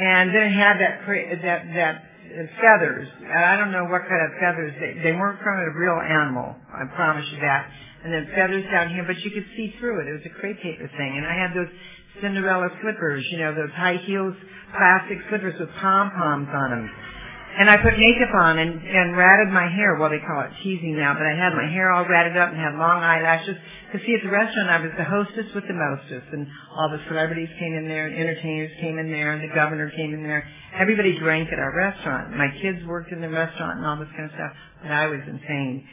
And 0.00 0.32
then 0.32 0.48
it 0.48 0.56
had 0.56 0.80
that, 0.80 0.94
that, 1.44 1.60
that 1.76 1.94
feathers. 2.56 3.04
And 3.20 3.44
I 3.44 3.60
don't 3.60 3.68
know 3.68 3.84
what 3.84 4.08
kind 4.08 4.22
of 4.24 4.30
feathers. 4.40 4.72
They, 4.80 5.12
they 5.12 5.12
weren't 5.12 5.44
from 5.44 5.60
a 5.60 5.68
real 5.76 6.00
animal. 6.00 6.56
I 6.72 6.88
promise 6.96 7.28
you 7.36 7.40
that. 7.44 7.68
And 8.00 8.08
then 8.08 8.32
feathers 8.32 8.64
down 8.72 8.88
here, 8.88 9.04
but 9.04 9.20
you 9.20 9.30
could 9.30 9.44
see 9.60 9.76
through 9.76 10.00
it. 10.00 10.08
It 10.08 10.24
was 10.24 10.24
a 10.24 10.32
crepe 10.40 10.62
paper 10.64 10.88
thing. 10.96 11.20
And 11.20 11.28
I 11.28 11.36
had 11.36 11.52
those 11.52 11.68
Cinderella 12.24 12.72
slippers, 12.80 13.28
you 13.28 13.44
know, 13.44 13.52
those 13.52 13.76
high 13.76 14.00
heels, 14.08 14.32
plastic 14.72 15.20
slippers 15.28 15.60
with 15.60 15.68
pom-poms 15.84 16.48
on 16.48 16.70
them. 16.70 16.90
And 17.58 17.68
I 17.68 17.76
put 17.82 17.98
makeup 17.98 18.32
on 18.34 18.58
and, 18.58 18.80
and 18.80 19.16
ratted 19.16 19.52
my 19.52 19.66
hair. 19.66 19.98
Well, 19.98 20.08
they 20.08 20.22
call 20.22 20.40
it 20.46 20.54
teasing 20.62 20.96
now, 20.96 21.14
but 21.14 21.26
I 21.26 21.34
had 21.34 21.52
my 21.52 21.66
hair 21.66 21.90
all 21.90 22.06
ratted 22.06 22.36
up 22.36 22.50
and 22.50 22.58
had 22.58 22.78
long 22.78 23.02
eyelashes. 23.02 23.56
Because 23.90 24.06
see, 24.06 24.14
at 24.14 24.22
the 24.22 24.30
restaurant, 24.30 24.70
I 24.70 24.78
was 24.80 24.92
the 24.96 25.04
hostess 25.04 25.50
with 25.54 25.66
the 25.66 25.74
mostest, 25.74 26.30
and 26.32 26.46
all 26.70 26.88
the 26.88 27.02
celebrities 27.08 27.50
came 27.58 27.74
in 27.74 27.88
there, 27.88 28.06
and 28.06 28.14
entertainers 28.14 28.70
came 28.80 28.98
in 28.98 29.10
there, 29.10 29.32
and 29.32 29.42
the 29.42 29.52
governor 29.52 29.90
came 29.90 30.14
in 30.14 30.22
there. 30.22 30.46
Everybody 30.78 31.18
drank 31.18 31.50
at 31.52 31.58
our 31.58 31.74
restaurant. 31.74 32.36
My 32.38 32.48
kids 32.62 32.86
worked 32.86 33.10
in 33.10 33.20
the 33.20 33.28
restaurant 33.28 33.78
and 33.78 33.86
all 33.86 33.98
this 33.98 34.08
kind 34.14 34.30
of 34.30 34.34
stuff, 34.38 34.52
but 34.82 34.92
I 34.92 35.06
was 35.06 35.20
insane. 35.26 35.84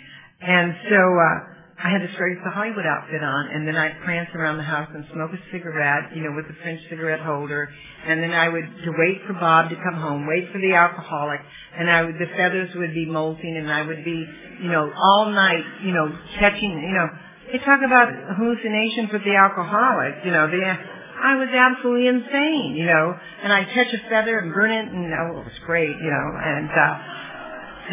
And 0.42 0.76
so, 0.90 1.02
uh, 1.02 1.57
I 1.78 1.90
had 1.94 2.02
this 2.02 2.16
great 2.18 2.38
Hollywood 2.42 2.86
outfit 2.90 3.22
on, 3.22 3.50
and 3.54 3.68
then 3.68 3.78
I'd 3.78 4.02
prance 4.02 4.30
around 4.34 4.58
the 4.58 4.66
house 4.66 4.90
and 4.96 5.06
smoke 5.14 5.30
a 5.30 5.38
cigarette, 5.52 6.10
you 6.16 6.24
know, 6.24 6.34
with 6.34 6.48
the 6.48 6.58
French 6.64 6.82
cigarette 6.90 7.20
holder, 7.22 7.70
and 8.08 8.18
then 8.24 8.32
I 8.34 8.50
would 8.50 8.66
to 8.66 8.92
wait 8.98 9.22
for 9.28 9.34
Bob 9.34 9.70
to 9.70 9.76
come 9.86 9.94
home, 9.94 10.26
wait 10.26 10.50
for 10.52 10.58
the 10.58 10.74
alcoholic, 10.74 11.40
and 11.78 11.88
I 11.88 12.02
would 12.02 12.16
the 12.16 12.26
feathers 12.36 12.74
would 12.74 12.96
be 12.96 13.06
molting, 13.06 13.58
and 13.58 13.72
I 13.72 13.86
would 13.86 14.04
be, 14.04 14.26
you 14.64 14.72
know, 14.72 14.92
all 14.92 15.30
night, 15.30 15.64
you 15.86 15.92
know, 15.94 16.10
catching, 16.40 16.82
you 16.82 16.98
know, 16.98 17.08
they 17.52 17.60
talk 17.60 17.80
about 17.86 18.10
hallucinations 18.36 19.14
with 19.14 19.24
the 19.24 19.36
alcoholic, 19.36 20.26
you 20.26 20.32
know, 20.32 20.50
the 20.50 20.66
I 21.18 21.36
was 21.38 21.50
absolutely 21.50 22.08
insane, 22.08 22.74
you 22.76 22.86
know, 22.86 23.14
and 23.44 23.54
I'd 23.54 23.70
catch 23.70 23.94
a 23.94 24.10
feather 24.10 24.40
and 24.40 24.52
burn 24.52 24.72
it, 24.72 24.88
and 24.90 25.14
oh, 25.14 25.42
it 25.42 25.46
was 25.46 25.60
great, 25.64 25.94
you 25.94 26.10
know, 26.10 26.28
and. 26.42 26.72
uh 26.72 27.14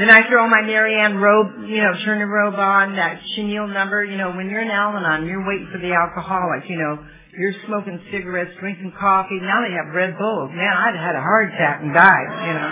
then 0.01 0.11
I 0.11 0.29
throw 0.29 0.49
my 0.49 0.63
Marianne 0.63 1.17
robe, 1.17 1.69
you 1.69 1.79
know, 1.79 1.93
turn 2.05 2.19
the 2.19 2.27
robe 2.27 2.59
on, 2.59 2.97
that 2.97 3.21
chenille 3.35 3.69
number, 3.69 4.05
you 4.05 4.17
know, 4.17 4.33
when 4.33 4.51
you're 4.51 4.63
in 4.63 4.71
Al-Anon, 4.71 5.27
you're 5.27 5.47
waiting 5.47 5.69
for 5.71 5.79
the 5.79 5.93
alcoholic, 5.93 6.69
you 6.69 6.79
know, 6.79 6.99
you're 7.37 7.55
smoking 7.67 8.01
cigarettes, 8.11 8.51
drinking 8.61 8.93
coffee. 8.99 9.39
Now 9.43 9.63
they 9.63 9.75
have 9.75 9.95
Red 9.95 10.19
Bulls. 10.19 10.51
Man, 10.51 10.71
I'd 10.71 10.95
had 10.95 11.15
a 11.15 11.23
heart 11.23 11.51
attack 11.51 11.83
and 11.83 11.95
died, 11.95 12.31
you 12.47 12.55
know. 12.55 12.71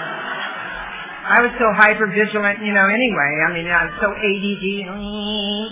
I 1.22 1.38
was 1.42 1.52
so 1.58 1.70
hyper 1.74 2.06
vigilant, 2.11 2.66
you 2.66 2.74
know, 2.74 2.87
anyway. 2.87 3.30
I 3.46 3.52
mean, 3.54 3.66
I 3.70 3.87
was 3.87 3.94
so 4.02 4.11
ADD, 4.11 4.66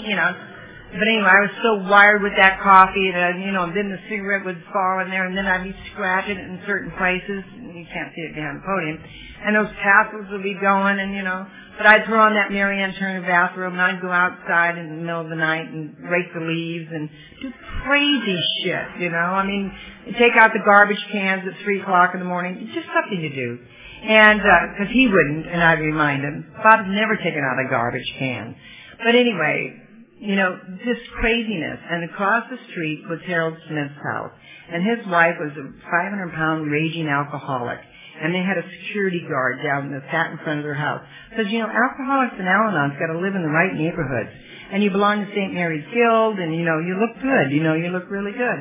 you 0.07 0.17
know. 0.17 0.50
But 0.91 1.07
anyway, 1.07 1.31
I 1.31 1.41
was 1.47 1.55
so 1.63 1.89
wired 1.89 2.23
with 2.23 2.35
that 2.37 2.61
coffee 2.61 3.11
that, 3.15 3.39
you 3.39 3.53
know, 3.53 3.71
then 3.73 3.91
the 3.91 3.99
cigarette 4.11 4.45
would 4.45 4.59
fall 4.73 5.01
in 5.01 5.11
there 5.11 5.27
and 5.27 5.37
then 5.37 5.47
I'd 5.47 5.63
be 5.63 5.75
scratching 5.93 6.37
it 6.37 6.45
in 6.45 6.61
certain 6.67 6.91
places. 6.99 7.47
You 7.55 7.87
can't 7.95 8.11
see 8.15 8.23
it 8.27 8.35
behind 8.35 8.59
the 8.59 8.67
podium 8.67 8.99
and 9.45 9.57
those 9.57 9.73
tassels 9.83 10.27
would 10.31 10.43
be 10.43 10.55
going 10.61 10.99
and 11.01 11.15
you 11.15 11.23
know 11.23 11.47
but 11.81 11.87
I'd 11.87 12.05
throw 12.05 12.21
on 12.21 12.35
that 12.35 12.53
Marianne 12.53 12.93
Turner 12.99 13.23
bathrobe 13.23 13.73
and 13.73 13.81
I'd 13.81 14.03
go 14.03 14.13
outside 14.13 14.77
in 14.77 14.91
the 14.91 15.01
middle 15.01 15.23
of 15.23 15.31
the 15.31 15.37
night 15.41 15.65
and 15.65 15.97
rake 16.13 16.29
the 16.35 16.45
leaves 16.45 16.93
and 16.93 17.09
do 17.41 17.51
crazy 17.85 18.37
shit, 18.61 19.01
you 19.01 19.09
know. 19.09 19.17
I 19.17 19.47
mean, 19.47 19.73
take 20.19 20.37
out 20.37 20.53
the 20.53 20.61
garbage 20.63 21.01
cans 21.11 21.41
at 21.49 21.57
three 21.65 21.81
o'clock 21.81 22.11
in 22.13 22.21
the 22.21 22.27
morning. 22.27 22.59
It's 22.61 22.75
just 22.75 22.89
something 22.93 23.23
to 23.25 23.33
do. 23.35 23.59
And, 24.05 24.43
uh 24.43 24.77
'cause 24.77 24.89
he 24.93 25.09
wouldn't, 25.09 25.47
and 25.47 25.63
I'd 25.65 25.81
remind 25.81 26.21
him, 26.21 26.53
Bob's 26.63 26.85
never 26.87 27.17
taken 27.17 27.43
out 27.43 27.59
a 27.59 27.67
garbage 27.71 28.13
can. 28.19 28.55
But 28.99 29.15
anyway, 29.15 29.80
you 30.21 30.37
know, 30.37 30.57
just 30.85 31.01
craziness. 31.19 31.81
And 31.91 32.05
across 32.05 32.45
the 32.51 32.59
street 32.71 33.03
was 33.09 33.19
Harold 33.27 33.57
Smith's 33.69 33.99
house. 34.05 34.33
And 34.71 34.85
his 34.85 35.07
wife 35.09 35.35
was 35.41 35.51
a 35.57 35.65
500 35.65 36.33
pound 36.33 36.71
raging 36.71 37.09
alcoholic 37.09 37.81
and 38.21 38.35
they 38.35 38.45
had 38.45 38.61
a 38.61 38.67
security 38.69 39.25
guard 39.25 39.65
down 39.65 39.91
that 39.93 40.05
sat 40.13 40.31
in 40.31 40.37
front 40.45 40.61
of 40.61 40.65
their 40.65 40.77
house. 40.77 41.01
Because, 41.33 41.49
you 41.51 41.59
know, 41.59 41.73
alcoholics 41.73 42.37
and 42.37 42.45
Al-Anon's 42.45 43.01
got 43.01 43.09
to 43.09 43.19
live 43.19 43.33
in 43.33 43.41
the 43.41 43.49
right 43.49 43.73
neighborhoods. 43.73 44.29
And 44.71 44.85
you 44.85 44.93
belong 44.93 45.25
to 45.25 45.29
St. 45.33 45.57
Mary's 45.57 45.89
Guild, 45.89 46.39
and, 46.39 46.55
you 46.55 46.63
know, 46.63 46.79
you 46.79 47.01
look 47.01 47.17
good. 47.17 47.49
You 47.51 47.65
know, 47.65 47.75
you 47.75 47.89
look 47.89 48.13
really 48.13 48.37
good. 48.37 48.61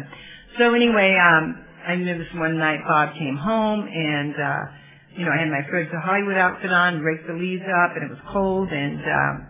So 0.58 0.74
anyway, 0.74 1.12
um, 1.20 1.60
I 1.86 1.96
knew 1.96 2.18
this 2.18 2.32
one 2.34 2.58
night 2.58 2.80
Bob 2.88 3.14
came 3.20 3.36
home, 3.36 3.84
and, 3.84 4.34
uh, 4.34 4.64
you 5.20 5.26
know, 5.28 5.32
I 5.36 5.44
had 5.44 5.52
my 5.52 5.68
Fred's 5.70 5.92
Hollywood 5.92 6.40
outfit 6.40 6.72
on, 6.72 7.04
raked 7.04 7.28
the 7.28 7.36
leaves 7.36 7.68
up, 7.68 8.00
and 8.00 8.08
it 8.08 8.10
was 8.10 8.24
cold, 8.32 8.72
and, 8.72 9.04
um, 9.04 9.49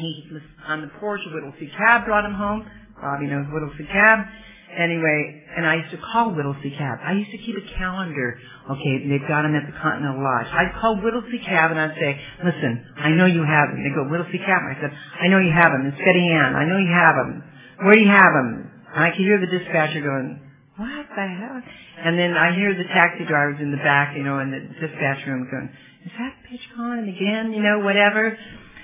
he 0.00 0.28
was 0.32 0.42
on 0.66 0.80
the 0.80 0.90
porch, 0.98 1.20
a 1.26 1.30
Whittlesea 1.30 1.70
cab 1.76 2.06
brought 2.06 2.24
him 2.24 2.34
home. 2.34 2.66
Bobby 3.00 3.26
knows 3.26 3.46
Whittlesea 3.52 3.86
cab. 3.92 4.26
Anyway, 4.70 5.42
and 5.56 5.66
I 5.66 5.82
used 5.82 5.90
to 5.90 5.98
call 5.98 6.30
Whittlesea 6.30 6.78
Cab. 6.78 7.02
I 7.02 7.18
used 7.18 7.32
to 7.32 7.38
keep 7.42 7.58
a 7.58 7.66
calendar. 7.74 8.38
Okay, 8.70 9.02
they've 9.10 9.26
got 9.26 9.42
them 9.42 9.58
at 9.58 9.66
the 9.66 9.74
Continental 9.74 10.22
Lodge. 10.22 10.46
I'd 10.46 10.78
call 10.78 10.94
Whittlesea 11.02 11.42
Cab 11.42 11.74
and 11.74 11.80
I'd 11.80 11.98
say, 11.98 12.14
listen, 12.38 12.86
I 12.94 13.10
know 13.10 13.26
you 13.26 13.42
have 13.42 13.74
them. 13.74 13.82
They 13.82 13.90
go, 13.90 14.06
Whittlesea 14.06 14.38
Cab. 14.46 14.62
I 14.62 14.78
said, 14.78 14.94
I 14.94 15.26
know 15.26 15.42
you 15.42 15.50
have 15.50 15.74
them. 15.74 15.90
It's 15.90 15.98
Betty 15.98 16.22
Ann. 16.22 16.54
I 16.54 16.64
know 16.70 16.78
you 16.78 16.92
have 16.94 17.16
them. 17.18 17.42
Where 17.82 17.94
do 17.98 18.00
you 18.00 18.14
have 18.14 18.30
them? 18.30 18.70
And 18.94 19.04
I 19.04 19.10
could 19.10 19.26
hear 19.26 19.42
the 19.42 19.50
dispatcher 19.50 20.06
going, 20.06 20.38
what 20.78 21.06
the 21.18 21.26
hell? 21.26 21.58
And 22.06 22.14
then 22.14 22.38
I 22.38 22.54
hear 22.54 22.70
the 22.72 22.86
taxi 22.94 23.26
drivers 23.26 23.58
in 23.60 23.72
the 23.74 23.82
back, 23.82 24.16
you 24.16 24.22
know, 24.22 24.38
in 24.38 24.54
the 24.54 24.62
dispatch 24.78 25.26
room 25.26 25.50
going, 25.50 25.68
is 26.06 26.12
that 26.14 26.32
bitch 26.46 26.62
calling 26.76 27.10
again? 27.10 27.52
You 27.52 27.62
know, 27.62 27.80
whatever. 27.82 28.38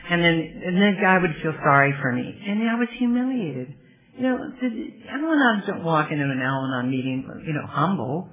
And 0.08 0.22
then, 0.22 0.62
and 0.64 0.76
then 0.76 0.94
the 0.94 1.02
guy 1.02 1.18
would 1.18 1.34
feel 1.42 1.54
sorry 1.64 1.92
for 2.00 2.12
me. 2.12 2.22
And 2.22 2.68
I 2.68 2.78
was 2.78 2.88
humiliated. 2.98 3.74
You 4.16 4.22
know, 4.22 4.38
Al-Anons 4.38 5.66
don't 5.66 5.84
walk 5.84 6.10
into 6.10 6.24
an 6.24 6.40
Al-Anon 6.40 6.90
meeting, 6.90 7.26
you 7.44 7.52
know, 7.52 7.66
humble. 7.66 8.30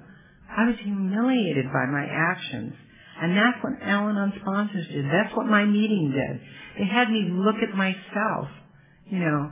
I 0.50 0.66
was 0.66 0.76
humiliated 0.84 1.66
by 1.74 1.86
my 1.88 2.06
actions. 2.06 2.74
And 3.22 3.36
that's 3.38 3.58
what 3.62 3.74
Al-Anon 3.82 4.34
sponsors 4.42 4.88
did. 4.88 5.06
That's 5.06 5.36
what 5.36 5.48
my 5.48 5.66
meeting 5.66 6.14
did. 6.14 6.42
They 6.78 6.90
had 6.90 7.10
me 7.10 7.30
look 7.32 7.58
at 7.62 7.76
myself, 7.76 8.48
you 9.10 9.20
know, 9.20 9.52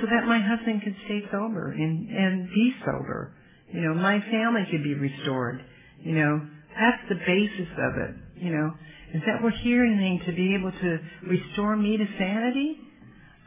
so 0.00 0.06
that 0.10 0.26
my 0.26 0.40
husband 0.40 0.82
could 0.82 0.96
stay 1.04 1.22
sober 1.30 1.70
and, 1.70 2.08
and 2.08 2.48
be 2.48 2.72
sober. 2.84 3.34
You 3.72 3.80
know, 3.82 3.94
my 3.94 4.20
family 4.20 4.62
could 4.70 4.82
be 4.82 4.94
restored. 4.94 5.62
You 6.00 6.14
know, 6.14 6.40
that's 6.74 7.02
the 7.08 7.14
basis 7.14 7.70
of 7.78 7.92
it. 8.02 8.14
You 8.36 8.50
know, 8.50 8.70
is 9.14 9.22
that 9.26 9.42
we're 9.42 9.56
hearing 9.62 10.20
to 10.26 10.32
be 10.32 10.54
able 10.54 10.72
to 10.72 10.98
restore 11.26 11.76
me 11.76 11.96
to 11.96 12.06
sanity? 12.18 12.76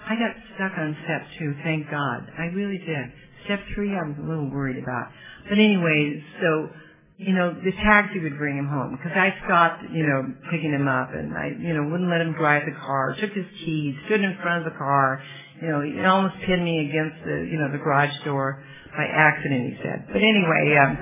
I 0.08 0.16
got 0.16 0.32
stuck 0.56 0.78
on 0.78 0.96
step 1.04 1.22
two, 1.38 1.54
thank 1.64 1.92
God. 1.92 2.32
I 2.38 2.46
really 2.56 2.78
did. 2.78 3.12
Step 3.46 3.60
three, 3.76 3.92
I 3.92 4.04
was 4.08 4.16
a 4.18 4.28
little 4.28 4.50
worried 4.50 4.82
about. 4.82 5.12
But 5.50 5.60
anyway, 5.60 6.24
so 6.42 6.70
you 7.18 7.34
know, 7.34 7.52
the 7.52 7.72
taxi 7.72 8.20
would 8.20 8.38
bring 8.38 8.58
him 8.58 8.68
home 8.68 8.96
because 8.96 9.18
I 9.18 9.34
stopped, 9.46 9.84
you 9.92 10.06
know, 10.06 10.34
picking 10.52 10.72
him 10.72 10.88
up 10.88 11.10
and 11.14 11.34
I, 11.34 11.50
you 11.60 11.74
know, 11.74 11.90
wouldn't 11.90 12.10
let 12.10 12.22
him 12.22 12.34
drive 12.34 12.64
the 12.66 12.78
car, 12.78 13.16
took 13.20 13.32
his 13.32 13.46
keys, 13.66 13.96
stood 14.06 14.22
in 14.22 14.38
front 14.42 14.66
of 14.66 14.72
the 14.72 14.78
car, 14.78 15.22
you 15.60 15.68
know, 15.68 15.82
he 15.82 16.00
almost 16.06 16.36
pinned 16.46 16.64
me 16.64 16.88
against 16.88 17.18
the, 17.26 17.50
you 17.50 17.58
know, 17.58 17.72
the 17.72 17.80
garage 17.80 18.14
door 18.24 18.64
by 18.96 19.06
accident, 19.10 19.74
he 19.74 19.82
said. 19.82 20.06
But 20.08 20.22
anyway, 20.22 20.78
um, 20.78 20.98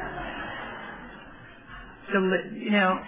so, 2.13 2.17
you 2.63 2.71
know, 2.71 2.99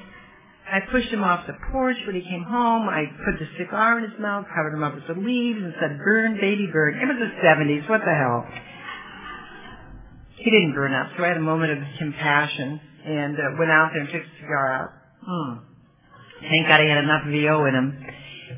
I 0.68 0.82
pushed 0.92 1.08
him 1.10 1.24
off 1.24 1.48
the 1.48 1.56
porch 1.72 1.96
when 2.06 2.16
he 2.16 2.22
came 2.22 2.44
home. 2.44 2.90
I 2.90 3.06
put 3.24 3.40
the 3.40 3.48
cigar 3.58 4.00
in 4.00 4.12
his 4.12 4.20
mouth, 4.20 4.46
covered 4.54 4.74
him 4.76 4.84
up 4.84 4.96
with 4.96 5.08
the 5.08 5.16
leaves, 5.16 5.60
and 5.64 5.74
said, 5.80 5.98
burn, 5.98 6.36
baby, 6.42 6.68
burn. 6.72 7.00
It 7.00 7.08
was 7.08 7.18
the 7.24 7.32
70s. 7.40 7.90
What 7.90 8.02
the 8.04 8.14
hell? 8.14 8.44
He 10.36 10.52
didn't 10.52 10.76
burn 10.76 10.94
up, 10.94 11.08
so 11.16 11.24
I 11.24 11.30
had 11.30 11.38
a 11.38 11.42
moment 11.42 11.72
of 11.72 11.80
compassion 11.98 12.82
and 13.06 13.36
uh, 13.36 13.56
went 13.58 13.72
out 13.72 13.92
there 13.94 14.04
and 14.04 14.12
took 14.12 14.22
the 14.22 14.36
cigar 14.42 14.68
out. 14.74 14.90
Hmm. 15.24 15.54
Thank 16.42 16.68
God 16.68 16.82
he 16.82 16.90
had 16.90 17.04
enough 17.04 17.24
VO 17.26 17.66
in 17.66 17.74
him. 17.74 18.06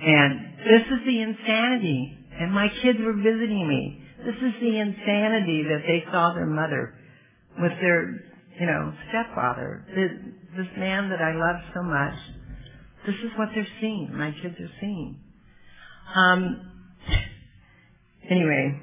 And 0.02 0.32
this 0.66 0.86
is 0.90 1.06
the 1.06 1.22
insanity. 1.22 2.18
And 2.40 2.52
my 2.52 2.68
kids 2.82 3.00
were 3.00 3.14
visiting 3.14 3.68
me. 3.68 4.04
This 4.26 4.36
is 4.36 4.54
the 4.60 4.80
insanity 4.80 5.64
that 5.70 5.84
they 5.86 6.04
saw 6.12 6.34
their 6.34 6.46
mother 6.46 6.94
with 7.60 7.72
their, 7.82 8.20
you 8.60 8.66
know, 8.66 8.94
stepfather. 9.10 9.86
This, 9.96 10.12
this 10.56 10.68
man 10.78 11.10
that 11.10 11.22
I 11.22 11.34
love 11.34 11.62
so 11.74 11.84
much. 11.84 12.16
This 13.06 13.16
is 13.24 13.32
what 13.38 13.50
they're 13.54 13.68
seeing. 13.80 14.10
My 14.14 14.32
kids 14.32 14.56
are 14.60 14.72
seeing. 14.80 15.20
Um, 16.16 16.72
anyway, 18.30 18.80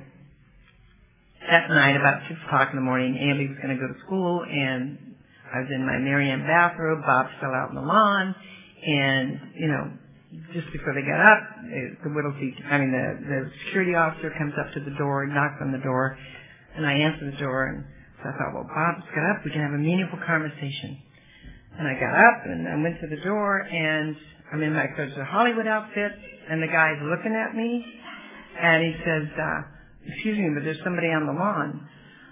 that 1.50 1.68
night, 1.70 1.96
about 1.96 2.22
6 2.28 2.40
o'clock 2.46 2.68
in 2.70 2.76
the 2.76 2.82
morning, 2.82 3.14
Ambi 3.14 3.48
was 3.48 3.58
going 3.62 3.76
to 3.76 3.80
go 3.80 3.92
to 3.92 3.98
school, 4.06 4.42
and 4.42 5.16
I 5.52 5.60
was 5.60 5.70
in 5.70 5.86
my 5.86 5.98
Marianne 5.98 6.42
bathrobe. 6.42 7.02
Bob 7.06 7.26
fell 7.40 7.54
out 7.54 7.70
in 7.70 7.76
the 7.76 7.86
lawn, 7.86 8.34
and 8.86 9.40
you 9.54 9.68
know, 9.68 9.90
just 10.52 10.66
before 10.72 10.94
they 10.94 11.06
got 11.06 11.20
up, 11.22 11.40
the 12.02 12.10
Whittlesea, 12.10 12.50
I 12.66 12.78
mean, 12.78 12.90
the 12.90 13.06
the 13.26 13.50
security 13.66 13.94
officer 13.94 14.32
comes 14.38 14.54
up 14.58 14.74
to 14.74 14.80
the 14.80 14.96
door, 14.98 15.26
knocks 15.26 15.58
on 15.60 15.72
the 15.72 15.78
door, 15.78 16.18
and 16.76 16.86
I 16.86 16.92
answer 16.94 17.30
the 17.30 17.38
door, 17.38 17.68
and 17.68 17.84
so 18.22 18.30
I 18.30 18.32
thought, 18.32 18.54
well, 18.54 18.66
Bob's 18.66 19.06
got 19.14 19.24
up, 19.30 19.44
we 19.44 19.50
can 19.52 19.62
have 19.62 19.72
a 19.72 19.78
meaningful 19.78 20.18
conversation. 20.26 20.98
And 21.78 21.86
I 21.86 21.94
got 21.94 22.14
up 22.14 22.46
and 22.46 22.68
I 22.68 22.76
went 22.82 23.00
to 23.00 23.06
the 23.06 23.22
door, 23.22 23.60
and 23.60 24.16
I'm 24.52 24.62
in 24.62 24.72
my 24.72 24.86
Coach 24.96 25.12
of 25.16 25.26
Hollywood 25.26 25.66
outfit, 25.66 26.12
and 26.48 26.62
the 26.62 26.68
guy's 26.68 27.00
looking 27.02 27.34
at 27.34 27.54
me, 27.54 27.84
and 28.60 28.82
he 28.84 28.92
says, 29.04 29.28
uh, 29.36 29.60
"Excuse 30.06 30.38
me, 30.38 30.50
but 30.54 30.64
there's 30.64 30.82
somebody 30.84 31.08
on 31.08 31.26
the 31.26 31.32
lawn." 31.32 31.88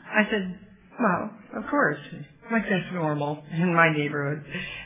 I 0.09 0.25
said, 0.31 0.59
"Well, 0.99 1.31
of 1.57 1.69
course." 1.69 1.99
like 2.53 2.65
that's 2.69 2.93
normal 2.93 3.43
in 3.53 3.75
my 3.75 3.93
neighborhood. 3.93 4.45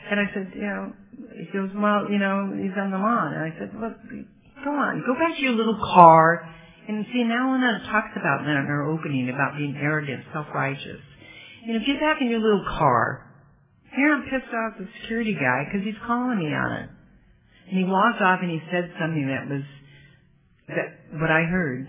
And 0.09 0.19
I 0.19 0.25
said, 0.33 0.51
you 0.55 0.61
know, 0.61 0.93
he 1.35 1.45
goes, 1.51 1.69
well, 1.75 2.07
you 2.09 2.19
know, 2.19 2.55
he's 2.55 2.75
on 2.77 2.91
the 2.91 2.97
lawn. 2.97 3.33
And 3.33 3.43
I 3.43 3.51
said, 3.59 3.71
look, 3.75 3.95
go 4.63 4.71
on, 4.71 5.03
go 5.05 5.13
back 5.15 5.35
to 5.35 5.41
your 5.41 5.53
little 5.53 5.79
car. 5.93 6.47
And 6.87 7.05
see, 7.11 7.23
now 7.23 7.51
Elena 7.51 7.83
talks 7.91 8.15
about 8.15 8.41
in 8.41 8.65
her 8.65 8.89
opening 8.89 9.29
about 9.29 9.57
being 9.57 9.75
arrogant, 9.77 10.23
self-righteous. 10.33 11.01
You 11.65 11.73
know, 11.73 11.79
get 11.85 11.99
back 11.99 12.21
in 12.21 12.29
your 12.29 12.39
little 12.39 12.65
car. 12.65 13.28
Here 13.95 14.13
I'm 14.13 14.23
pissed 14.23 14.53
off 14.53 14.77
the 14.77 14.87
security 15.01 15.33
guy 15.33 15.65
because 15.65 15.85
he's 15.85 15.99
calling 16.05 16.39
me 16.39 16.53
on 16.53 16.71
it. 16.83 16.89
And 17.69 17.77
he 17.77 17.85
walked 17.85 18.21
off 18.21 18.39
and 18.41 18.51
he 18.51 18.61
said 18.71 18.91
something 18.99 19.27
that 19.27 19.49
was, 19.49 19.65
that 20.69 21.19
what 21.19 21.31
I 21.31 21.43
heard 21.43 21.87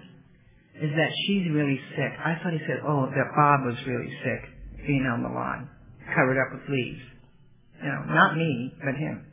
is 0.81 0.91
that 0.97 1.11
she's 1.27 1.51
really 1.53 1.81
sick. 1.97 2.13
I 2.25 2.41
thought 2.41 2.53
he 2.53 2.61
said, 2.67 2.81
oh, 2.87 3.07
that 3.07 3.29
Bob 3.37 3.65
was 3.65 3.77
really 3.87 4.13
sick 4.25 4.49
being 4.87 5.05
on 5.05 5.23
the 5.23 5.29
lawn, 5.29 5.69
covered 6.15 6.41
up 6.41 6.53
with 6.53 6.69
leaves. 6.69 7.05
You 7.83 7.89
know, 7.89 8.15
not 8.15 8.37
me, 8.37 8.73
but 8.85 8.95
him. 8.97 9.25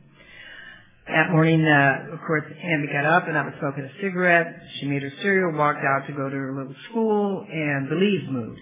That 1.08 1.30
morning, 1.32 1.64
uh, 1.64 2.12
of 2.12 2.20
course, 2.26 2.44
Ambi 2.44 2.92
got 2.92 3.06
up 3.06 3.28
and 3.28 3.36
I 3.36 3.44
was 3.44 3.54
smoking 3.60 3.84
a 3.84 3.92
cigarette. 4.02 4.60
She 4.78 4.86
made 4.86 5.00
her 5.00 5.12
cereal, 5.22 5.56
walked 5.56 5.80
out 5.80 6.06
to 6.06 6.12
go 6.12 6.28
to 6.28 6.36
her 6.36 6.52
little 6.52 6.76
school, 6.90 7.46
and 7.48 7.88
the 7.88 7.96
leaves 7.96 8.28
moved. 8.28 8.60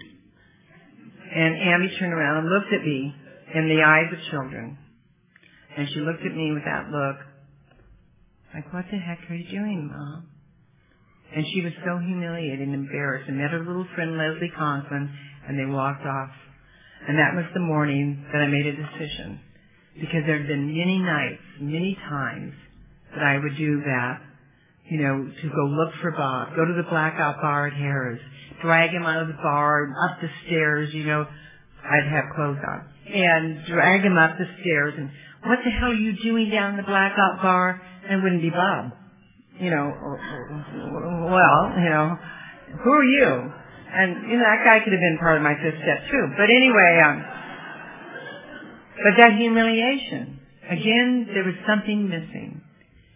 And 1.35 1.55
Ambi 1.57 1.99
turned 1.99 2.13
around 2.13 2.47
and 2.47 2.49
looked 2.49 2.73
at 2.73 2.87
me 2.87 3.15
in 3.55 3.69
the 3.69 3.83
eyes 3.83 4.13
of 4.13 4.31
children. 4.31 4.79
And 5.77 5.89
she 5.89 6.01
looked 6.01 6.25
at 6.25 6.35
me 6.35 6.53
with 6.53 6.65
that 6.65 6.89
look, 6.91 7.17
like, 8.55 8.73
what 8.73 8.87
the 8.91 8.99
heck 8.99 9.19
are 9.29 9.35
you 9.35 9.51
doing, 9.51 9.91
Mom? 9.93 10.29
And 11.35 11.45
she 11.53 11.61
was 11.61 11.73
so 11.85 11.99
humiliated 11.99 12.61
and 12.61 12.75
embarrassed 12.75 13.29
and 13.29 13.37
met 13.37 13.51
her 13.51 13.59
little 13.59 13.87
friend 13.95 14.17
Leslie 14.17 14.53
Conklin 14.57 15.11
and 15.49 15.59
they 15.59 15.67
walked 15.67 16.07
off 16.07 16.31
and 17.07 17.19
that 17.19 17.37
was 17.37 17.45
the 17.55 17.61
morning 17.61 18.25
that 18.33 18.39
I 18.39 18.49
made 18.49 18.67
a 18.67 18.75
decision. 18.75 19.41
Because 20.01 20.27
there 20.27 20.39
had 20.39 20.49
been 20.49 20.67
many 20.67 20.99
nights, 20.99 21.43
many 21.61 21.97
times 22.09 22.53
that 23.15 23.23
I 23.23 23.39
would 23.39 23.57
do 23.57 23.81
that, 23.87 24.21
you 24.91 24.99
know, 25.01 25.25
to 25.25 25.49
go 25.49 25.65
look 25.67 25.95
for 26.03 26.11
Bob, 26.13 26.57
go 26.57 26.65
to 26.65 26.75
the 26.75 26.89
blackout 26.89 27.41
bar 27.41 27.69
at 27.69 27.73
Harrah's, 27.75 28.21
drag 28.61 28.91
him 28.91 29.05
out 29.05 29.23
of 29.23 29.29
the 29.29 29.41
bar, 29.43 29.85
and 29.85 29.95
up 29.95 30.21
the 30.21 30.29
stairs, 30.47 30.93
you 30.93 31.05
know, 31.07 31.27
I'd 31.85 32.11
have 32.11 32.25
clothes 32.35 32.59
on, 32.67 32.89
and 33.13 33.65
drag 33.67 34.03
him 34.03 34.17
up 34.19 34.39
the 34.39 34.47
stairs 34.61 34.95
and, 34.97 35.11
what 35.47 35.63
the 35.63 35.71
hell 35.71 35.91
are 35.91 35.95
you 35.95 36.13
doing 36.19 36.51
down 36.51 36.75
in 36.75 36.77
the 36.77 36.83
blackout 36.83 37.41
bar? 37.41 37.81
And 38.03 38.19
it 38.19 38.23
wouldn't 38.23 38.43
be 38.43 38.51
Bob. 38.51 38.91
You 39.61 39.71
know, 39.71 39.89
well, 39.95 41.61
you 41.79 41.89
know, 41.89 42.19
who 42.83 42.91
are 42.91 43.05
you? 43.05 43.53
And, 43.95 44.29
you 44.29 44.37
know, 44.37 44.45
that 44.45 44.67
guy 44.67 44.83
could 44.83 44.93
have 44.93 45.01
been 45.01 45.19
part 45.19 45.39
of 45.39 45.43
my 45.43 45.55
fifth 45.55 45.81
step 45.81 46.11
too. 46.11 46.25
But 46.37 46.51
anyway, 46.51 47.01
um, 47.07 47.25
but 49.01 49.15
that 49.17 49.39
humiliation, 49.39 50.41
again, 50.69 51.29
there 51.33 51.45
was 51.45 51.55
something 51.67 52.09
missing. 52.09 52.61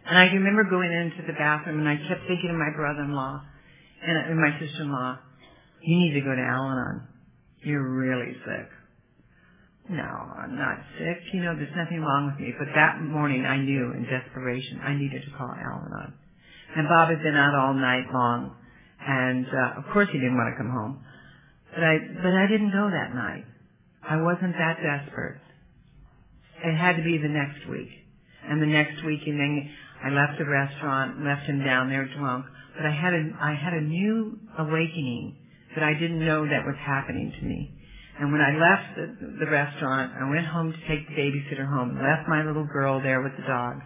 And 0.07 0.17
I 0.17 0.33
remember 0.33 0.65
going 0.65 0.93
into 0.93 1.27
the 1.27 1.35
bathroom 1.35 1.81
and 1.81 1.89
I 1.89 1.97
kept 1.97 2.27
thinking 2.27 2.51
of 2.51 2.57
my 2.57 2.71
brother-in-law 2.75 3.43
and, 4.07 4.17
and 4.31 4.41
my 4.41 4.59
sister-in-law, 4.59 5.19
you 5.83 5.97
need 5.99 6.15
to 6.15 6.21
go 6.21 6.35
to 6.35 6.41
Al-Anon. 6.41 7.09
You're 7.63 7.87
really 7.87 8.33
sick. 8.47 8.69
No, 9.91 10.07
I'm 10.39 10.57
not 10.57 10.79
sick. 10.99 11.19
You 11.35 11.43
know, 11.43 11.57
there's 11.57 11.75
nothing 11.77 12.01
wrong 12.01 12.31
with 12.31 12.41
me. 12.41 12.55
But 12.59 12.69
that 12.77 13.03
morning 13.03 13.45
I 13.45 13.59
knew 13.59 13.93
in 13.93 14.07
desperation 14.07 14.81
I 14.85 14.95
needed 14.95 15.25
to 15.27 15.37
call 15.37 15.51
Al-Anon. 15.51 16.15
And 16.77 16.89
Bob 16.89 17.11
had 17.11 17.23
been 17.23 17.35
out 17.35 17.55
all 17.55 17.75
night 17.75 18.07
long 18.15 18.55
and 19.07 19.47
uh, 19.47 19.79
of 19.81 19.85
course 19.93 20.09
he 20.13 20.19
didn't 20.19 20.37
want 20.37 20.55
to 20.55 20.59
come 20.63 20.71
home. 20.71 21.03
But 21.75 21.85
I 21.85 21.99
but 22.23 22.35
I 22.35 22.47
didn't 22.47 22.71
go 22.73 22.91
that 22.91 23.15
night. 23.15 23.45
I 24.03 24.23
wasn't 24.23 24.55
that 24.55 24.79
desperate. 24.83 25.41
It 26.65 26.77
had 26.77 26.97
to 26.97 27.03
be 27.03 27.19
the 27.19 27.29
next 27.29 27.69
week. 27.69 27.91
And 28.49 28.63
the 28.63 28.67
next 28.67 29.05
week 29.05 29.23
and 29.27 29.41
then 29.41 29.71
I 30.05 30.11
left 30.11 30.39
the 30.39 30.47
restaurant, 30.47 31.25
left 31.25 31.47
him 31.47 31.65
down 31.65 31.91
there 31.91 32.09
drunk. 32.17 32.47
But 32.77 32.87
I 32.87 32.93
had 32.93 33.15
a 33.15 33.31
I 33.41 33.55
had 33.55 33.75
a 33.75 33.81
new 33.83 34.39
awakening 34.59 35.37
that 35.75 35.85
I 35.85 35.95
didn't 35.95 36.25
know 36.25 36.45
that 36.47 36.67
was 36.67 36.77
happening 36.79 37.33
to 37.41 37.47
me. 37.47 37.75
And 38.21 38.33
when 38.33 38.41
I 38.41 38.53
left 38.53 38.87
the, 38.97 39.45
the 39.45 39.51
restaurant, 39.51 40.13
I 40.13 40.29
went 40.29 40.45
home 40.47 40.73
to 40.73 40.81
take 40.87 41.09
the 41.09 41.15
babysitter 41.17 41.67
home, 41.67 41.97
left 41.97 42.29
my 42.29 42.45
little 42.45 42.67
girl 42.67 43.01
there 43.01 43.23
with 43.23 43.33
the 43.37 43.47
dogs. 43.49 43.83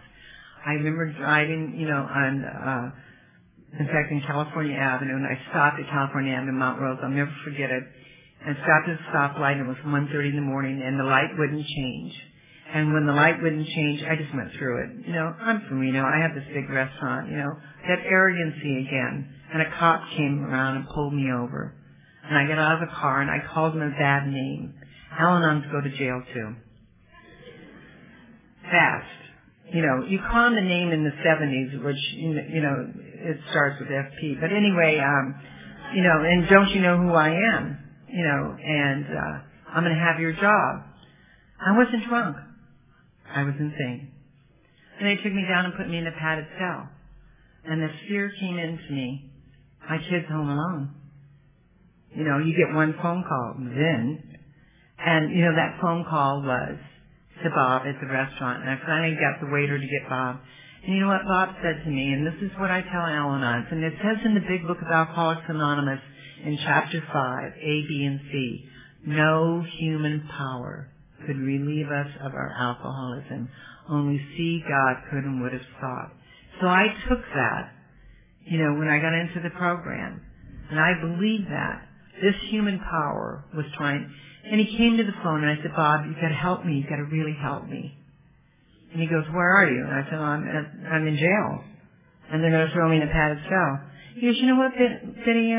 I 0.65 0.71
remember 0.73 1.13
driving, 1.13 1.75
you 1.77 1.87
know, 1.87 2.03
on 2.03 2.43
uh 2.43 2.91
in 3.79 3.87
fact, 3.87 4.11
in 4.11 4.21
California 4.21 4.75
Avenue, 4.75 5.15
and 5.15 5.25
I 5.27 5.35
stopped 5.51 5.79
at 5.79 5.89
California 5.89 6.31
Avenue, 6.31 6.53
Mount 6.53 6.79
Rose. 6.79 6.97
I'll 7.03 7.09
never 7.09 7.33
forget 7.43 7.69
it. 7.71 7.83
And 8.45 8.55
stopped 8.63 8.87
at 8.87 8.95
a 8.95 9.03
stoplight, 9.11 9.59
and 9.59 9.67
it 9.67 9.67
was 9.67 9.77
1.30 9.83 10.29
in 10.29 10.35
the 10.35 10.41
morning, 10.41 10.81
and 10.81 10.99
the 10.99 11.03
light 11.03 11.35
wouldn't 11.37 11.65
change. 11.65 12.13
And 12.73 12.93
when 12.93 13.05
the 13.05 13.13
light 13.13 13.41
wouldn't 13.41 13.67
change, 13.67 14.03
I 14.03 14.15
just 14.15 14.33
went 14.33 14.51
through 14.57 14.83
it. 14.83 15.07
You 15.07 15.13
know, 15.13 15.33
I'm 15.39 15.65
from 15.67 15.79
Reno. 15.79 16.03
I 16.03 16.21
have 16.21 16.35
this 16.35 16.47
big 16.53 16.69
restaurant, 16.69 17.29
you 17.29 17.37
know. 17.37 17.51
That 17.87 17.99
arrogancy 18.05 18.87
again. 18.87 19.29
And 19.53 19.61
a 19.61 19.69
cop 19.77 20.01
came 20.15 20.45
around 20.45 20.77
and 20.77 20.87
pulled 20.89 21.13
me 21.13 21.31
over. 21.31 21.75
And 22.27 22.37
I 22.37 22.47
got 22.47 22.57
out 22.57 22.81
of 22.81 22.89
the 22.89 22.95
car, 22.95 23.21
and 23.21 23.29
I 23.29 23.37
called 23.53 23.75
him 23.75 23.81
a 23.81 23.91
bad 23.91 24.27
name. 24.27 24.73
Al-Anon's 25.17 25.65
go 25.71 25.81
to 25.81 25.89
jail, 25.97 26.21
too. 26.33 26.55
Fast. 28.63 29.07
You 29.73 29.81
know, 29.81 30.05
you 30.07 30.19
call 30.31 30.47
him 30.47 30.55
the 30.55 30.61
name 30.61 30.91
in 30.91 31.03
the 31.03 31.11
70s, 31.25 31.83
which, 31.83 32.01
you 32.13 32.61
know, 32.61 32.93
it 32.95 33.37
starts 33.51 33.79
with 33.79 33.89
FP. 33.89 34.39
But 34.39 34.51
anyway, 34.51 34.99
um, 35.01 35.35
you 35.93 36.03
know, 36.03 36.23
and 36.23 36.47
don't 36.49 36.69
you 36.69 36.81
know 36.81 36.97
who 36.97 37.13
I 37.13 37.29
am? 37.29 37.77
You 38.07 38.23
know, 38.23 38.55
and 38.63 39.05
uh, 39.05 39.39
I'm 39.73 39.83
going 39.83 39.95
to 39.95 40.01
have 40.01 40.19
your 40.19 40.33
job. 40.33 40.83
I 41.59 41.77
wasn't 41.77 42.07
drunk. 42.07 42.37
I 43.33 43.43
was 43.43 43.55
insane. 43.59 44.11
And 44.99 45.07
they 45.07 45.21
took 45.21 45.33
me 45.33 45.45
down 45.47 45.65
and 45.65 45.73
put 45.75 45.89
me 45.89 45.97
in 45.97 46.07
a 46.07 46.11
padded 46.11 46.45
cell. 46.57 46.89
And 47.65 47.81
the 47.81 47.89
fear 48.07 48.31
came 48.39 48.57
into 48.57 48.91
me. 48.91 49.31
My 49.89 49.97
kid's 49.97 50.27
home 50.29 50.49
alone. 50.49 50.93
You 52.15 52.23
know, 52.23 52.39
you 52.39 52.55
get 52.55 52.73
one 52.73 52.95
phone 53.01 53.23
call, 53.27 53.55
then. 53.59 54.39
And, 54.97 55.35
you 55.35 55.43
know, 55.43 55.55
that 55.55 55.79
phone 55.81 56.05
call 56.09 56.41
was 56.41 56.77
to 57.43 57.49
Bob 57.49 57.83
at 57.85 57.99
the 57.99 58.07
restaurant. 58.07 58.63
And 58.63 58.69
I 58.71 58.79
finally 58.85 59.15
got 59.19 59.43
the 59.43 59.51
waiter 59.51 59.77
to 59.77 59.87
get 59.87 60.09
Bob. 60.09 60.39
And 60.85 60.93
you 60.93 61.01
know 61.01 61.07
what 61.07 61.25
Bob 61.25 61.49
said 61.63 61.83
to 61.83 61.89
me, 61.89 62.13
and 62.13 62.27
this 62.27 62.37
is 62.41 62.51
what 62.59 62.69
I 62.69 62.81
tell 62.81 63.01
Al-Anon, 63.01 63.67
and 63.71 63.83
it 63.83 63.93
says 63.97 64.21
in 64.23 64.35
the 64.35 64.45
big 64.47 64.67
book 64.67 64.77
of 64.77 64.87
Alcoholics 64.87 65.41
Anonymous 65.49 65.99
in 66.45 66.59
chapter 66.61 67.01
5, 67.01 67.51
A, 67.57 67.73
B, 67.89 68.05
and 68.05 68.19
C, 68.31 68.69
no 69.07 69.65
human 69.79 70.29
power 70.37 70.87
could 71.25 71.37
relieve 71.37 71.87
us 71.87 72.07
of 72.21 72.35
our 72.35 72.53
alcoholism. 72.55 73.49
Only 73.89 74.21
see 74.37 74.61
God 74.61 75.09
could 75.09 75.23
and 75.23 75.41
would 75.41 75.53
have 75.53 75.65
thought. 75.81 76.11
So 76.61 76.67
I 76.67 76.85
took 77.09 77.21
that, 77.33 77.71
you 78.45 78.59
know, 78.59 78.77
when 78.77 78.87
I 78.87 78.99
got 78.99 79.13
into 79.13 79.41
the 79.41 79.57
program. 79.57 80.21
And 80.69 80.79
I 80.79 80.93
believed 81.01 81.49
that. 81.49 81.81
This 82.21 82.35
human 82.49 82.79
power 82.79 83.43
was 83.55 83.65
trying, 83.77 84.09
and 84.49 84.59
he 84.59 84.77
came 84.77 84.97
to 84.97 85.03
the 85.03 85.15
phone 85.23 85.43
and 85.43 85.51
I 85.51 85.61
said, 85.61 85.75
Bob, 85.75 86.05
you've 86.05 86.15
got 86.21 86.29
to 86.29 86.35
help 86.35 86.65
me. 86.65 86.79
You've 86.79 86.89
got 86.89 86.97
to 86.97 87.09
really 87.11 87.35
help 87.39 87.67
me. 87.67 87.97
And 88.93 89.01
he 89.01 89.07
goes, 89.07 89.25
where 89.33 89.55
are 89.55 89.67
you? 89.69 89.83
And 89.83 89.93
I 89.93 90.03
said, 90.09 90.19
I'm, 90.19 90.43
I'm 90.91 91.07
in 91.07 91.17
jail. 91.17 91.63
And 92.31 92.41
they're 92.41 92.51
going 92.51 92.67
to 92.67 92.73
throw 92.73 92.89
me 92.89 92.97
in 92.97 93.03
a 93.03 93.11
padded 93.11 93.39
cell. 93.49 93.79
He 94.15 94.21
goes, 94.21 94.37
you 94.37 94.47
know 94.47 94.55
what, 94.55 94.71
Betty? 94.71 95.51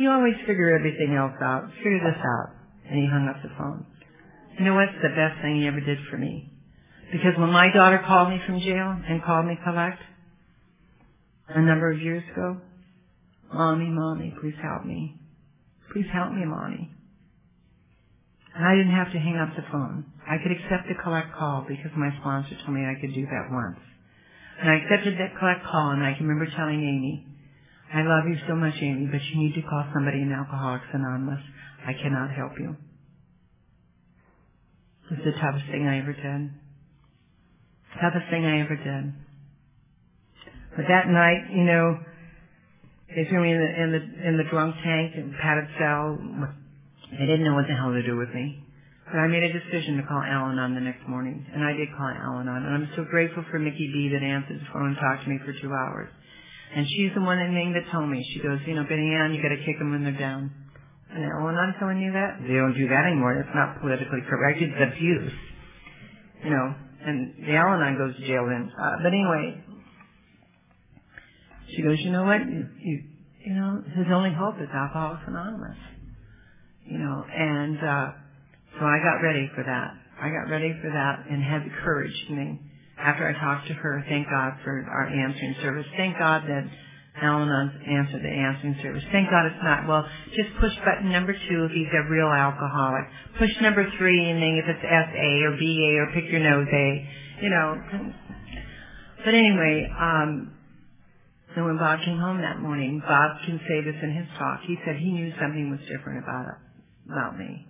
You 0.00 0.10
always 0.10 0.34
figure 0.46 0.74
everything 0.74 1.14
else 1.14 1.34
out. 1.42 1.68
Figure 1.78 2.00
this 2.00 2.16
out. 2.16 2.54
And 2.88 2.98
he 2.98 3.06
hung 3.06 3.28
up 3.28 3.42
the 3.42 3.50
phone. 3.58 3.84
You 4.58 4.64
know 4.64 4.74
what's 4.74 4.96
the 5.02 5.10
best 5.10 5.42
thing 5.42 5.60
he 5.60 5.66
ever 5.66 5.80
did 5.80 5.98
for 6.10 6.16
me? 6.16 6.50
Because 7.12 7.36
when 7.36 7.50
my 7.50 7.68
daughter 7.74 8.02
called 8.06 8.30
me 8.30 8.40
from 8.46 8.60
jail 8.60 8.96
and 9.08 9.22
called 9.22 9.46
me 9.46 9.58
collect 9.64 10.00
a 11.48 11.60
number 11.60 11.90
of 11.90 12.00
years 12.00 12.22
ago, 12.32 12.56
Mommy, 13.52 13.88
Mommy, 13.88 14.34
please 14.40 14.54
help 14.62 14.84
me. 14.84 15.14
Please 15.92 16.06
help 16.12 16.32
me, 16.32 16.44
Mommy. 16.44 16.90
And 18.56 18.64
I 18.66 18.74
didn't 18.76 18.94
have 18.96 19.12
to 19.12 19.18
hang 19.18 19.36
up 19.38 19.54
the 19.56 19.64
phone. 19.72 20.04
I 20.28 20.38
could 20.42 20.52
accept 20.52 20.88
the 20.88 20.96
collect 21.02 21.34
call 21.34 21.64
because 21.68 21.92
my 21.96 22.10
sponsor 22.20 22.56
told 22.64 22.76
me 22.76 22.84
I 22.86 23.00
could 23.00 23.14
do 23.14 23.26
that 23.26 23.48
once. 23.50 23.78
And 24.60 24.70
I 24.70 24.76
accepted 24.76 25.18
that 25.18 25.38
collect 25.38 25.64
call 25.64 25.90
and 25.92 26.04
I 26.04 26.14
can 26.14 26.26
remember 26.28 26.50
telling 26.56 26.80
Amy, 26.82 27.26
I 27.94 28.02
love 28.02 28.24
you 28.28 28.36
so 28.48 28.56
much, 28.56 28.74
Amy, 28.82 29.08
but 29.10 29.22
you 29.32 29.38
need 29.40 29.54
to 29.54 29.62
call 29.62 29.84
somebody 29.94 30.22
in 30.22 30.32
Alcoholics 30.32 30.86
Anonymous. 30.92 31.40
I 31.86 31.94
cannot 31.94 32.30
help 32.32 32.52
you. 32.58 32.76
It 35.10 35.18
was 35.18 35.24
the 35.24 35.40
toughest 35.40 35.66
thing 35.70 35.86
I 35.86 36.00
ever 36.00 36.12
did. 36.12 36.50
Toughest 38.00 38.30
thing 38.30 38.44
I 38.46 38.60
ever 38.60 38.76
did. 38.76 39.14
But 40.76 40.86
that 40.88 41.08
night, 41.08 41.50
you 41.52 41.64
know, 41.64 41.98
they 43.14 43.24
threw 43.28 43.40
me 43.40 43.52
in 43.52 43.58
the 43.58 43.70
in 43.82 43.88
the 43.92 44.02
in 44.28 44.34
the 44.36 44.44
drunk 44.50 44.76
tank 44.84 45.14
and 45.16 45.32
padded 45.40 45.68
cell. 45.78 46.18
They 47.12 47.24
didn't 47.24 47.44
know 47.44 47.54
what 47.54 47.66
the 47.66 47.74
hell 47.74 47.92
to 47.92 48.04
do 48.04 48.16
with 48.16 48.28
me. 48.34 48.68
But 49.08 49.24
I 49.24 49.26
made 49.26 49.40
a 49.40 49.52
decision 49.52 49.96
to 49.96 50.04
call 50.04 50.20
Al-Anon 50.20 50.76
the 50.76 50.84
next 50.84 51.08
morning, 51.08 51.40
and 51.40 51.64
I 51.64 51.72
did 51.72 51.88
call 51.96 52.12
Al-Anon. 52.12 52.60
And 52.68 52.72
I'm 52.76 52.88
so 52.92 53.08
grateful 53.08 53.40
for 53.50 53.58
Mickey 53.58 53.88
B 53.88 54.12
that 54.12 54.20
answered 54.20 54.60
the 54.60 54.68
phone 54.68 54.92
and 54.92 54.96
talked 55.00 55.24
to 55.24 55.30
me 55.32 55.40
for 55.40 55.56
two 55.56 55.72
hours. 55.72 56.12
And 56.76 56.84
she's 56.84 57.16
the 57.16 57.24
one 57.24 57.40
thing 57.40 57.72
that 57.72 57.88
told 57.90 58.12
me. 58.12 58.20
She 58.34 58.44
goes, 58.44 58.60
you 58.68 58.76
know, 58.76 58.84
Betty 58.84 59.08
Ann, 59.16 59.32
you 59.32 59.40
got 59.40 59.56
to 59.56 59.64
kick 59.64 59.80
them 59.80 59.96
when 59.96 60.04
they're 60.04 60.20
down. 60.20 60.52
And 61.08 61.24
Al-Anon 61.24 61.80
telling 61.80 62.04
you 62.04 62.12
that? 62.12 62.44
They 62.44 62.60
don't 62.60 62.76
do 62.76 62.84
that 62.92 63.08
anymore. 63.08 63.32
That's 63.40 63.56
not 63.56 63.80
politically 63.80 64.20
correct. 64.28 64.60
It's 64.60 64.76
abuse. 64.76 65.32
You 66.44 66.50
know, 66.52 66.66
and 67.08 67.48
the 67.48 67.56
Al-Anon 67.56 67.96
goes 67.96 68.12
to 68.12 68.22
jail 68.28 68.44
then. 68.44 68.68
Uh, 68.76 69.00
but 69.00 69.08
anyway, 69.08 69.56
she 71.74 71.82
goes, 71.82 71.98
you 72.00 72.10
know 72.10 72.24
what? 72.24 72.40
You, 72.40 72.66
you, 72.80 73.02
you 73.44 73.54
know, 73.54 73.82
his 73.96 74.06
only 74.12 74.32
hope 74.32 74.56
is 74.60 74.68
Alcoholics 74.72 75.22
Anonymous. 75.26 75.76
You 76.84 76.98
know, 76.98 77.24
and 77.28 77.76
uh, 77.78 78.12
so 78.78 78.84
I 78.86 78.98
got 79.04 79.20
ready 79.22 79.50
for 79.54 79.62
that. 79.62 79.94
I 80.20 80.30
got 80.30 80.50
ready 80.50 80.74
for 80.82 80.90
that 80.90 81.26
and 81.30 81.42
had 81.42 81.62
the 81.64 81.74
courage. 81.84 82.14
I 82.30 82.32
mean, 82.32 82.70
after 82.98 83.28
I 83.28 83.32
talked 83.38 83.68
to 83.68 83.74
her, 83.74 84.04
thank 84.08 84.26
God 84.28 84.54
for 84.64 84.84
our 84.90 85.06
answering 85.06 85.54
service. 85.62 85.86
Thank 85.96 86.18
God 86.18 86.42
that 86.48 86.64
Al-Anon's 87.22 87.72
answered 87.86 88.22
the 88.22 88.28
answering 88.28 88.76
service. 88.82 89.04
Thank 89.12 89.30
God 89.30 89.46
it's 89.46 89.62
not, 89.62 89.86
well, 89.86 90.06
just 90.34 90.50
push 90.60 90.72
button 90.84 91.12
number 91.12 91.32
two 91.32 91.64
if 91.64 91.72
he's 91.72 91.92
a 91.92 92.08
real 92.10 92.28
alcoholic. 92.28 93.04
Push 93.38 93.50
number 93.60 93.86
three 93.98 94.30
and 94.30 94.42
then 94.42 94.58
if 94.58 94.66
it's 94.68 94.82
SA 94.82 95.30
or 95.46 95.52
BA 95.58 95.90
or 95.98 96.10
pick 96.14 96.30
your 96.30 96.40
nose 96.40 96.66
A, 96.72 97.08
you 97.42 97.50
know. 97.50 97.76
But 99.24 99.34
anyway, 99.34 99.90
um, 99.98 100.52
so 101.54 101.64
when 101.64 101.78
Bob 101.78 102.00
came 102.04 102.18
home 102.18 102.40
that 102.42 102.60
morning, 102.60 103.00
Bob 103.00 103.38
can 103.46 103.58
say 103.68 103.80
this 103.80 103.96
in 104.02 104.12
his 104.12 104.26
talk. 104.38 104.60
He 104.66 104.76
said 104.84 104.96
he 104.96 105.10
knew 105.10 105.32
something 105.40 105.70
was 105.70 105.80
different 105.88 106.22
about 106.22 106.46
about 107.08 107.38
me. 107.38 107.66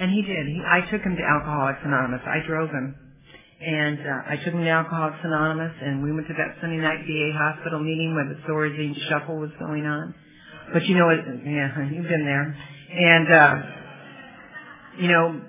And 0.00 0.10
he 0.10 0.22
did. 0.22 0.46
He, 0.46 0.62
I 0.64 0.80
took 0.90 1.02
him 1.02 1.16
to 1.16 1.22
Alcoholics 1.22 1.80
Anonymous. 1.84 2.22
I 2.24 2.46
drove 2.46 2.70
him. 2.70 2.94
And 3.60 3.98
uh, 3.98 4.22
I 4.26 4.36
took 4.36 4.54
him 4.54 4.64
to 4.64 4.70
Alcoholics 4.70 5.18
Anonymous, 5.22 5.72
and 5.82 6.02
we 6.02 6.12
went 6.12 6.26
to 6.28 6.34
that 6.34 6.56
Sunday 6.60 6.78
night 6.78 7.04
VA 7.06 7.30
hospital 7.34 7.78
meeting 7.78 8.14
where 8.14 8.26
the 8.26 8.40
Thorazine 8.46 8.94
shuffle 9.08 9.38
was 9.38 9.50
going 9.58 9.84
on. 9.86 10.14
But 10.72 10.84
you 10.86 10.96
know 10.96 11.06
what? 11.06 11.18
Yeah, 11.44 11.90
you've 11.92 12.08
been 12.08 12.24
there. 12.24 12.56
And, 12.90 13.32
uh, 13.32 13.54
you 14.98 15.08
know, 15.08 15.40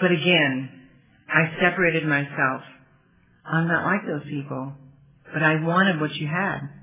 but 0.00 0.10
again, 0.10 0.70
I 1.28 1.52
separated 1.60 2.06
myself. 2.06 2.62
I'm 3.44 3.68
not 3.68 3.84
like 3.84 4.06
those 4.06 4.24
people. 4.28 4.72
But 5.32 5.42
I 5.42 5.62
wanted 5.62 6.00
what 6.00 6.12
you 6.14 6.26
had. 6.26 6.79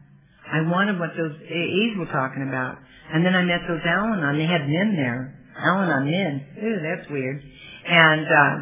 I 0.51 0.61
wanted 0.61 0.99
what 0.99 1.11
those 1.17 1.35
AAs 1.43 1.97
were 1.97 2.11
talking 2.11 2.47
about. 2.47 2.77
And 3.13 3.25
then 3.25 3.35
I 3.35 3.43
met 3.43 3.61
those 3.67 3.81
Al-Anon. 3.85 4.37
They 4.37 4.45
had 4.45 4.67
men 4.67 4.95
there. 4.95 5.35
Al-Anon 5.57 6.05
men. 6.11 6.45
Ew, 6.61 6.75
that's 6.83 7.09
weird. 7.09 7.43
And 7.87 8.25
uh, 8.27 8.53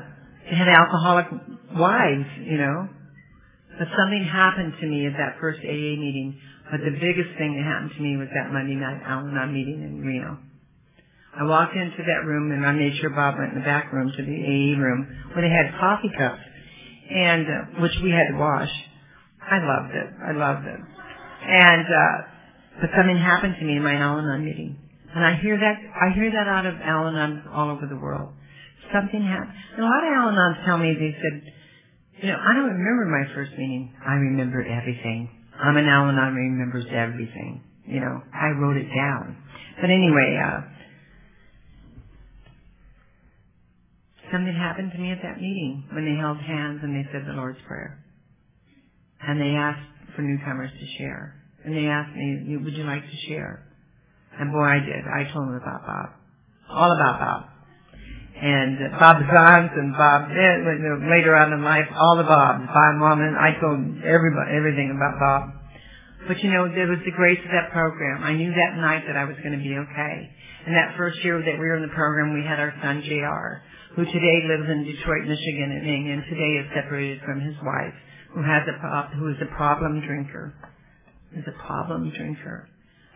they 0.49 0.55
had 0.55 0.67
alcoholic 0.69 1.25
wives, 1.75 2.29
you 2.45 2.57
know. 2.57 2.89
But 3.77 3.87
something 3.97 4.23
happened 4.23 4.73
to 4.79 4.87
me 4.87 5.05
at 5.07 5.13
that 5.13 5.37
first 5.41 5.59
AA 5.59 5.97
meeting. 5.97 6.39
But 6.71 6.81
the 6.81 6.91
biggest 6.91 7.37
thing 7.37 7.57
that 7.57 7.65
happened 7.65 7.91
to 7.97 8.01
me 8.01 8.17
was 8.17 8.29
that 8.33 8.51
Monday 8.51 8.75
night 8.75 9.01
Al-Anon 9.05 9.53
meeting 9.53 9.81
in 9.81 10.01
Reno. 10.01 10.37
I 11.37 11.43
walked 11.43 11.75
into 11.75 12.01
that 12.07 12.25
room 12.25 12.51
and 12.51 12.65
I 12.65 12.71
made 12.71 12.93
sure 13.01 13.09
Bob 13.09 13.35
went 13.37 13.53
in 13.53 13.59
the 13.59 13.65
back 13.65 13.91
room 13.91 14.09
to 14.09 14.23
the 14.23 14.37
AA 14.39 14.79
room 14.79 15.05
where 15.33 15.43
they 15.43 15.53
had 15.53 15.77
coffee 15.79 16.11
cups, 16.17 16.41
and 17.11 17.45
uh, 17.45 17.81
which 17.81 17.91
we 18.01 18.09
had 18.09 18.31
to 18.31 18.37
wash. 18.39 18.71
I 19.41 19.59
loved 19.59 19.93
it. 19.93 20.07
I 20.23 20.31
loved 20.31 20.65
it. 20.65 20.79
And 21.45 21.85
uh, 21.85 22.17
but 22.81 22.89
something 22.97 23.17
happened 23.17 23.55
to 23.59 23.65
me 23.65 23.77
in 23.77 23.83
my 23.83 23.93
Al-Anon 23.93 24.43
meeting, 24.43 24.77
and 25.13 25.23
I 25.23 25.37
hear 25.39 25.57
that 25.57 25.77
I 25.77 26.13
hear 26.13 26.31
that 26.31 26.47
out 26.47 26.65
of 26.65 26.75
Al-Anon 26.81 27.47
all 27.53 27.69
over 27.69 27.85
the 27.85 27.95
world. 27.95 28.33
Something 28.91 29.21
happened. 29.21 29.53
And 29.77 29.83
a 29.83 29.87
lot 29.87 30.03
of 30.03 30.11
Al-Anons 30.13 30.65
tell 30.65 30.77
me 30.77 30.93
they 30.93 31.15
said, 31.17 31.53
you 32.21 32.27
know, 32.29 32.37
I 32.37 32.53
don't 32.53 32.73
remember 32.73 33.05
my 33.05 33.33
first 33.33 33.51
meeting. 33.51 33.93
I 34.05 34.13
remember 34.13 34.61
everything. 34.61 35.29
I'm 35.57 35.77
an 35.77 35.85
Al-Anon 35.85 36.33
remembers 36.33 36.85
everything. 36.91 37.63
You 37.85 37.99
know, 37.99 38.21
I 38.33 38.49
wrote 38.57 38.77
it 38.77 38.89
down. 38.93 39.37
But 39.79 39.89
anyway, 39.89 40.39
uh, 40.41 40.61
something 44.31 44.53
happened 44.53 44.91
to 44.93 44.97
me 44.97 45.11
at 45.11 45.19
that 45.23 45.37
meeting 45.37 45.83
when 45.93 46.05
they 46.05 46.19
held 46.19 46.37
hands 46.37 46.79
and 46.83 46.95
they 46.95 47.07
said 47.11 47.23
the 47.27 47.33
Lord's 47.33 47.59
Prayer. 47.67 48.03
And 49.21 49.39
they 49.39 49.55
asked 49.55 49.94
for 50.15 50.21
newcomers 50.21 50.71
to 50.71 50.85
share. 50.97 51.35
And 51.63 51.75
they 51.75 51.87
asked 51.87 52.15
me, 52.15 52.57
would 52.57 52.77
you 52.77 52.83
like 52.83 53.01
to 53.01 53.17
share? 53.27 53.65
And 54.39 54.51
boy, 54.51 54.63
I 54.63 54.79
did. 54.79 55.03
I 55.07 55.31
told 55.31 55.47
them 55.47 55.59
about 55.61 55.85
Bob. 55.85 56.09
All 56.69 56.91
about 56.91 57.19
Bob. 57.19 57.41
And 58.35 58.77
Bob 58.99 59.17
Zons 59.31 59.71
and 59.79 59.93
Bob, 59.95 60.27
eh, 60.27 61.07
later 61.07 61.35
on 61.35 61.53
in 61.53 61.63
life, 61.63 61.87
all 61.95 62.17
the 62.17 62.27
Bobs. 62.27 62.67
Bob 62.67 62.95
Mormon, 62.99 63.33
I 63.33 63.55
told 63.61 64.03
everybody, 64.03 64.51
everything 64.51 64.91
about 64.91 65.15
Bob. 65.19 65.43
But 66.27 66.43
you 66.43 66.51
know, 66.51 66.67
there 66.67 66.87
was 66.87 66.99
the 67.05 67.15
grace 67.15 67.39
of 67.39 67.51
that 67.55 67.71
program. 67.71 68.23
I 68.23 68.33
knew 68.33 68.51
that 68.51 68.75
night 68.75 69.07
that 69.07 69.15
I 69.15 69.23
was 69.23 69.37
going 69.39 69.55
to 69.55 69.63
be 69.63 69.77
okay. 69.77 70.15
And 70.67 70.75
that 70.75 70.97
first 70.97 71.23
year 71.23 71.39
that 71.39 71.55
we 71.55 71.63
were 71.63 71.77
in 71.77 71.85
the 71.85 71.95
program, 71.95 72.33
we 72.33 72.43
had 72.43 72.59
our 72.59 72.73
son 72.81 73.01
JR, 73.05 73.63
who 73.95 74.03
today 74.03 74.37
lives 74.43 74.67
in 74.67 74.83
Detroit, 74.83 75.29
Michigan, 75.29 75.71
and 75.71 76.23
today 76.27 76.59
is 76.59 76.67
separated 76.75 77.21
from 77.23 77.39
his 77.39 77.55
wife 77.63 77.95
who 78.35 78.43
has 78.43 78.67
a 78.67 78.75
who 79.15 79.29
is 79.29 79.37
a 79.41 79.55
problem 79.55 80.01
drinker. 80.05 80.53
Is 81.35 81.47
a 81.47 81.65
problem 81.65 82.11
drinker. 82.11 82.67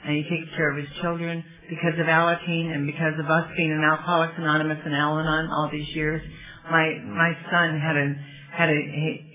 And 0.05 0.15
he 0.15 0.23
takes 0.23 0.55
care 0.55 0.71
of 0.71 0.77
his 0.77 0.87
children 1.01 1.43
because 1.69 1.99
of 1.99 2.07
Alateen 2.07 2.73
and 2.73 2.87
because 2.87 3.19
of 3.19 3.29
us 3.29 3.43
being 3.57 3.71
an 3.71 3.83
Alcoholics 3.83 4.33
Anonymous 4.37 4.79
and 4.85 4.95
Al-Anon 4.95 5.51
all 5.51 5.69
these 5.71 5.87
years. 5.89 6.21
My 6.71 6.87
my 7.03 7.33
son 7.51 7.79
had 7.79 7.97
a 7.97 8.15
had 8.55 8.69
a 8.69 8.79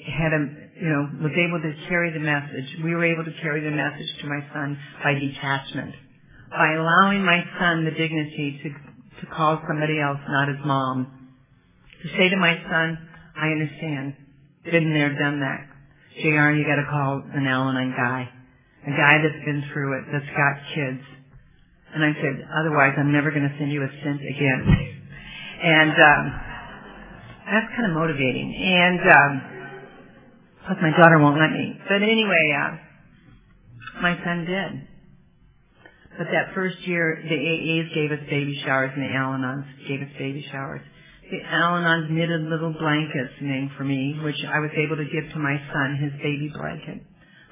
had 0.08 0.32
a 0.32 0.40
you 0.80 0.88
know 0.88 1.02
was 1.20 1.36
able 1.36 1.60
to 1.60 1.72
carry 1.86 2.12
the 2.12 2.24
message. 2.24 2.80
We 2.82 2.94
were 2.94 3.04
able 3.04 3.24
to 3.24 3.34
carry 3.42 3.60
the 3.60 3.70
message 3.70 4.08
to 4.22 4.26
my 4.26 4.40
son 4.54 4.78
by 5.04 5.14
detachment, 5.14 5.94
by 6.50 6.72
allowing 6.80 7.24
my 7.24 7.44
son 7.60 7.84
the 7.84 7.90
dignity 7.90 8.58
to 8.62 8.68
to 9.20 9.34
call 9.34 9.60
somebody 9.68 10.00
else, 10.00 10.18
not 10.28 10.48
his 10.48 10.64
mom, 10.64 11.28
to 12.02 12.08
say 12.16 12.30
to 12.30 12.36
my 12.36 12.56
son, 12.70 12.98
"I 13.36 13.48
understand. 13.48 14.14
Been 14.64 14.94
there, 14.94 15.12
done 15.12 15.40
that. 15.40 15.73
JR, 16.22 16.54
you 16.54 16.62
got 16.62 16.78
to 16.78 16.86
call 16.88 17.22
an 17.34 17.46
Al-Anon 17.46 17.90
guy, 17.96 18.28
a 18.86 18.90
guy 18.90 19.18
that's 19.18 19.44
been 19.44 19.64
through 19.72 19.98
it, 19.98 20.04
that's 20.12 20.30
got 20.30 20.54
kids. 20.74 21.02
And 21.94 22.04
I 22.04 22.12
said, 22.14 22.46
otherwise, 22.60 22.94
I'm 22.98 23.12
never 23.12 23.30
to 23.48 23.54
send 23.58 23.70
you 23.70 23.82
a 23.82 23.90
cent 24.02 24.20
again. 24.22 24.62
and 25.62 25.90
um, 25.90 26.22
that's 27.50 27.70
kind 27.74 27.86
of 27.90 27.94
motivating. 27.94 28.54
And 28.54 29.00
um, 29.00 29.32
plus, 30.66 30.78
my 30.82 30.90
daughter 30.90 31.18
won't 31.18 31.38
let 31.38 31.50
me. 31.50 31.78
But 31.88 32.02
anyway, 32.02 32.44
uh, 32.54 34.02
my 34.02 34.18
son 34.24 34.44
did. 34.44 34.88
But 36.18 36.26
that 36.30 36.54
first 36.54 36.78
year, 36.86 37.18
the 37.22 37.34
AAs 37.34 37.94
gave 37.94 38.12
us 38.12 38.22
baby 38.30 38.60
showers 38.64 38.92
and 38.94 39.02
the 39.02 39.14
Al-Anons 39.14 39.66
gave 39.88 40.00
us 40.00 40.14
baby 40.18 40.46
showers. 40.50 40.82
The 41.30 41.40
Al-Anon's 41.40 42.10
knitted 42.10 42.42
little 42.42 42.72
blankets 42.72 43.34
thing 43.40 43.70
for 43.76 43.84
me, 43.84 44.20
which 44.22 44.36
I 44.44 44.60
was 44.60 44.70
able 44.76 44.96
to 44.96 45.04
give 45.04 45.32
to 45.32 45.38
my 45.38 45.56
son, 45.72 45.96
his 45.96 46.12
baby 46.20 46.52
blanket 46.52 47.00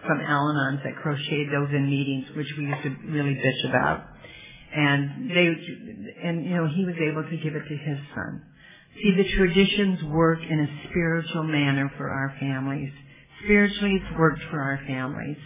from 0.07 0.21
Al-Anon's 0.21 0.81
that 0.85 0.97
crocheted 0.97 1.49
those 1.53 1.71
in 1.71 1.89
meetings, 1.89 2.27
which 2.37 2.49
we 2.59 2.67
used 2.67 2.83
to 2.83 2.91
really 3.11 3.35
bitch 3.35 3.69
about. 3.69 4.05
And 4.75 5.31
they, 5.31 5.47
and 6.25 6.45
you 6.45 6.57
know, 6.57 6.67
he 6.67 6.85
was 6.85 6.97
able 7.01 7.23
to 7.23 7.37
give 7.37 7.55
it 7.55 7.69
to 7.69 7.77
his 7.77 7.99
son. 8.15 8.43
See, 8.97 9.15
the 9.17 9.29
traditions 9.37 10.03
work 10.05 10.41
in 10.43 10.61
a 10.61 10.89
spiritual 10.89 11.45
manner 11.45 11.91
for 11.97 12.09
our 12.09 12.35
families. 12.41 12.93
Spiritually, 13.45 14.01
it's 14.03 14.19
worked 14.19 14.43
for 14.51 14.61
our 14.61 14.81
families. 14.87 15.39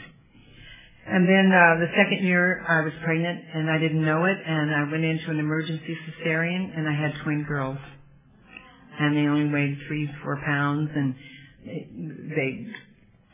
And 1.07 1.29
then 1.29 1.53
uh, 1.53 1.79
the 1.79 1.91
second 1.95 2.27
year, 2.27 2.64
I 2.66 2.83
was 2.83 2.93
pregnant, 3.05 3.41
and 3.55 3.70
I 3.70 3.79
didn't 3.79 4.05
know 4.05 4.24
it, 4.24 4.37
and 4.45 4.74
I 4.74 4.91
went 4.91 5.05
into 5.05 5.31
an 5.31 5.39
emergency 5.39 5.97
cesarean, 6.07 6.77
and 6.77 6.89
I 6.89 6.93
had 6.93 7.22
twin 7.22 7.45
girls, 7.47 7.79
and 8.99 9.16
they 9.16 9.26
only 9.26 9.53
weighed 9.53 9.78
three, 9.86 10.09
four 10.22 10.40
pounds, 10.44 10.90
and 10.94 11.14
they 11.64 12.66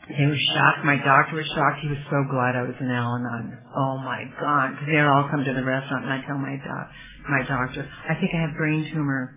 they 0.09 0.25
were 0.25 0.43
shocked. 0.51 0.83
My 0.83 0.97
doctor 0.97 1.37
was 1.37 1.47
shocked. 1.55 1.79
He 1.81 1.87
was 1.87 2.03
so 2.11 2.27
glad 2.27 2.59
I 2.59 2.67
was 2.67 2.75
an 2.79 2.91
Al-Anon. 2.91 3.57
Oh 3.71 3.97
my 4.03 4.27
God! 4.39 4.75
Because 4.75 4.87
they'd 4.91 4.99
all 4.99 5.29
come 5.31 5.43
to 5.43 5.53
the 5.53 5.63
restaurant, 5.63 6.03
and 6.03 6.13
I 6.13 6.19
tell 6.27 6.37
my 6.37 6.59
doc, 6.59 6.85
my 7.29 7.41
doctor, 7.47 7.87
I 7.87 8.15
think 8.19 8.35
I 8.35 8.41
have 8.43 8.57
brain 8.57 8.89
tumor, 8.91 9.31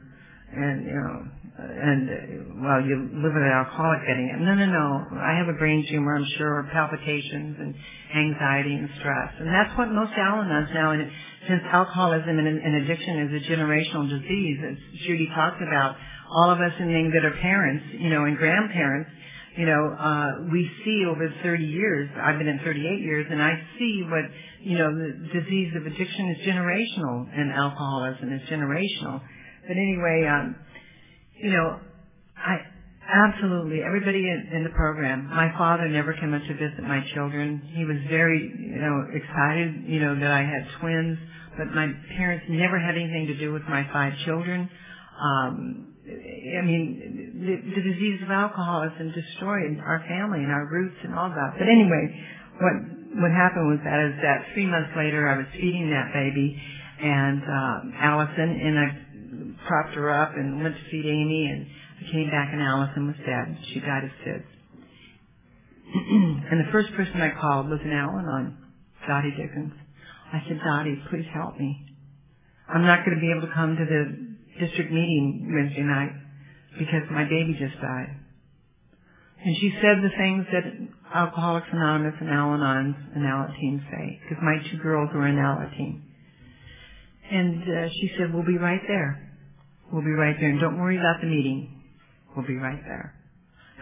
and 0.51 0.87
you 0.87 0.99
know, 0.99 1.17
and 1.57 2.63
well, 2.67 2.83
you 2.83 2.99
live 3.15 3.31
with 3.31 3.47
an 3.47 3.55
alcoholic 3.55 4.03
getting 4.11 4.27
it. 4.27 4.43
No, 4.43 4.59
no, 4.59 4.67
no. 4.67 5.07
I 5.23 5.39
have 5.39 5.47
a 5.47 5.57
brain 5.57 5.87
tumor. 5.89 6.17
I'm 6.19 6.27
sure 6.37 6.67
palpitations 6.73 7.57
and 7.63 7.71
anxiety 8.11 8.75
and 8.75 8.91
stress, 8.99 9.39
and 9.39 9.49
that's 9.49 9.71
what 9.79 9.95
most 9.95 10.13
Al-Anons 10.19 10.75
now. 10.75 10.91
And 10.93 11.07
since 11.47 11.63
alcoholism 11.71 12.43
and 12.43 12.75
addiction 12.83 13.31
is 13.31 13.31
a 13.39 13.43
generational 13.47 14.11
disease, 14.11 14.59
as 14.67 14.77
Judy 15.07 15.31
talked 15.31 15.63
about, 15.63 15.95
all 16.31 16.51
of 16.51 16.61
us 16.61 16.73
in 16.81 17.11
that 17.15 17.25
are 17.25 17.37
parents, 17.41 17.85
you 17.99 18.11
know, 18.11 18.25
and 18.25 18.37
grandparents 18.37 19.11
you 19.57 19.65
know, 19.65 19.97
uh, 19.99 20.53
we 20.53 20.71
see 20.85 21.05
over 21.09 21.33
30 21.43 21.65
years, 21.65 22.11
I've 22.23 22.39
been 22.39 22.47
in 22.49 22.59
38 22.59 23.01
years, 23.01 23.27
and 23.31 23.43
I 23.43 23.53
see 23.79 24.05
what, 24.05 24.25
you 24.61 24.77
know, 24.77 24.93
the 24.93 25.41
disease 25.41 25.73
of 25.75 25.87
addiction 25.87 26.29
is 26.37 26.47
generational 26.47 27.27
and 27.35 27.51
alcoholism 27.53 28.33
is 28.33 28.43
generational. 28.51 29.23
But 29.67 29.77
anyway, 29.77 30.29
um, 30.29 30.57
you 31.43 31.51
know, 31.53 31.81
I, 32.37 32.57
absolutely, 33.09 33.81
everybody 33.83 34.19
in, 34.19 34.51
in 34.57 34.65
the 34.65 34.71
program, 34.71 35.27
my 35.31 35.51
father 35.57 35.89
never 35.89 36.13
came 36.13 36.35
up 36.35 36.43
to 36.43 36.55
visit 36.55 36.83
my 36.83 37.01
children. 37.15 37.63
He 37.75 37.85
was 37.87 37.97
very, 38.11 38.41
you 38.61 38.79
know, 38.79 39.07
excited, 39.15 39.85
you 39.87 40.01
know, 40.01 40.21
that 40.21 40.33
I 40.33 40.43
had 40.43 40.69
twins, 40.81 41.19
but 41.57 41.69
my 41.75 41.89
parents 42.15 42.45
never 42.51 42.79
had 42.79 42.95
anything 42.95 43.27
to 43.29 43.39
do 43.39 43.55
with 43.55 43.63
my 43.63 43.89
five 43.91 44.13
children. 44.27 44.69
Um, 45.19 45.96
I 46.07 46.63
mean, 46.63 47.35
the, 47.35 47.57
the 47.75 47.83
disease 47.83 48.23
of 48.23 48.31
alcoholism 48.31 49.11
destroyed 49.11 49.79
our 49.83 50.05
family 50.07 50.43
and 50.43 50.53
our 50.53 50.67
roots 50.67 50.95
and 51.03 51.15
all 51.15 51.29
that. 51.31 51.59
But 51.59 51.67
anyway, 51.67 52.15
what 52.61 52.75
what 53.23 53.31
happened 53.33 53.67
was 53.67 53.81
that 53.83 54.01
is 54.07 54.15
that 54.23 54.47
three 54.55 54.67
months 54.67 54.91
later 54.97 55.27
I 55.27 55.39
was 55.39 55.47
feeding 55.53 55.91
that 55.91 56.13
baby 56.13 56.55
and 57.03 57.43
um, 57.43 57.93
Allison 57.99 58.51
and 58.61 58.79
I 58.79 58.89
propped 59.67 59.95
her 59.95 60.11
up 60.11 60.37
and 60.37 60.63
went 60.63 60.77
to 60.77 60.85
feed 60.91 61.07
Amy 61.07 61.51
and 61.51 61.67
I 61.67 62.13
came 62.13 62.31
back 62.31 62.51
and 62.53 62.63
Allison 62.63 63.07
was 63.09 63.17
dead. 63.27 63.57
She 63.73 63.81
died 63.81 64.05
of 64.05 64.11
SIDS. 64.25 64.47
and 66.51 66.61
the 66.61 66.71
first 66.73 66.93
person 66.93 67.21
I 67.21 67.33
called 67.41 67.69
was 67.69 67.81
an 67.83 67.93
Al-Anon, 67.93 68.57
Dottie 69.09 69.35
Dickens. 69.37 69.73
I 70.33 70.43
said, 70.47 70.61
Dottie, 70.63 71.01
please 71.11 71.27
help 71.33 71.59
me. 71.59 71.87
I'm 72.69 72.83
not 72.83 73.05
going 73.05 73.17
to 73.17 73.21
be 73.21 73.31
able 73.31 73.47
to 73.47 73.55
come 73.55 73.77
to 73.77 73.85
the 73.85 74.36
district 74.59 74.91
meeting 74.91 75.53
Wednesday 75.53 75.83
night 75.83 76.13
because 76.79 77.03
my 77.11 77.25
baby 77.25 77.57
just 77.59 77.81
died. 77.81 78.17
And 79.45 79.57
she 79.61 79.71
said 79.81 80.03
the 80.03 80.17
things 80.17 80.47
that 80.53 80.65
Alcoholics 81.15 81.69
Anonymous 81.73 82.15
and 82.21 82.31
Al-Anons 82.31 82.97
and 83.15 83.25
Alateen 83.25 83.79
say, 83.91 84.21
because 84.23 84.43
my 84.43 84.57
two 84.71 84.79
girls 84.83 85.11
were 85.15 85.27
in 85.27 85.37
Alateen. 85.37 86.03
And 87.31 87.63
uh, 87.63 87.89
she 87.93 88.11
said, 88.19 88.33
we'll 88.33 88.47
be 88.47 88.59
right 88.59 88.81
there. 88.89 89.23
We'll 89.93 90.03
be 90.03 90.17
right 90.17 90.35
there. 90.41 90.51
And 90.51 90.61
don't 90.61 90.81
worry 90.81 90.97
about 90.97 91.21
the 91.21 91.29
meeting. 91.29 91.83
We'll 92.35 92.47
be 92.47 92.57
right 92.57 92.81
there. 92.85 93.15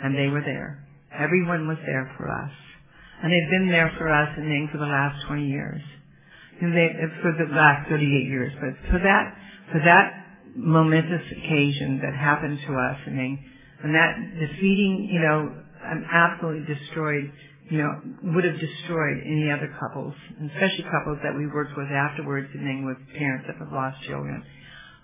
And 0.03 0.15
they 0.15 0.29
were 0.29 0.43
there. 0.43 0.87
Everyone 1.17 1.69
was 1.69 1.79
there 1.87 2.13
for 2.19 2.29
us. 2.29 2.53
And 3.23 3.33
they've 3.33 3.51
been 3.51 3.71
there 3.71 3.93
for 3.97 4.13
us 4.13 4.29
and 4.37 4.51
then 4.51 4.69
for 4.73 4.79
the 4.79 4.91
last 4.91 5.27
20 5.29 5.49
years. 5.49 5.81
And 6.61 6.77
they, 6.77 6.89
for 7.23 7.33
the 7.33 7.55
last 7.55 7.89
38 7.89 8.05
years. 8.29 8.53
But 8.61 8.91
for 8.91 8.99
that, 8.99 9.35
for 9.73 9.81
that 9.85 10.24
momentous 10.57 11.23
occasion 11.31 12.01
that 12.03 12.15
happened 12.15 12.59
to 12.67 12.73
us. 12.75 12.99
I 13.07 13.11
mean, 13.11 13.39
and 13.83 13.95
that 13.95 14.17
defeating, 14.39 15.09
you 15.13 15.21
know, 15.21 15.53
I'm 15.85 16.05
absolutely 16.11 16.65
destroyed, 16.75 17.31
you 17.71 17.79
know, 17.79 18.01
would 18.35 18.45
have 18.45 18.59
destroyed 18.59 19.21
any 19.27 19.51
other 19.51 19.75
couples, 19.79 20.15
especially 20.41 20.85
couples 20.91 21.19
that 21.23 21.37
we 21.37 21.47
worked 21.47 21.77
with 21.77 21.89
afterwards 21.89 22.49
and 22.55 22.67
then 22.67 22.87
with 22.87 22.97
parents 23.17 23.47
that 23.47 23.57
have 23.59 23.73
lost 23.73 24.01
children. 24.07 24.43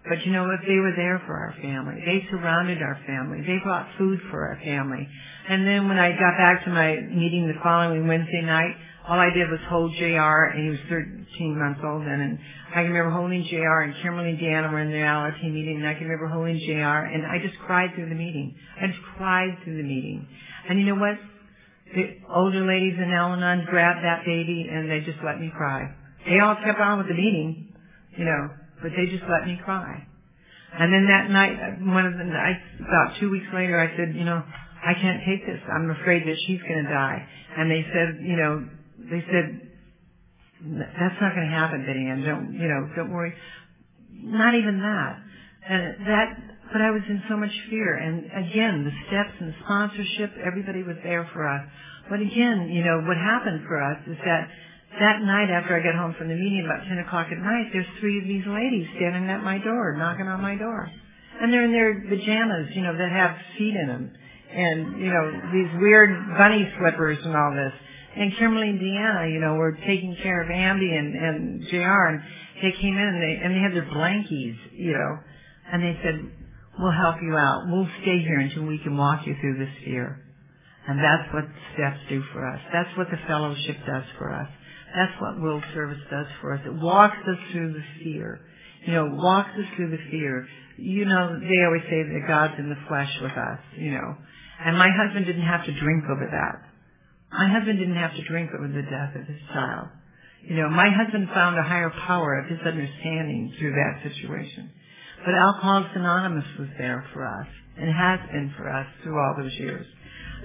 But 0.08 0.24
you 0.24 0.32
know 0.32 0.44
what? 0.44 0.60
They 0.66 0.80
were 0.80 0.96
there 0.96 1.20
for 1.26 1.36
our 1.36 1.54
family. 1.60 2.00
They 2.06 2.24
surrounded 2.30 2.80
our 2.80 2.98
family. 3.06 3.42
They 3.44 3.58
brought 3.62 3.86
food 3.98 4.18
for 4.30 4.48
our 4.48 4.58
family. 4.64 5.06
And 5.48 5.66
then 5.66 5.88
when 5.88 5.98
I 5.98 6.12
got 6.12 6.38
back 6.38 6.64
to 6.64 6.70
my 6.70 6.96
meeting 6.96 7.46
the 7.46 7.60
following 7.62 8.08
Wednesday 8.08 8.40
night, 8.40 8.72
all 9.10 9.18
I 9.18 9.34
did 9.34 9.50
was 9.50 9.58
hold 9.66 9.90
JR, 9.98 10.54
and 10.54 10.62
he 10.62 10.70
was 10.70 10.78
13 10.86 11.58
months 11.58 11.80
old 11.82 12.06
then, 12.06 12.22
and 12.22 12.38
I 12.70 12.86
can 12.86 12.94
remember 12.94 13.10
holding 13.10 13.42
JR, 13.42 13.82
and 13.82 13.94
Kimberly 14.06 14.30
and 14.30 14.38
Deanna 14.38 14.70
were 14.70 14.78
in 14.78 14.94
the 14.94 15.02
Alateen 15.02 15.50
meeting, 15.50 15.82
and 15.82 15.88
I 15.88 15.94
can 15.94 16.06
remember 16.06 16.30
holding 16.30 16.62
JR, 16.62 17.10
and 17.10 17.26
I 17.26 17.42
just 17.42 17.58
cried 17.66 17.90
through 17.96 18.08
the 18.08 18.14
meeting. 18.14 18.54
I 18.80 18.86
just 18.86 19.02
cried 19.18 19.58
through 19.64 19.82
the 19.82 19.88
meeting. 19.88 20.28
And 20.68 20.78
you 20.78 20.86
know 20.86 20.94
what? 20.94 21.18
The 21.90 22.22
older 22.30 22.62
ladies 22.62 22.94
in 23.02 23.10
Al-Anon 23.10 23.66
grabbed 23.66 24.06
that 24.06 24.22
baby, 24.24 24.70
and 24.70 24.88
they 24.88 25.00
just 25.00 25.18
let 25.26 25.40
me 25.40 25.50
cry. 25.58 25.90
They 26.24 26.38
all 26.38 26.54
kept 26.54 26.78
on 26.78 26.98
with 26.98 27.08
the 27.08 27.18
meeting, 27.18 27.74
you 28.14 28.24
know, 28.24 28.46
but 28.80 28.92
they 28.94 29.10
just 29.10 29.26
let 29.26 29.42
me 29.42 29.58
cry. 29.64 30.06
And 30.78 30.94
then 30.94 31.10
that 31.10 31.34
night, 31.34 31.82
one 31.82 32.06
of 32.06 32.14
the 32.14 32.30
nights, 32.30 32.62
about 32.78 33.18
two 33.18 33.28
weeks 33.28 33.50
later, 33.52 33.74
I 33.74 33.90
said, 33.98 34.14
you 34.14 34.22
know, 34.22 34.38
I 34.38 34.94
can't 34.94 35.18
take 35.26 35.44
this. 35.44 35.58
I'm 35.66 35.90
afraid 35.90 36.22
that 36.30 36.36
she's 36.46 36.62
going 36.62 36.84
to 36.84 36.90
die. 36.90 37.26
And 37.58 37.68
they 37.68 37.82
said, 37.90 38.22
you 38.22 38.36
know, 38.36 38.68
they 39.08 39.24
said, 39.30 39.70
that's 40.60 41.16
not 41.20 41.32
going 41.32 41.48
to 41.48 41.54
happen, 41.56 41.86
Betty 41.86 42.04
Ann. 42.04 42.20
Don't, 42.20 42.52
you 42.52 42.68
know, 42.68 42.88
don't 42.96 43.12
worry. 43.12 43.32
Not 44.12 44.54
even 44.54 44.80
that. 44.80 45.16
And 45.64 45.82
that, 46.06 46.28
but 46.72 46.82
I 46.82 46.90
was 46.90 47.02
in 47.08 47.22
so 47.28 47.36
much 47.36 47.52
fear. 47.70 47.96
And 47.96 48.28
again, 48.28 48.84
the 48.84 48.92
steps 49.08 49.34
and 49.40 49.48
the 49.50 49.58
sponsorship, 49.64 50.36
everybody 50.44 50.82
was 50.82 50.96
there 51.02 51.28
for 51.32 51.48
us. 51.48 51.64
But 52.10 52.20
again, 52.20 52.68
you 52.68 52.84
know, 52.84 53.00
what 53.06 53.16
happened 53.16 53.64
for 53.66 53.80
us 53.80 53.98
is 54.06 54.18
that 54.24 54.48
that 54.98 55.22
night 55.22 55.48
after 55.48 55.78
I 55.78 55.80
got 55.80 55.94
home 55.94 56.14
from 56.18 56.28
the 56.28 56.34
meeting 56.34 56.66
about 56.66 56.84
10 56.84 56.98
o'clock 57.06 57.28
at 57.30 57.38
night, 57.38 57.70
there's 57.72 57.88
three 58.00 58.18
of 58.18 58.26
these 58.26 58.44
ladies 58.44 58.88
standing 58.96 59.30
at 59.30 59.42
my 59.42 59.58
door, 59.58 59.96
knocking 59.96 60.26
on 60.26 60.42
my 60.42 60.56
door. 60.56 60.90
And 61.40 61.52
they're 61.52 61.64
in 61.64 61.72
their 61.72 61.94
pajamas, 62.04 62.74
you 62.74 62.82
know, 62.82 62.92
that 62.98 63.08
have 63.08 63.36
feet 63.56 63.72
in 63.72 63.86
them. 63.86 64.12
And, 64.50 65.00
you 65.00 65.08
know, 65.08 65.24
these 65.54 65.70
weird 65.80 66.10
bunny 66.36 66.68
slippers 66.76 67.18
and 67.24 67.36
all 67.36 67.54
this 67.54 67.72
and 68.16 68.32
Kimberly 68.38 68.70
and 68.70 68.80
Deanna, 68.80 69.32
you 69.32 69.40
know, 69.40 69.54
were 69.54 69.72
taking 69.86 70.16
care 70.22 70.42
of 70.42 70.48
Ambi 70.48 70.98
and, 70.98 71.14
and 71.14 71.62
JR, 71.70 72.06
and 72.10 72.22
they 72.62 72.72
came 72.80 72.96
in 72.96 73.06
and 73.06 73.22
they, 73.22 73.40
and 73.42 73.54
they 73.54 73.60
had 73.60 73.74
their 73.74 73.88
blankies, 73.90 74.56
you 74.72 74.92
know, 74.92 75.18
and 75.72 75.82
they 75.82 75.96
said, 76.02 76.30
we'll 76.78 76.92
help 76.92 77.16
you 77.22 77.36
out. 77.36 77.64
We'll 77.68 77.88
stay 78.02 78.18
here 78.20 78.40
until 78.40 78.64
we 78.64 78.78
can 78.78 78.96
walk 78.96 79.26
you 79.26 79.36
through 79.40 79.58
this 79.58 79.74
fear. 79.84 80.24
And 80.88 80.98
that's 80.98 81.32
what 81.32 81.44
steps 81.74 82.00
do 82.08 82.22
for 82.32 82.46
us. 82.46 82.60
That's 82.72 82.90
what 82.96 83.08
the 83.10 83.18
fellowship 83.28 83.76
does 83.86 84.04
for 84.18 84.32
us. 84.32 84.48
That's 84.94 85.20
what 85.20 85.40
world 85.40 85.62
service 85.72 86.02
does 86.10 86.26
for 86.40 86.54
us. 86.54 86.60
It 86.66 86.74
walks 86.74 87.18
us 87.28 87.38
through 87.52 87.74
the 87.74 87.84
fear. 88.02 88.40
You 88.86 88.94
know, 88.94 89.06
walks 89.14 89.50
us 89.50 89.66
through 89.76 89.90
the 89.90 90.02
fear. 90.10 90.48
You 90.78 91.04
know, 91.04 91.38
they 91.38 91.62
always 91.64 91.82
say 91.82 92.02
that 92.02 92.24
God's 92.26 92.54
in 92.58 92.70
the 92.70 92.80
flesh 92.88 93.10
with 93.22 93.32
us, 93.32 93.60
you 93.76 93.92
know. 93.92 94.16
And 94.64 94.76
my 94.76 94.88
husband 94.90 95.26
didn't 95.26 95.46
have 95.46 95.64
to 95.66 95.78
drink 95.78 96.04
over 96.10 96.26
that. 96.26 96.69
My 97.32 97.48
husband 97.48 97.78
didn't 97.78 97.96
have 97.96 98.14
to 98.16 98.24
drink 98.24 98.50
over 98.50 98.66
the 98.66 98.82
death 98.82 99.14
of 99.14 99.26
his 99.26 99.40
child. 99.52 99.88
You 100.42 100.56
know, 100.56 100.68
my 100.68 100.90
husband 100.90 101.28
found 101.34 101.58
a 101.58 101.62
higher 101.62 101.90
power 102.06 102.38
of 102.38 102.50
his 102.50 102.58
understanding 102.64 103.54
through 103.58 103.72
that 103.72 104.02
situation. 104.02 104.70
But 105.24 105.34
Alcoholics 105.34 105.94
Anonymous 105.94 106.48
was 106.58 106.68
there 106.78 107.04
for 107.12 107.26
us 107.26 107.46
and 107.76 107.92
has 107.92 108.20
been 108.32 108.52
for 108.56 108.68
us 108.68 108.86
through 109.02 109.20
all 109.20 109.36
those 109.36 109.52
years. 109.54 109.86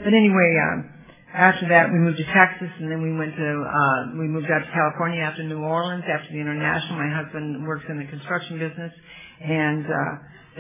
But 0.04 0.14
anyway, 0.14 0.52
um, 0.62 0.92
after 1.34 1.68
that 1.70 1.92
we 1.92 1.98
moved 1.98 2.18
to 2.18 2.28
Texas 2.28 2.70
and 2.80 2.92
then 2.92 3.02
we 3.02 3.16
went 3.18 3.36
to, 3.36 3.50
uh, 3.64 4.20
we 4.20 4.28
moved 4.28 4.52
out 4.52 4.60
to 4.60 4.72
California 4.72 5.24
after 5.24 5.44
New 5.44 5.64
Orleans, 5.64 6.04
after 6.06 6.32
the 6.32 6.40
international. 6.40 7.00
My 7.00 7.10
husband 7.10 7.66
works 7.66 7.86
in 7.90 7.98
the 7.98 8.06
construction 8.06 8.60
business 8.60 8.92
and, 9.42 9.86
uh, 9.86 10.14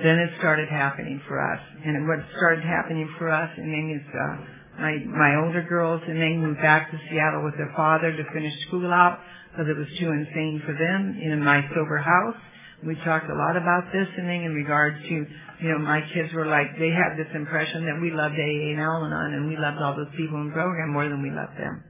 then 0.03 0.19
it 0.19 0.32
started 0.39 0.67
happening 0.67 1.21
for 1.28 1.39
us. 1.39 1.59
And 1.86 2.07
what 2.07 2.19
started 2.36 2.63
happening 2.63 3.07
for 3.17 3.30
us, 3.30 3.49
and 3.55 3.71
then 3.71 3.86
is, 3.95 4.07
uh, 4.11 4.55
my 4.80 4.97
my 5.07 5.36
older 5.43 5.63
girls 5.67 6.01
and 6.07 6.21
they 6.21 6.34
moved 6.34 6.61
back 6.61 6.91
to 6.91 6.97
Seattle 7.09 7.43
with 7.43 7.57
their 7.57 7.71
father 7.76 8.11
to 8.11 8.23
finish 8.34 8.53
school 8.67 8.91
out 8.91 9.19
because 9.51 9.67
it 9.69 9.78
was 9.78 9.88
too 9.99 10.11
insane 10.11 10.61
for 10.65 10.73
them 10.73 11.17
in 11.21 11.43
my 11.43 11.61
sober 11.73 11.97
house 11.97 12.36
We 12.84 12.95
talked 13.05 13.30
a 13.30 13.36
lot 13.36 13.55
about 13.55 13.91
this 13.93 14.07
and 14.17 14.30
in 14.30 14.53
regards 14.53 15.01
to, 15.07 15.13
you 15.15 15.69
know, 15.71 15.80
my 15.80 16.01
kids 16.13 16.34
were 16.34 16.45
like, 16.45 16.78
they 16.78 16.91
had 16.91 17.15
this 17.17 17.32
impression 17.34 17.86
that 17.86 18.01
we 18.01 18.11
loved 18.11 18.36
AA 18.36 18.76
and 18.76 18.80
Al-Anon 18.80 19.34
and 19.34 19.47
we 19.47 19.55
loved 19.57 19.80
all 19.82 19.95
those 19.95 20.11
people 20.17 20.41
in 20.41 20.47
the 20.47 20.53
program 20.53 20.91
more 20.91 21.07
than 21.07 21.23
we 21.23 21.32
loved 21.32 21.57
them. 21.57 21.84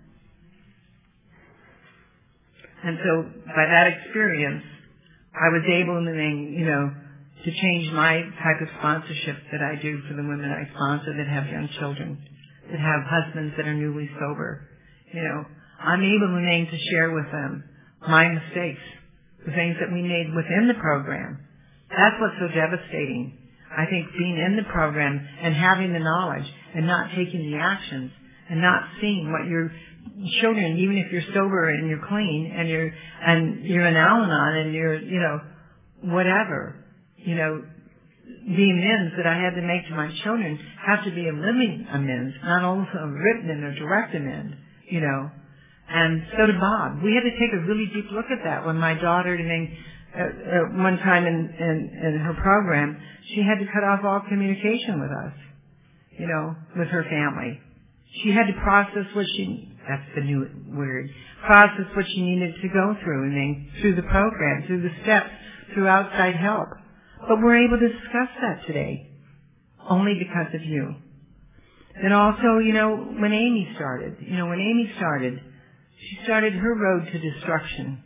And 2.85 2.99
so 3.01 3.11
by 3.49 3.65
that 3.65 3.87
experience, 3.97 4.63
I 5.33 5.49
was 5.49 5.65
able 5.65 6.05
to, 6.05 6.13
you 6.13 6.65
know, 6.65 6.93
to 7.43 7.51
change 7.51 7.91
my 7.91 8.21
type 8.39 8.61
of 8.61 8.69
sponsorship 8.79 9.37
that 9.51 9.61
I 9.61 9.81
do 9.81 10.01
for 10.07 10.13
the 10.13 10.23
women 10.23 10.53
I 10.53 10.69
sponsor 10.73 11.17
that 11.17 11.27
have 11.27 11.47
young 11.47 11.67
children, 11.79 12.21
that 12.71 12.79
have 12.79 13.01
husbands 13.05 13.53
that 13.57 13.67
are 13.67 13.73
newly 13.73 14.09
sober. 14.19 14.67
You 15.13 15.21
know, 15.21 15.45
I'm 15.79 16.01
able 16.01 16.27
to 16.69 16.77
share 16.91 17.11
with 17.11 17.31
them 17.31 17.63
my 18.07 18.27
mistakes, 18.29 18.81
the 19.45 19.51
things 19.51 19.77
that 19.79 19.91
we 19.93 20.01
made 20.01 20.33
within 20.35 20.67
the 20.67 20.79
program. 20.79 21.39
That's 21.89 22.15
what's 22.19 22.35
so 22.39 22.47
devastating. 22.47 23.37
I 23.75 23.85
think 23.85 24.07
being 24.17 24.37
in 24.37 24.55
the 24.55 24.71
program 24.71 25.19
and 25.41 25.53
having 25.53 25.93
the 25.93 25.99
knowledge 25.99 26.45
and 26.73 26.87
not 26.87 27.09
taking 27.15 27.51
the 27.51 27.57
actions 27.57 28.11
and 28.49 28.61
not 28.61 28.83
seeing 29.01 29.31
what 29.31 29.47
your 29.49 29.71
children, 30.41 30.77
even 30.77 30.97
if 30.97 31.11
you're 31.11 31.33
sober 31.33 31.69
and 31.69 31.89
you're 31.89 32.05
clean 32.07 32.53
and 32.55 32.69
you're 32.69 32.91
and 33.25 33.65
you're 33.65 33.85
an 33.85 33.95
Al-Anon 33.95 34.57
and 34.65 34.73
you're 34.73 34.95
you 35.01 35.19
know 35.19 35.41
whatever, 36.13 36.85
you 37.17 37.35
know 37.35 37.63
the 38.25 38.69
amends 38.69 39.13
that 39.17 39.25
I 39.25 39.37
had 39.37 39.55
to 39.55 39.61
make 39.61 39.87
to 39.89 39.95
my 39.95 40.09
children 40.23 40.57
have 40.85 41.03
to 41.05 41.11
be 41.11 41.29
a 41.29 41.33
living 41.33 41.85
amends, 41.91 42.35
not 42.43 42.63
also 42.63 42.97
a 42.97 43.09
written 43.09 43.49
and 43.49 43.63
a 43.65 43.75
direct 43.75 44.15
amend, 44.15 44.55
you 44.89 45.01
know. 45.01 45.29
And 45.89 46.23
so 46.37 46.45
did 46.45 46.59
Bob. 46.59 47.01
We 47.03 47.13
had 47.13 47.21
to 47.21 47.35
take 47.37 47.53
a 47.53 47.65
really 47.65 47.85
deep 47.93 48.11
look 48.11 48.25
at 48.29 48.43
that 48.43 48.65
when 48.65 48.77
my 48.77 48.95
daughter, 48.95 49.37
uh, 49.37 50.21
uh, 50.21 50.81
one 50.81 50.97
time 50.97 51.25
in, 51.25 51.33
in, 51.57 51.77
in 52.05 52.19
her 52.19 52.33
program, 52.41 52.97
she 53.33 53.41
had 53.41 53.59
to 53.59 53.65
cut 53.71 53.83
off 53.83 54.03
all 54.03 54.21
communication 54.27 55.01
with 55.01 55.11
us, 55.11 55.33
you 56.17 56.27
know, 56.27 56.55
with 56.77 56.87
her 56.89 57.03
family. 57.03 57.59
She 58.23 58.31
had 58.31 58.47
to 58.47 58.53
process 58.61 59.05
what 59.13 59.25
she, 59.35 59.71
that's 59.87 60.09
the 60.15 60.21
new 60.21 60.47
word, 60.73 61.09
process 61.45 61.85
what 61.95 62.05
she 62.07 62.21
needed 62.21 62.55
to 62.61 62.67
go 62.69 62.95
through 63.03 63.23
and 63.25 63.37
then 63.37 63.71
through 63.81 63.95
the 63.95 64.07
program, 64.09 64.65
through 64.65 64.81
the 64.81 64.93
steps, 65.03 65.29
through 65.73 65.87
outside 65.87 66.35
help. 66.35 66.69
But 67.21 67.41
we're 67.41 67.65
able 67.65 67.79
to 67.79 67.87
discuss 67.87 68.29
that 68.41 68.65
today 68.67 69.09
only 69.89 70.15
because 70.19 70.53
of 70.53 70.61
you. 70.63 70.95
And 71.95 72.13
also, 72.13 72.59
you 72.59 72.73
know, 72.73 72.95
when 72.95 73.31
Amy 73.31 73.71
started, 73.75 74.17
you 74.19 74.35
know, 74.35 74.47
when 74.47 74.59
Amy 74.59 74.91
started, 74.97 75.39
she 75.99 76.19
started 76.23 76.53
her 76.53 76.75
road 76.75 77.05
to 77.11 77.19
destruction. 77.19 78.03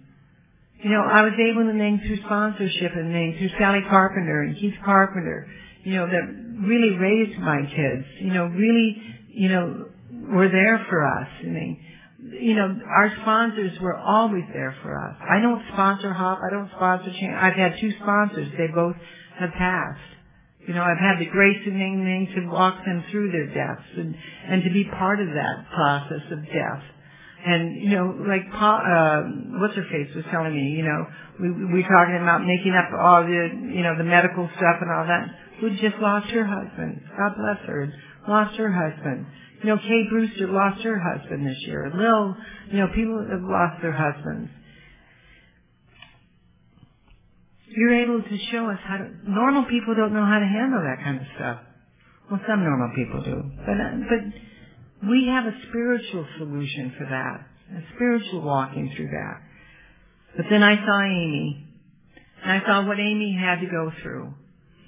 You 0.84 0.92
know, 0.92 1.02
I 1.02 1.24
was 1.24 1.34
able 1.34 1.66
to 1.66 1.74
name 1.74 2.00
through 2.06 2.22
sponsorship 2.24 2.92
and 2.96 3.12
name 3.12 3.36
through 3.38 3.50
Sally 3.60 3.82
Carpenter 3.90 4.44
and 4.44 4.56
Keith 4.58 4.76
Carpenter, 4.86 5.48
you 5.84 5.96
know, 5.96 6.06
that 6.06 6.68
really 6.68 6.96
raised 6.98 7.40
my 7.40 7.62
kids, 7.64 8.06
you 8.22 8.34
know, 8.34 8.46
really, 8.46 9.02
you 9.30 9.50
know, 9.50 9.86
were 10.32 10.50
there 10.50 10.86
for 10.90 11.06
us. 11.06 11.28
I 11.42 11.48
mean, 11.48 11.82
you 12.22 12.56
know, 12.56 12.76
our 12.86 13.12
sponsors 13.22 13.80
were 13.80 13.96
always 13.96 14.44
there 14.54 14.76
for 14.84 14.98
us. 15.00 15.16
I 15.22 15.40
don't 15.40 15.64
sponsor 15.72 16.12
HOP. 16.12 16.40
I 16.44 16.50
don't 16.52 16.70
sponsor 16.76 17.12
Chan. 17.12 17.34
I've 17.34 17.56
had 17.56 17.80
two 17.80 17.92
sponsors. 18.02 18.52
They 18.58 18.68
both 18.68 18.96
have 19.40 19.52
passed. 19.52 20.00
You 20.68 20.74
know, 20.74 20.84
I've 20.84 21.00
had 21.00 21.20
the 21.20 21.32
grace 21.32 21.58
and 21.66 21.80
Ning 21.80 22.28
to 22.36 22.48
walk 22.52 22.84
them 22.86 23.04
through 23.10 23.32
their 23.32 23.48
deaths 23.48 23.88
and, 23.96 24.16
and 24.48 24.64
to 24.64 24.70
be 24.70 24.84
part 24.84 25.20
of 25.20 25.28
that 25.28 25.66
process 25.74 26.22
of 26.32 26.46
death. 26.46 26.84
And, 27.46 27.82
you 27.82 27.96
know, 27.96 28.20
like, 28.28 28.52
pa, 28.52 28.84
uh, 28.84 29.60
what's 29.64 29.76
her 29.76 29.88
face 29.90 30.14
was 30.14 30.26
telling 30.30 30.54
me, 30.54 30.76
you 30.76 30.84
know, 30.84 31.08
we, 31.40 31.74
we 31.74 31.82
talking 31.84 32.20
about 32.22 32.44
making 32.44 32.76
up 32.76 32.92
all 32.92 33.24
the, 33.24 33.72
you 33.72 33.82
know, 33.82 33.98
the 33.98 34.04
medical 34.04 34.50
stuff 34.58 34.78
and 34.82 34.92
all 34.92 35.08
that. 35.08 35.32
Who 35.62 35.70
just 35.80 35.96
lost 36.02 36.30
her 36.32 36.44
husband. 36.44 37.02
God 37.18 37.32
bless 37.36 37.66
her. 37.66 37.94
Lost 38.28 38.58
her 38.58 38.72
husband. 38.72 39.26
You 39.62 39.70
know, 39.70 39.78
Kay 39.78 40.08
Brewster 40.10 40.48
lost 40.48 40.82
her 40.84 40.98
husband 41.00 41.46
this 41.46 41.58
year. 41.68 41.92
Lil, 41.94 42.36
you 42.72 42.78
know, 42.80 42.88
people 42.96 43.26
have 43.30 43.44
lost 43.44 43.82
their 43.82 43.92
husbands. 43.92 44.50
You're 47.68 48.04
able 48.04 48.22
to 48.24 48.38
show 48.52 48.70
us 48.70 48.80
how 48.84 48.98
to, 48.98 49.10
normal 49.28 49.66
people 49.66 49.96
don't 49.96 50.14
know 50.14 50.26
how 50.26 50.40
to 50.40 50.46
handle 50.46 50.82
that 50.82 51.04
kind 51.04 51.18
of 51.18 51.28
stuff. 51.36 51.60
Well, 52.32 52.40
some 52.48 52.64
normal 52.64 52.92
people 52.96 53.22
do. 53.24 53.44
But, 53.66 53.74
uh, 53.74 53.98
but, 54.10 54.22
we 55.08 55.28
have 55.32 55.46
a 55.46 55.56
spiritual 55.70 56.26
solution 56.38 56.94
for 56.98 57.06
that, 57.06 57.48
a 57.78 57.96
spiritual 57.96 58.42
walking 58.42 58.92
through 58.96 59.08
that. 59.08 59.42
But 60.36 60.46
then 60.50 60.62
I 60.62 60.76
saw 60.76 61.02
Amy, 61.04 61.66
and 62.44 62.52
I 62.52 62.66
saw 62.66 62.86
what 62.86 63.00
Amy 63.00 63.38
had 63.40 63.62
to 63.62 63.68
go 63.68 63.92
through, 64.02 64.34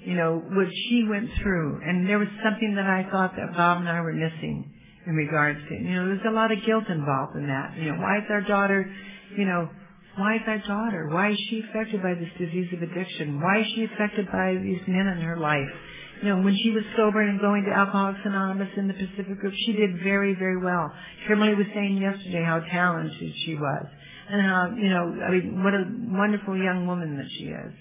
you 0.04 0.14
know, 0.14 0.42
what 0.52 0.68
she 0.88 1.04
went 1.08 1.30
through, 1.40 1.80
and 1.84 2.08
there 2.08 2.18
was 2.18 2.28
something 2.42 2.74
that 2.76 2.86
I 2.86 3.08
thought 3.10 3.34
that 3.36 3.56
Bob 3.56 3.78
and 3.78 3.88
I 3.88 4.00
were 4.00 4.12
missing 4.12 4.70
in 5.06 5.14
regards 5.14 5.58
to, 5.68 5.74
you 5.74 5.94
know, 5.94 6.06
there's 6.06 6.26
a 6.26 6.34
lot 6.34 6.52
of 6.52 6.58
guilt 6.64 6.84
involved 6.88 7.36
in 7.36 7.46
that. 7.46 7.76
You 7.76 7.92
know, 7.92 7.98
why 7.98 8.18
is 8.18 8.24
our 8.30 8.42
daughter, 8.42 8.90
you 9.36 9.44
know, 9.44 9.68
why 10.16 10.36
is 10.36 10.42
our 10.46 10.58
daughter? 10.58 11.08
Why 11.10 11.30
is 11.30 11.38
she 11.48 11.62
affected 11.68 12.02
by 12.02 12.14
this 12.14 12.28
disease 12.38 12.68
of 12.72 12.82
addiction? 12.82 13.40
Why 13.40 13.60
is 13.60 13.66
she 13.74 13.84
affected 13.84 14.30
by 14.30 14.54
these 14.62 14.80
men 14.86 15.06
in 15.06 15.22
her 15.22 15.38
life? 15.38 15.70
you 16.22 16.28
know, 16.28 16.40
when 16.40 16.56
she 16.62 16.70
was 16.70 16.84
sober 16.96 17.20
and 17.20 17.40
going 17.40 17.64
to 17.64 17.70
Alcoholics 17.70 18.20
Anonymous 18.24 18.68
in 18.76 18.86
the 18.86 18.94
Pacific 18.94 19.40
Group, 19.40 19.52
she 19.66 19.72
did 19.72 19.98
very, 20.04 20.34
very 20.34 20.56
well. 20.56 20.92
Kimberly 21.26 21.54
was 21.54 21.66
saying 21.74 21.98
yesterday 21.98 22.44
how 22.46 22.60
talented 22.60 23.34
she 23.44 23.56
was. 23.56 23.86
And 24.30 24.40
how, 24.40 24.70
you 24.78 24.88
know, 24.88 25.18
I 25.26 25.30
mean, 25.32 25.64
what 25.64 25.74
a 25.74 25.82
wonderful 26.16 26.56
young 26.56 26.86
woman 26.86 27.16
that 27.16 27.26
she 27.36 27.46
is. 27.46 27.74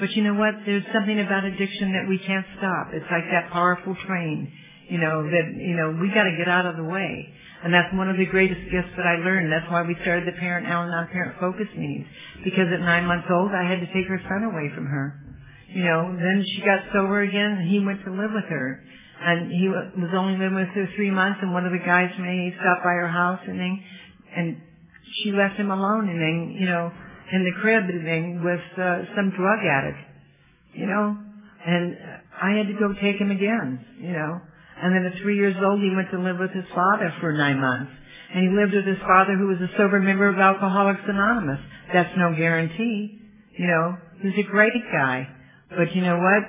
But 0.00 0.10
you 0.16 0.24
know 0.24 0.34
what? 0.34 0.54
There's 0.66 0.84
something 0.92 1.20
about 1.20 1.44
addiction 1.44 1.92
that 1.92 2.08
we 2.08 2.18
can't 2.18 2.46
stop. 2.58 2.90
It's 2.92 3.06
like 3.10 3.24
that 3.30 3.52
powerful 3.52 3.94
train, 4.06 4.50
you 4.88 4.98
know, 4.98 5.22
that, 5.28 5.46
you 5.54 5.76
know, 5.76 6.00
we 6.00 6.08
gotta 6.08 6.34
get 6.36 6.48
out 6.48 6.66
of 6.66 6.76
the 6.76 6.84
way. 6.84 7.28
And 7.62 7.72
that's 7.72 7.92
one 7.92 8.08
of 8.08 8.16
the 8.16 8.24
greatest 8.24 8.72
gifts 8.72 8.96
that 8.96 9.04
I 9.04 9.20
learned. 9.20 9.52
That's 9.52 9.70
why 9.70 9.82
we 9.82 9.94
started 10.00 10.26
the 10.26 10.38
Parent 10.40 10.66
Al-Anon 10.66 11.08
Parent 11.12 11.36
Focus 11.38 11.68
meetings. 11.76 12.08
Because 12.42 12.72
at 12.72 12.80
nine 12.80 13.04
months 13.04 13.28
old, 13.28 13.52
I 13.52 13.68
had 13.68 13.84
to 13.84 13.86
take 13.92 14.08
her 14.08 14.18
son 14.24 14.48
away 14.48 14.72
from 14.74 14.86
her 14.86 15.20
you 15.72 15.84
know, 15.84 16.16
then 16.18 16.44
she 16.44 16.62
got 16.62 16.82
sober 16.92 17.22
again 17.22 17.62
and 17.62 17.70
he 17.70 17.78
went 17.78 18.02
to 18.04 18.10
live 18.10 18.30
with 18.34 18.48
her. 18.50 18.82
And 19.22 19.52
he 19.52 19.68
was 19.68 20.10
only 20.16 20.32
living 20.32 20.56
with 20.56 20.68
her 20.74 20.88
three 20.96 21.10
months 21.10 21.38
and 21.42 21.52
one 21.52 21.66
of 21.66 21.72
the 21.72 21.84
guys 21.84 22.10
may 22.18 22.52
stop 22.56 22.82
by 22.82 22.96
her 22.96 23.08
house 23.08 23.40
and 23.46 23.60
then, 23.60 23.82
and 24.34 24.56
she 25.22 25.32
left 25.32 25.56
him 25.56 25.70
alone 25.70 26.08
and 26.08 26.18
then, 26.20 26.56
you 26.58 26.66
know, 26.66 26.90
in 27.32 27.44
the 27.44 27.52
crib 27.60 27.84
then 27.86 28.42
with 28.44 28.60
uh, 28.78 29.02
some 29.16 29.30
drug 29.30 29.60
addict, 29.64 29.98
you 30.74 30.86
know, 30.86 31.16
and 31.66 31.96
I 32.40 32.56
had 32.56 32.66
to 32.68 32.74
go 32.78 32.92
take 33.00 33.16
him 33.16 33.30
again, 33.30 33.84
you 34.00 34.12
know. 34.12 34.40
And 34.82 34.96
then 34.96 35.12
at 35.12 35.20
three 35.20 35.36
years 35.36 35.56
old, 35.62 35.80
he 35.80 35.92
went 35.94 36.10
to 36.10 36.18
live 36.18 36.38
with 36.38 36.52
his 36.52 36.64
father 36.74 37.12
for 37.20 37.32
nine 37.32 37.60
months. 37.60 37.92
And 38.32 38.48
he 38.48 38.56
lived 38.56 38.72
with 38.72 38.86
his 38.86 38.98
father 39.04 39.36
who 39.36 39.48
was 39.48 39.58
a 39.60 39.68
sober 39.76 40.00
member 40.00 40.28
of 40.28 40.38
Alcoholics 40.38 41.02
Anonymous. 41.06 41.60
That's 41.92 42.16
no 42.16 42.34
guarantee, 42.34 43.20
you 43.58 43.66
know. 43.66 43.98
He's 44.22 44.38
a 44.38 44.48
great 44.48 44.72
guy. 44.92 45.28
But 45.68 45.94
you 45.94 46.02
know 46.02 46.16
what? 46.16 46.42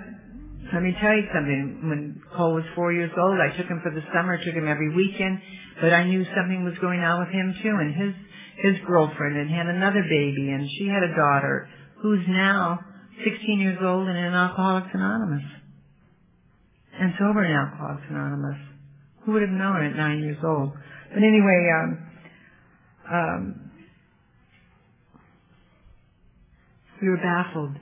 Let 0.73 0.83
me 0.83 0.95
tell 1.01 1.13
you 1.13 1.27
something. 1.33 1.89
When 1.89 2.21
Cole 2.37 2.53
was 2.53 2.63
four 2.75 2.93
years 2.93 3.11
old, 3.17 3.37
I 3.41 3.55
took 3.57 3.67
him 3.67 3.81
for 3.83 3.91
the 3.91 4.03
summer, 4.13 4.37
took 4.37 4.53
him 4.53 4.67
every 4.67 4.95
weekend, 4.95 5.41
but 5.81 5.91
I 5.91 6.05
knew 6.05 6.23
something 6.35 6.63
was 6.63 6.77
going 6.79 7.01
on 7.01 7.19
with 7.19 7.29
him 7.29 7.53
too. 7.61 7.75
And 7.75 7.95
his 7.95 8.13
his 8.57 8.75
girlfriend 8.87 9.37
had 9.37 9.47
had 9.47 9.67
another 9.67 10.03
baby, 10.03 10.51
and 10.51 10.69
she 10.77 10.87
had 10.87 11.03
a 11.03 11.15
daughter 11.15 11.69
who's 12.01 12.25
now 12.27 12.79
16 13.23 13.59
years 13.59 13.77
old 13.81 14.07
and 14.07 14.17
in 14.17 14.33
Alcoholics 14.33 14.89
Anonymous, 14.93 15.43
and 16.99 17.13
sober 17.19 17.43
in 17.43 17.51
Alcoholics 17.51 18.07
Anonymous. 18.09 18.57
Who 19.25 19.33
would 19.33 19.41
have 19.43 19.51
known 19.51 19.85
at 19.85 19.95
nine 19.95 20.19
years 20.19 20.37
old? 20.43 20.71
But 21.13 21.23
anyway, 21.23 21.69
um, 21.75 22.07
um, 23.11 23.71
we 27.01 27.09
were 27.09 27.17
baffled 27.17 27.75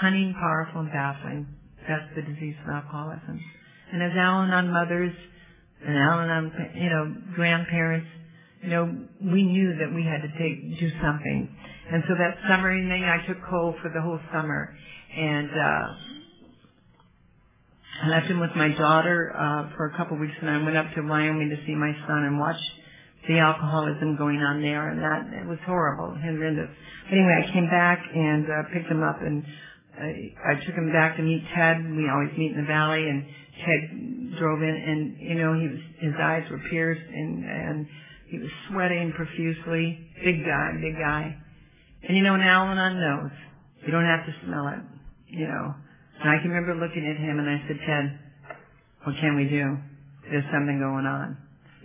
cunning, 0.00 0.34
powerful, 0.34 0.80
and 0.80 0.90
baffling. 0.90 1.46
That's 1.88 2.08
the 2.16 2.22
disease 2.22 2.56
of 2.64 2.70
alcoholism. 2.70 3.40
And 3.92 4.02
as 4.02 4.12
Al-Anon 4.16 4.72
mothers 4.72 5.14
and 5.86 5.96
Al-Anon, 5.96 6.52
you 6.74 6.90
know, 6.90 7.14
grandparents, 7.34 8.08
you 8.64 8.70
know, 8.70 8.84
we 9.20 9.42
knew 9.42 9.76
that 9.78 9.94
we 9.94 10.04
had 10.04 10.22
to 10.22 10.28
take, 10.38 10.80
do 10.80 10.90
something. 11.02 11.48
And 11.92 12.02
so 12.08 12.14
that 12.14 12.36
summer 12.48 12.76
evening, 12.76 13.04
I 13.04 13.26
took 13.26 13.36
Cole 13.48 13.74
for 13.82 13.90
the 13.90 14.00
whole 14.00 14.18
summer. 14.32 14.74
And, 15.16 15.50
uh, 15.50 15.86
I 18.02 18.08
left 18.08 18.26
him 18.26 18.40
with 18.40 18.50
my 18.56 18.70
daughter, 18.70 19.32
uh, 19.36 19.76
for 19.76 19.86
a 19.86 19.96
couple 19.96 20.16
of 20.16 20.20
weeks 20.20 20.34
and 20.40 20.50
I 20.50 20.62
went 20.64 20.76
up 20.76 20.86
to 20.96 21.02
Wyoming 21.02 21.50
to 21.50 21.56
see 21.64 21.74
my 21.76 21.92
son 22.08 22.24
and 22.24 22.40
watch 22.40 22.58
the 23.28 23.38
alcoholism 23.38 24.16
going 24.16 24.40
on 24.40 24.60
there 24.60 24.90
and 24.90 25.00
that, 25.00 25.40
it 25.40 25.46
was 25.46 25.58
horrible, 25.64 26.16
horrendous. 26.18 26.70
Anyway, 27.12 27.44
I 27.46 27.52
came 27.52 27.70
back 27.70 28.02
and, 28.12 28.46
uh, 28.50 28.62
picked 28.72 28.90
him 28.90 29.02
up 29.02 29.22
and 29.22 29.44
I, 29.98 30.34
I 30.44 30.54
took 30.66 30.74
him 30.74 30.92
back 30.92 31.16
to 31.16 31.22
meet 31.22 31.44
Ted. 31.54 31.78
We 31.96 32.10
always 32.10 32.36
meet 32.36 32.52
in 32.52 32.58
the 32.58 32.66
valley, 32.66 33.08
and 33.08 33.24
Ted 33.64 34.38
drove 34.38 34.62
in, 34.62 34.74
and 34.74 35.16
you 35.20 35.34
know, 35.36 35.54
he 35.54 35.68
was 35.68 35.80
his 36.00 36.14
eyes 36.20 36.42
were 36.50 36.60
pierced, 36.70 37.06
and 37.12 37.44
and 37.44 37.86
he 38.34 38.42
was 38.42 38.50
sweating 38.70 39.12
profusely. 39.14 40.10
Big 40.24 40.42
guy, 40.42 40.74
big 40.82 40.98
guy. 40.98 41.38
And 42.02 42.16
you 42.16 42.22
know, 42.22 42.34
now 42.34 42.66
Al-Anon 42.66 42.98
knows. 42.98 43.30
You 43.86 43.92
don't 43.92 44.04
have 44.04 44.26
to 44.26 44.34
smell 44.44 44.66
it, 44.74 44.82
you 45.28 45.46
know. 45.46 45.74
And 46.20 46.30
I 46.30 46.42
can 46.42 46.50
remember 46.50 46.74
looking 46.74 47.06
at 47.06 47.14
him 47.14 47.38
and 47.38 47.46
I 47.46 47.62
said, 47.68 47.78
Ted, 47.86 48.18
what 49.04 49.14
can 49.20 49.36
we 49.36 49.46
do? 49.46 49.78
There's 50.30 50.44
something 50.50 50.82
going 50.82 51.06
on. 51.06 51.36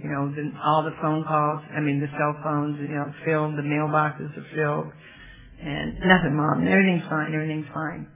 You 0.01 0.09
know, 0.09 0.31
the, 0.33 0.49
all 0.63 0.81
the 0.81 0.95
phone 1.01 1.23
calls, 1.27 1.61
I 1.75 1.81
mean, 1.81 1.99
the 1.99 2.07
cell 2.17 2.33
phones, 2.41 2.79
you 2.79 2.95
know, 2.95 3.13
filled, 3.25 3.57
the 3.59 3.67
mailboxes 3.67 4.31
are 4.31 4.47
filled, 4.55 4.93
and 5.61 5.99
nothing, 5.99 6.33
Mom. 6.35 6.65
Everything's 6.65 7.03
fine, 7.09 7.33
everything's 7.35 7.67
fine. 7.73 8.07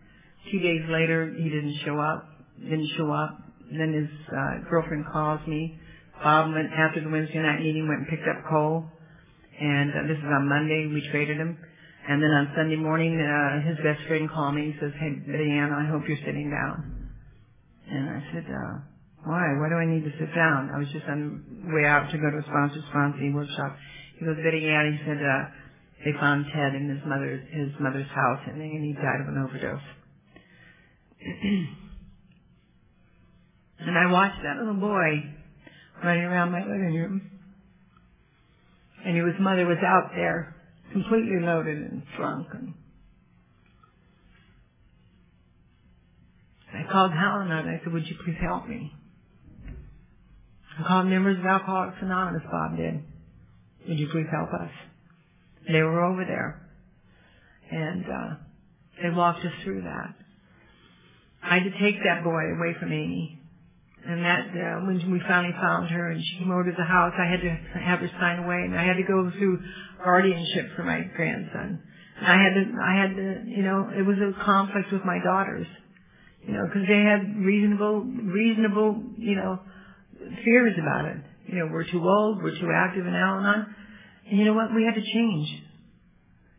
Two 0.49 0.59
days 0.59 0.81
later, 0.89 1.29
he 1.37 1.43
didn't 1.43 1.75
show 1.85 1.99
up, 1.99 2.25
didn't 2.57 2.89
show 2.97 3.11
up. 3.11 3.37
Then 3.69 3.91
his 3.91 4.09
uh, 4.31 4.69
girlfriend 4.69 5.05
calls 5.11 5.41
me. 5.45 5.77
Bob 6.23 6.53
went, 6.55 6.71
after 6.71 7.01
the 7.03 7.09
Wednesday 7.09 7.39
night 7.39 7.59
meeting, 7.59 7.87
went 7.87 8.07
and 8.07 8.09
picked 8.09 8.27
up 8.27 8.43
Cole, 8.49 8.85
and 9.59 9.91
uh, 9.91 10.07
this 10.07 10.17
is 10.17 10.31
on 10.31 10.47
Monday, 10.47 10.87
we 10.87 11.03
traded 11.11 11.37
him. 11.37 11.57
And 12.07 12.23
then 12.23 12.31
on 12.31 12.51
Sunday 12.55 12.75
morning, 12.75 13.15
uh, 13.15 13.61
his 13.63 13.77
best 13.79 14.03
friend 14.07 14.29
called 14.31 14.55
me 14.55 14.71
and 14.71 14.75
says, 14.79 14.91
hey, 14.99 15.11
Ann, 15.55 15.71
I 15.71 15.85
hope 15.87 16.03
you're 16.07 16.19
sitting 16.25 16.49
down. 16.51 17.09
And 17.87 18.09
I 18.09 18.23
said, 18.33 18.45
uh, 18.47 18.79
why? 19.23 19.55
Why 19.55 19.69
do 19.71 19.75
I 19.79 19.85
need 19.87 20.03
to 20.03 20.11
sit 20.19 20.35
down? 20.35 20.69
I 20.75 20.79
was 20.79 20.91
just 20.91 21.05
on 21.07 21.71
way 21.71 21.85
out 21.87 22.11
to 22.11 22.17
go 22.17 22.29
to 22.31 22.39
a 22.39 22.43
sponsor 22.43 22.81
sponsoring 22.91 23.33
workshop. 23.33 23.77
He 24.19 24.25
goes, 24.25 24.35
Betty 24.43 24.67
Ann, 24.67 24.91
he 24.91 24.99
said, 25.07 25.23
uh, 25.23 25.47
they 26.03 26.11
found 26.19 26.51
Ted 26.51 26.75
in 26.75 26.89
his 26.91 26.99
mother's, 27.07 27.39
his 27.51 27.71
mother's 27.79 28.11
house 28.11 28.43
and 28.47 28.59
he 28.59 28.91
died 28.99 29.21
of 29.23 29.31
an 29.31 29.39
overdose. 29.39 29.87
and 33.79 33.97
I 33.97 34.11
watched 34.11 34.43
that 34.43 34.57
little 34.59 34.75
boy 34.75 35.23
running 36.03 36.23
around 36.23 36.51
my 36.51 36.59
living 36.61 36.93
room. 36.93 37.29
And 39.05 39.17
his 39.17 39.39
mother 39.39 39.65
was 39.65 39.79
out 39.85 40.11
there 40.15 40.55
completely 40.91 41.39
loaded 41.41 41.77
and 41.77 42.03
drunk. 42.15 42.47
And 42.53 42.73
I 46.73 46.91
called 46.91 47.11
Helen 47.11 47.51
and 47.51 47.69
I 47.69 47.81
said, 47.83 47.91
would 47.91 48.07
you 48.07 48.15
please 48.23 48.37
help 48.41 48.67
me? 48.67 48.93
I 50.79 50.87
called 50.87 51.07
members 51.07 51.37
of 51.37 51.45
Alcoholics 51.45 51.97
Anonymous, 52.01 52.43
Bob 52.49 52.77
did. 52.77 53.03
Would 53.87 53.99
you 53.99 54.07
please 54.07 54.27
help 54.31 54.49
us? 54.53 54.71
They 55.67 55.81
were 55.81 56.03
over 56.03 56.25
there. 56.25 56.67
And 57.71 58.05
uh, 58.05 58.35
they 59.01 59.09
walked 59.09 59.39
us 59.39 59.51
through 59.63 59.81
that. 59.83 60.15
I 61.43 61.55
had 61.55 61.63
to 61.63 61.71
take 61.71 61.95
that 62.05 62.23
boy 62.23 62.55
away 62.55 62.75
from 62.79 62.91
Amy. 62.91 63.39
And 64.05 64.25
that, 64.25 64.47
uh, 64.51 64.85
when 64.85 64.99
we 65.11 65.21
finally 65.27 65.53
found 65.53 65.89
her 65.89 66.11
and 66.11 66.21
she 66.21 66.39
came 66.39 66.51
over 66.51 66.65
to 66.65 66.75
the 66.75 66.83
house, 66.83 67.13
I 67.17 67.25
had 67.25 67.39
to 67.39 67.49
have 67.79 67.99
her 67.99 68.11
sign 68.19 68.43
away 68.43 68.63
and 68.67 68.77
I 68.77 68.83
had 68.83 68.97
to 68.97 69.03
go 69.03 69.31
through 69.31 69.59
guardianship 70.03 70.75
for 70.75 70.83
my 70.83 71.01
grandson. 71.15 71.81
And 72.19 72.27
I 72.27 72.43
had 72.43 72.53
to, 72.53 72.63
I 72.83 72.93
had 72.99 73.15
to, 73.15 73.43
you 73.47 73.63
know, 73.63 73.89
it 73.95 74.03
was 74.03 74.17
a 74.19 74.43
conflict 74.43 74.91
with 74.91 75.05
my 75.05 75.19
daughters, 75.23 75.67
you 76.45 76.53
know, 76.53 76.67
because 76.67 76.83
they 76.87 76.99
had 76.99 77.45
reasonable, 77.45 78.01
reasonable, 78.03 79.01
you 79.17 79.35
know, 79.35 79.59
fears 80.43 80.75
about 80.81 81.05
it. 81.05 81.17
You 81.47 81.59
know, 81.59 81.69
we're 81.71 81.89
too 81.89 82.03
old, 82.03 82.43
we're 82.43 82.59
too 82.59 82.71
active 82.75 83.07
in 83.07 83.13
Al-Anon. 83.13 83.75
And 84.29 84.39
you 84.39 84.45
know 84.45 84.53
what? 84.53 84.73
We 84.75 84.83
had 84.83 84.95
to 84.95 85.01
change. 85.01 85.63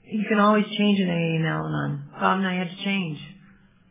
You 0.05 0.25
can 0.29 0.39
always 0.39 0.65
change 0.67 1.01
an 1.01 1.09
AA 1.09 1.37
and 1.37 1.47
Al-Anon. 1.47 2.09
Bob 2.13 2.39
and 2.39 2.47
I 2.47 2.55
had 2.55 2.71
to 2.71 2.85
change. 2.85 3.19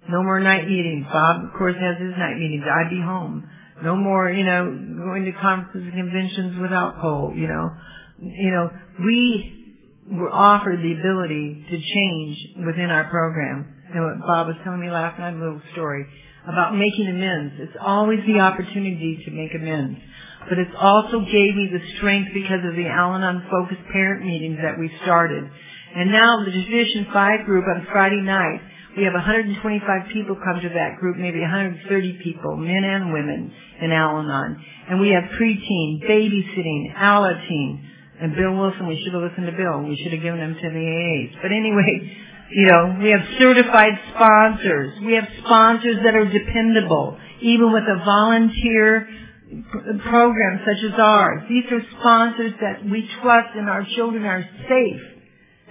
No 0.09 0.23
more 0.23 0.39
night 0.39 0.67
meetings. 0.67 1.05
Bob, 1.11 1.45
of 1.45 1.53
course, 1.57 1.75
has 1.79 1.97
his 1.99 2.13
night 2.17 2.37
meetings. 2.37 2.63
I'd 2.67 2.89
be 2.89 3.01
home. 3.01 3.47
No 3.83 3.95
more, 3.95 4.29
you 4.29 4.43
know, 4.43 4.65
going 5.03 5.25
to 5.25 5.31
conferences 5.39 5.91
and 5.91 5.93
conventions 5.93 6.59
without 6.61 7.01
Cole, 7.01 7.33
you 7.35 7.47
know. 7.47 7.71
You 8.19 8.51
know, 8.51 8.69
we 9.03 9.63
were 10.11 10.31
offered 10.31 10.79
the 10.79 10.93
ability 10.99 11.65
to 11.69 11.77
change 11.79 12.65
within 12.65 12.89
our 12.89 13.09
program. 13.09 13.67
And 13.93 14.03
what 14.03 14.27
Bob 14.27 14.47
was 14.47 14.55
telling 14.63 14.81
me 14.81 14.89
last 14.89 15.19
night, 15.19 15.33
a 15.33 15.37
little 15.37 15.61
story 15.71 16.05
about 16.47 16.75
making 16.75 17.07
amends. 17.07 17.55
It's 17.59 17.77
always 17.79 18.19
the 18.27 18.39
opportunity 18.39 19.23
to 19.25 19.31
make 19.31 19.53
amends. 19.55 19.99
But 20.49 20.59
it's 20.59 20.75
also 20.77 21.21
gave 21.21 21.55
me 21.55 21.71
the 21.71 21.79
strength 21.97 22.31
because 22.33 22.59
of 22.67 22.75
the 22.75 22.87
Al-Anon 22.87 23.47
focused 23.49 23.87
parent 23.91 24.25
meetings 24.25 24.59
that 24.61 24.77
we 24.77 24.91
started. 25.03 25.43
And 25.95 26.11
now 26.11 26.43
the 26.43 26.51
Division 26.51 27.07
5 27.13 27.45
group 27.45 27.63
on 27.63 27.87
Friday 27.91 28.21
night 28.21 28.59
we 28.95 29.03
have 29.03 29.13
125 29.13 30.13
people 30.13 30.35
come 30.37 30.61
to 30.61 30.69
that 30.69 30.99
group, 30.99 31.17
maybe 31.17 31.41
130 31.41 32.19
people, 32.23 32.57
men 32.57 32.83
and 32.83 33.11
women, 33.11 33.51
in 33.81 33.91
Al-Anon. 33.91 34.63
And 34.89 34.99
we 34.99 35.09
have 35.09 35.23
preteen, 35.33 36.03
babysitting, 36.05 36.93
Alateen. 36.93 37.89
And 38.21 38.35
Bill 38.35 38.53
Wilson, 38.53 38.87
we 38.87 39.01
should 39.03 39.13
have 39.13 39.23
listened 39.23 39.47
to 39.47 39.57
Bill. 39.57 39.81
We 39.81 39.97
should 39.97 40.13
have 40.13 40.21
given 40.21 40.39
him 40.39 40.53
to 40.53 40.69
the 40.69 40.85
AAs. 40.85 41.41
But 41.41 41.51
anyway, 41.51 42.17
you 42.51 42.67
know, 42.67 42.99
we 43.01 43.09
have 43.09 43.25
certified 43.39 43.97
sponsors. 44.13 44.93
We 45.03 45.15
have 45.15 45.27
sponsors 45.43 45.97
that 46.05 46.13
are 46.13 46.29
dependable, 46.29 47.17
even 47.41 47.73
with 47.73 47.83
a 47.83 47.97
volunteer 48.05 49.09
program 50.07 50.61
such 50.65 50.85
as 50.85 50.99
ours. 50.99 51.43
These 51.49 51.65
are 51.71 51.81
sponsors 51.99 52.53
that 52.61 52.85
we 52.85 53.09
trust 53.21 53.55
and 53.55 53.69
our 53.69 53.85
children 53.95 54.25
are 54.25 54.43
safe. 54.69 55.01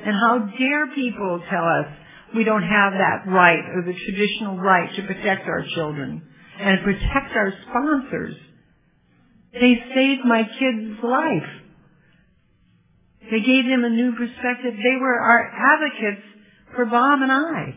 And 0.05 0.15
how 0.15 0.51
dare 0.59 0.89
people 0.95 1.43
tell 1.49 1.65
us 1.65 1.87
we 2.35 2.45
don't 2.45 2.63
have 2.63 2.93
that 2.93 3.25
right 3.27 3.65
or 3.75 3.83
the 3.83 3.95
traditional 3.95 4.57
right 4.57 4.95
to 4.97 5.03
protect 5.03 5.47
our 5.47 5.65
children 5.75 6.23
and 6.59 6.83
protect 6.83 7.37
our 7.37 7.53
sponsors. 7.69 8.35
They 9.53 9.75
saved 9.95 10.25
my 10.25 10.45
kid's 10.45 11.03
life. 11.03 11.51
They 13.31 13.41
gave 13.41 13.67
them 13.67 13.85
a 13.85 13.91
new 13.91 14.13
perspective. 14.13 14.75
They 14.77 14.97
were 15.01 15.19
our 15.19 15.47
advocates 15.47 16.27
for 16.75 16.87
Bob 16.87 17.21
and 17.23 17.31
I. 17.31 17.77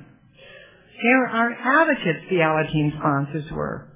They 1.04 1.10
were 1.10 1.28
our 1.28 1.52
advocates, 1.52 2.26
the 2.30 2.38
Alateen 2.38 2.98
sponsors 2.98 3.52
were. 3.52 3.90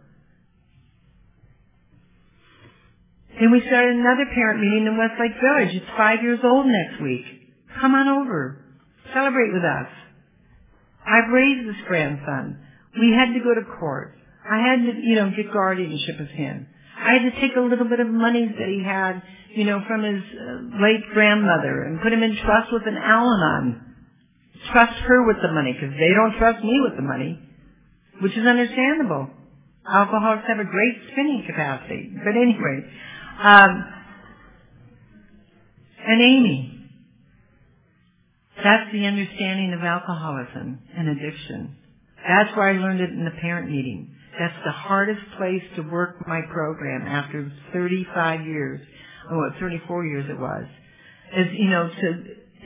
Then 3.40 3.52
we 3.52 3.62
started 3.66 3.96
another 3.96 4.26
parent 4.34 4.60
meeting 4.60 4.86
in 4.86 4.98
Westlake 4.98 5.40
Village. 5.40 5.76
It's 5.76 5.98
five 5.98 6.22
years 6.22 6.40
old 6.44 6.66
next 6.68 7.02
week. 7.02 7.24
Come 7.80 7.96
on 7.96 8.08
over. 8.10 8.66
Celebrate 9.14 9.54
with 9.54 9.64
us. 9.64 9.88
I've 11.10 11.34
raised 11.34 11.68
this 11.68 11.82
grandson. 11.88 12.60
We 12.94 13.14
had 13.18 13.34
to 13.34 13.40
go 13.42 13.56
to 13.56 13.66
court. 13.80 14.16
I 14.46 14.58
had 14.58 14.78
to, 14.86 15.02
you 15.02 15.16
know, 15.16 15.32
get 15.36 15.52
guardianship 15.52 16.20
of 16.20 16.28
him. 16.30 16.68
I 16.98 17.14
had 17.14 17.32
to 17.32 17.42
take 17.42 17.56
a 17.56 17.62
little 17.62 17.88
bit 17.88 18.00
of 18.00 18.08
money 18.08 18.46
that 18.46 18.68
he 18.68 18.84
had, 18.84 19.22
you 19.56 19.66
know, 19.66 19.82
from 19.88 20.04
his 20.04 20.22
uh, 20.22 20.84
late 20.84 21.02
grandmother 21.14 21.84
and 21.84 22.02
put 22.02 22.14
him 22.14 22.24
in 22.24 22.36
trust 22.36 22.72
with 22.72 22.84
an 22.86 22.98
Al-Anon. 22.98 23.86
Trust 24.72 25.00
her 25.08 25.26
with 25.26 25.38
the 25.42 25.52
money 25.52 25.74
because 25.74 25.96
they 25.98 26.14
don't 26.14 26.38
trust 26.38 26.64
me 26.64 26.82
with 26.84 26.96
the 26.96 27.02
money, 27.02 27.40
which 28.22 28.36
is 28.36 28.46
understandable. 28.46 29.30
Alcoholics 29.88 30.44
have 30.48 30.60
a 30.60 30.70
great 30.70 30.96
spinning 31.12 31.44
capacity. 31.48 32.12
But 32.24 32.36
anyway, 32.36 32.84
um, 33.42 33.86
and 36.06 36.22
Amy, 36.22 36.79
that's 38.64 38.92
the 38.92 39.06
understanding 39.06 39.74
of 39.74 39.84
alcoholism 39.84 40.80
and 40.96 41.10
addiction. 41.10 41.76
That's 42.28 42.56
where 42.56 42.70
I 42.70 42.74
learned 42.74 43.02
it 43.02 43.10
in 43.10 43.26
the 43.26 43.40
parent 43.42 43.72
meeting. 43.72 44.16
That's 44.38 44.56
the 44.66 44.72
hardest 44.72 45.22
place 45.38 45.64
to 45.76 45.82
work 45.82 46.28
my 46.28 46.42
program 46.52 47.08
after 47.08 47.52
35 47.74 48.46
years, 48.46 48.82
oh, 49.32 49.50
34 49.60 50.06
years 50.06 50.26
it 50.30 50.40
was, 50.40 50.66
is, 51.36 51.48
you 51.54 51.70
know, 51.70 51.90
to, 51.90 52.14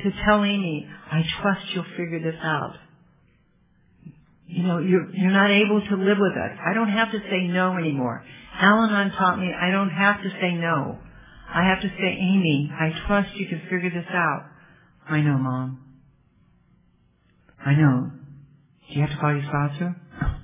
to 0.04 0.18
tell 0.26 0.44
Amy, 0.44 0.88
I 1.12 1.24
trust 1.41 1.62
you'll 1.74 1.86
figure 1.98 2.20
this 2.20 2.39
out. 2.41 2.76
You 4.48 4.64
know, 4.64 4.78
you're, 4.80 5.10
you're 5.16 5.32
not 5.32 5.50
able 5.50 5.82
to 5.82 5.96
live 5.96 6.18
with 6.20 6.34
us. 6.34 6.58
I 6.64 6.74
don't 6.74 6.89
have 6.89 7.12
to 7.12 7.20
say 7.20 7.48
no 7.48 7.78
anymore. 7.78 8.24
Al-Anon 8.60 9.12
taught 9.12 9.39
me 9.39 9.52
I 9.52 9.72
don't 9.72 9.89
have 9.89 10.22
to 10.22 10.30
say 10.30 10.54
no. 10.54 11.00
I 11.50 11.64
have 11.70 11.82
to 11.82 11.88
say, 11.88 12.18
Amy, 12.20 12.72
I 12.72 12.91
trust 13.08 13.36
you 13.36 13.48
can 13.48 13.62
figure 13.70 13.89
this 13.89 14.10
out. 14.12 14.46
I 15.10 15.22
know, 15.22 15.38
Mom. 15.38 15.80
I 17.66 17.74
know. 17.74 18.12
Do 18.89 18.93
you 18.95 19.01
have 19.01 19.12
to 19.12 19.18
call 19.18 19.34
your 19.34 19.43
sponsor? 19.43 19.95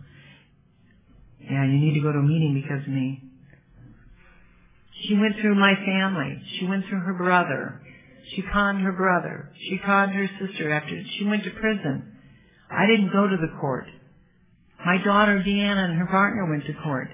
Yeah, 1.49 1.65
you 1.65 1.79
need 1.79 1.95
to 1.95 2.01
go 2.01 2.11
to 2.11 2.19
a 2.19 2.21
meeting 2.21 2.61
because 2.61 2.85
of 2.85 2.93
me. 2.93 3.23
She 5.01 5.15
went 5.15 5.33
through 5.41 5.55
my 5.55 5.73
family. 5.73 6.39
She 6.59 6.67
went 6.67 6.85
through 6.87 6.99
her 6.99 7.13
brother. 7.13 7.81
She 8.35 8.43
conned 8.53 8.81
her 8.83 8.91
brother. 8.91 9.51
She 9.57 9.79
conned 9.83 10.11
her 10.11 10.29
sister 10.39 10.71
after 10.71 11.01
she 11.17 11.25
went 11.25 11.43
to 11.45 11.49
prison. 11.51 12.15
I 12.69 12.85
didn't 12.85 13.11
go 13.11 13.27
to 13.27 13.37
the 13.37 13.59
court. 13.59 13.87
My 14.85 14.97
daughter 15.03 15.43
Deanna 15.45 15.89
and 15.89 15.97
her 15.97 16.05
partner 16.05 16.47
went 16.47 16.65
to 16.67 16.73
court. 16.83 17.09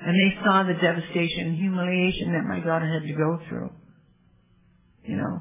And 0.00 0.14
they 0.14 0.44
saw 0.44 0.64
the 0.64 0.74
devastation 0.74 1.46
and 1.46 1.56
humiliation 1.56 2.32
that 2.32 2.44
my 2.48 2.60
daughter 2.60 2.92
had 2.92 3.06
to 3.06 3.14
go 3.14 3.38
through. 3.48 3.70
You 5.04 5.16
know. 5.18 5.40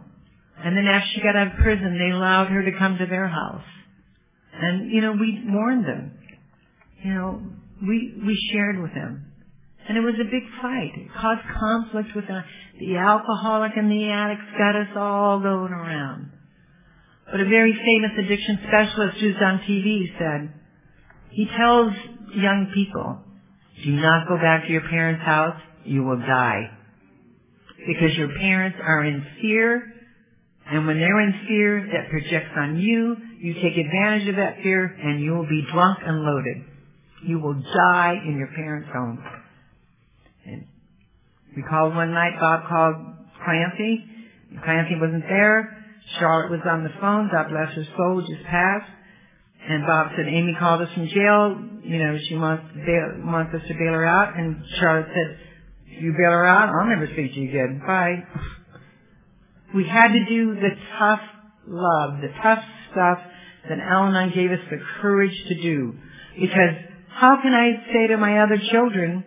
And 0.64 0.76
then 0.76 0.86
after 0.88 1.08
she 1.14 1.22
got 1.22 1.36
out 1.36 1.48
of 1.48 1.54
prison, 1.58 2.00
they 2.00 2.12
allowed 2.12 2.48
her 2.48 2.64
to 2.64 2.78
come 2.78 2.98
to 2.98 3.06
their 3.06 3.28
house. 3.28 3.66
And, 4.54 4.92
you 4.92 5.02
know, 5.02 5.14
we 5.14 5.44
warned 5.48 5.86
them. 5.86 6.18
You 7.04 7.14
know, 7.14 7.42
we, 7.82 8.14
we 8.26 8.50
shared 8.52 8.82
with 8.82 8.94
them. 8.94 9.32
And 9.88 9.98
it 9.98 10.02
was 10.02 10.16
a 10.16 10.24
big 10.24 10.44
fight. 10.62 10.92
It 10.96 11.14
caused 11.14 11.42
conflict 11.60 12.10
with 12.16 12.26
the, 12.26 12.42
the 12.80 12.98
alcoholic 12.98 13.74
and 13.76 13.92
the 13.92 14.10
addicts 14.10 14.46
got 14.58 14.76
us 14.76 14.88
all 14.96 15.40
going 15.42 15.72
around. 15.72 16.32
But 17.30 17.42
a 17.42 17.46
very 17.46 17.74
famous 17.74 18.12
addiction 18.18 18.60
specialist 18.68 19.18
who's 19.20 19.36
on 19.42 19.60
TV 19.68 20.18
said, 20.18 20.54
he 21.32 21.48
tells 21.58 21.92
young 22.34 22.72
people, 22.74 23.20
do 23.84 23.92
not 23.92 24.28
go 24.28 24.38
back 24.38 24.66
to 24.66 24.72
your 24.72 24.88
parents' 24.90 25.24
house, 25.24 25.60
you 25.84 26.04
will 26.04 26.20
die. 26.20 26.72
Because 27.86 28.16
your 28.16 28.30
parents 28.40 28.78
are 28.82 29.04
in 29.04 29.26
fear, 29.42 29.94
and 30.68 30.88
when 30.88 30.98
they're 30.98 31.22
in 31.22 31.34
fear, 31.48 31.90
that 31.94 32.10
projects 32.10 32.52
on 32.58 32.80
you, 32.80 33.16
you 33.40 33.54
take 33.54 33.78
advantage 33.78 34.28
of 34.30 34.36
that 34.38 34.58
fear, 34.64 34.86
and 34.86 35.22
you 35.22 35.34
will 35.34 35.48
be 35.48 35.64
drunk 35.72 36.00
and 36.06 36.22
loaded. 36.22 36.64
You 37.24 37.40
will 37.40 37.54
die 37.54 38.16
in 38.26 38.38
your 38.38 38.50
parents' 38.56 38.90
home. 38.92 39.24
And 40.46 40.66
we 41.56 41.62
called 41.64 41.96
one 41.96 42.14
night, 42.14 42.40
Bob 42.40 42.68
called 42.68 42.96
Clancy. 43.44 44.06
Clancy 44.64 44.96
wasn't 45.00 45.24
there. 45.30 45.84
Charlotte 46.20 46.52
was 46.52 46.62
on 46.70 46.84
the 46.84 46.94
phone. 47.00 47.30
God 47.32 47.50
bless 47.50 47.76
her 47.76 47.86
soul, 47.98 48.22
just 48.22 48.44
passed. 48.46 48.90
And 49.68 49.86
Bob 49.86 50.12
said, 50.16 50.28
Amy 50.28 50.56
called 50.60 50.82
us 50.82 50.94
from 50.94 51.08
jail. 51.08 51.58
You 51.84 52.00
know, 52.00 52.18
she 52.28 52.36
wants, 52.36 52.64
bail, 52.86 53.22
wants 53.26 53.54
us 53.54 53.62
to 53.68 53.74
bail 53.74 53.94
her 53.94 54.06
out. 54.06 54.38
And 54.38 54.64
Charlotte 54.80 55.10
said, 55.14 55.38
you 56.02 56.12
bail 56.12 56.32
her 56.32 56.46
out, 56.46 56.70
I'll 56.70 56.90
never 56.90 57.08
speak 57.14 57.34
to 57.34 57.40
you 57.40 57.50
again. 57.50 57.82
Bye. 57.86 58.24
We 59.74 59.88
had 59.88 60.10
to 60.10 60.26
do 60.26 60.56
the 60.56 60.70
tough 61.00 61.22
love, 61.68 62.22
the 62.22 62.30
tough 62.42 62.64
stuff 62.92 63.20
that 63.68 63.80
Al-Anon 63.80 64.32
gave 64.36 64.52
us 64.52 64.60
the 64.70 64.78
courage 65.02 65.36
to 65.48 65.62
do. 65.62 65.96
Because 66.40 66.76
how 67.10 67.42
can 67.42 67.54
I 67.54 67.92
say 67.92 68.08
to 68.08 68.18
my 68.18 68.40
other 68.40 68.60
children, 68.72 69.24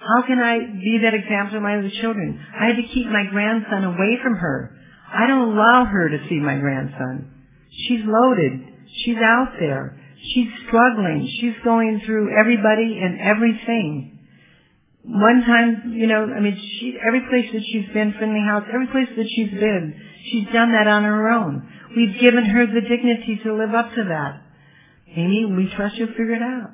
how 0.00 0.26
can 0.26 0.38
I 0.38 0.58
be 0.58 1.00
that 1.02 1.14
example 1.14 1.54
to 1.54 1.60
my 1.60 1.78
other 1.78 1.90
children? 2.00 2.40
I 2.58 2.66
had 2.66 2.76
to 2.76 2.88
keep 2.94 3.06
my 3.06 3.24
grandson 3.30 3.84
away 3.84 4.18
from 4.22 4.36
her. 4.36 4.76
I 5.12 5.26
don't 5.26 5.52
allow 5.52 5.84
her 5.84 6.08
to 6.08 6.28
see 6.28 6.40
my 6.40 6.58
grandson. 6.58 7.30
She's 7.70 8.00
loaded. 8.04 8.66
She's 9.04 9.16
out 9.16 9.52
there. 9.58 9.98
She's 10.22 10.48
struggling. 10.66 11.28
She's 11.40 11.54
going 11.64 12.02
through 12.04 12.36
everybody 12.38 13.00
and 13.02 13.20
everything. 13.20 14.09
One 15.02 15.42
time, 15.46 15.94
you 15.96 16.06
know, 16.06 16.24
I 16.24 16.40
mean, 16.40 16.56
she, 16.56 16.96
every 17.06 17.20
place 17.20 17.50
that 17.52 17.62
she's 17.72 17.92
been, 17.94 18.14
Friendly 18.18 18.44
House, 18.46 18.64
every 18.72 18.86
place 18.88 19.08
that 19.16 19.26
she's 19.34 19.50
been, 19.50 19.94
she's 20.30 20.44
done 20.52 20.72
that 20.72 20.86
on 20.86 21.04
her 21.04 21.30
own. 21.30 21.68
We've 21.96 22.20
given 22.20 22.44
her 22.44 22.66
the 22.66 22.82
dignity 22.82 23.40
to 23.44 23.54
live 23.54 23.74
up 23.74 23.94
to 23.94 24.04
that. 24.08 24.42
Amy, 25.16 25.46
we 25.46 25.72
trust 25.74 25.96
you'll 25.96 26.08
figure 26.08 26.34
it 26.34 26.42
out. 26.42 26.70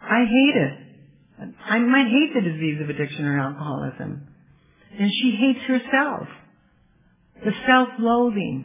I 0.00 0.24
hate 0.24 0.56
it. 0.56 1.54
I 1.66 1.78
might 1.78 2.08
hate 2.08 2.34
the 2.34 2.40
disease 2.40 2.80
of 2.82 2.88
addiction 2.88 3.24
or 3.26 3.38
alcoholism. 3.38 4.26
And 4.98 5.10
she 5.20 5.36
hates 5.38 5.64
herself. 5.66 6.26
The 7.44 7.52
self-loathing. 7.66 8.64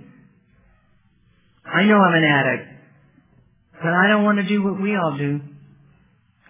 I 1.65 1.84
know 1.84 1.97
I'm 1.97 2.15
an 2.15 2.23
addict, 2.23 2.69
but 3.73 3.93
I 3.93 4.07
don't 4.07 4.23
want 4.23 4.39
to 4.39 4.47
do 4.47 4.63
what 4.63 4.81
we 4.81 4.95
all 4.95 5.15
do. 5.17 5.41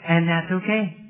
And 0.07 0.29
that's 0.29 0.51
okay. 0.63 1.02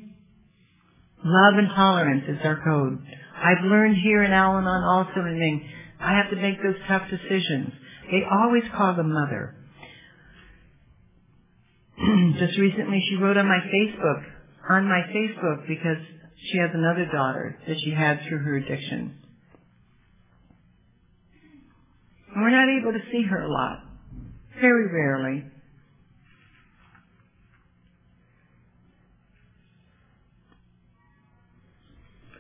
Love 1.24 1.54
and 1.58 1.70
tolerance 1.76 2.26
is 2.28 2.38
our 2.44 2.62
code. 2.64 3.00
I've 3.38 3.64
learned 3.64 3.98
here 4.04 4.24
in 4.24 4.32
Al-Anon 4.32 4.84
also 4.84 5.22
in 5.22 5.70
I 6.00 6.18
have 6.18 6.30
to 6.32 6.36
make 6.36 6.62
those 6.62 6.76
tough 6.88 7.04
decisions. 7.10 7.72
They 8.12 8.24
always 8.30 8.64
call 8.76 8.96
the 8.96 9.04
mother. 9.04 9.56
Just 12.40 12.58
recently 12.58 13.02
she 13.10 13.16
wrote 13.16 13.38
on 13.38 13.48
my 13.48 13.60
Facebook, 13.60 14.24
on 14.70 14.88
my 14.88 15.02
Facebook 15.16 15.68
because 15.68 16.04
she 16.52 16.58
has 16.58 16.72
another 16.74 17.06
daughter 17.06 17.58
that 17.68 17.78
she 17.84 17.92
had 17.92 18.20
through 18.28 18.40
her 18.40 18.58
addiction. 18.58 19.18
And 22.36 22.44
we're 22.44 22.50
not 22.50 22.68
able 22.82 22.92
to 22.92 23.12
see 23.12 23.24
her 23.24 23.42
a 23.42 23.52
lot. 23.52 23.80
Very 24.60 24.92
rarely. 24.92 25.46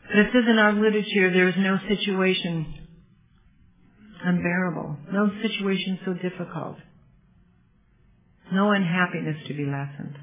But 0.07 0.19
it 0.19 0.27
says 0.33 0.43
in 0.49 0.57
our 0.57 0.73
literature 0.73 1.31
there 1.31 1.49
is 1.49 1.55
no 1.57 1.77
situation 1.87 2.83
unbearable, 4.23 4.97
no 5.11 5.29
situation 5.41 5.99
so 6.05 6.13
difficult, 6.13 6.77
no 8.51 8.71
unhappiness 8.71 9.37
to 9.47 9.53
be 9.53 9.65
lessened. 9.65 10.17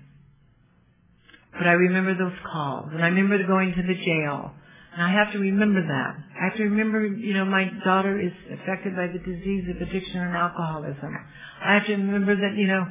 But 1.52 1.66
I 1.66 1.72
remember 1.72 2.14
those 2.16 2.38
calls, 2.50 2.88
and 2.92 3.04
I 3.04 3.08
remember 3.08 3.46
going 3.46 3.74
to 3.74 3.82
the 3.82 3.94
jail, 3.94 4.52
and 4.92 5.02
I 5.02 5.12
have 5.12 5.32
to 5.32 5.38
remember 5.38 5.82
that. 5.82 6.16
I 6.40 6.44
have 6.48 6.56
to 6.56 6.64
remember, 6.64 7.06
you 7.06 7.34
know, 7.34 7.44
my 7.44 7.68
daughter 7.84 8.18
is 8.18 8.32
affected 8.52 8.96
by 8.96 9.08
the 9.08 9.18
disease 9.18 9.64
of 9.68 9.76
addiction 9.76 10.20
and 10.20 10.36
alcoholism. 10.36 11.16
I 11.62 11.74
have 11.74 11.86
to 11.86 11.92
remember 11.92 12.36
that, 12.36 12.56
you 12.56 12.66
know, 12.66 12.86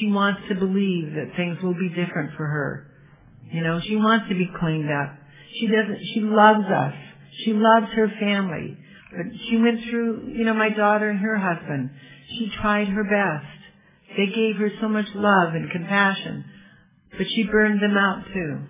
she 0.00 0.10
wants 0.10 0.40
to 0.48 0.54
believe 0.54 1.14
that 1.14 1.36
things 1.36 1.58
will 1.62 1.74
be 1.74 1.88
different 1.90 2.36
for 2.36 2.46
her. 2.46 2.90
You 3.52 3.62
know, 3.62 3.80
she 3.80 3.96
wants 3.96 4.28
to 4.28 4.34
be 4.34 4.50
cleaned 4.58 4.90
up. 4.90 5.14
She 5.58 5.66
doesn't, 5.66 6.00
she 6.14 6.20
loves 6.20 6.64
us. 6.64 6.94
She 7.44 7.52
loves 7.52 7.86
her 7.94 8.08
family. 8.20 8.76
But 9.10 9.26
she 9.48 9.56
went 9.56 9.80
through, 9.88 10.32
you 10.34 10.44
know, 10.44 10.54
my 10.54 10.70
daughter 10.70 11.10
and 11.10 11.20
her 11.20 11.36
husband. 11.36 11.90
She 12.28 12.50
tried 12.60 12.88
her 12.88 13.04
best. 13.04 14.16
They 14.16 14.26
gave 14.26 14.56
her 14.56 14.70
so 14.80 14.88
much 14.88 15.06
love 15.14 15.54
and 15.54 15.70
compassion. 15.70 16.44
But 17.16 17.26
she 17.28 17.44
burned 17.44 17.80
them 17.80 17.96
out 17.96 18.24
too. 18.32 18.60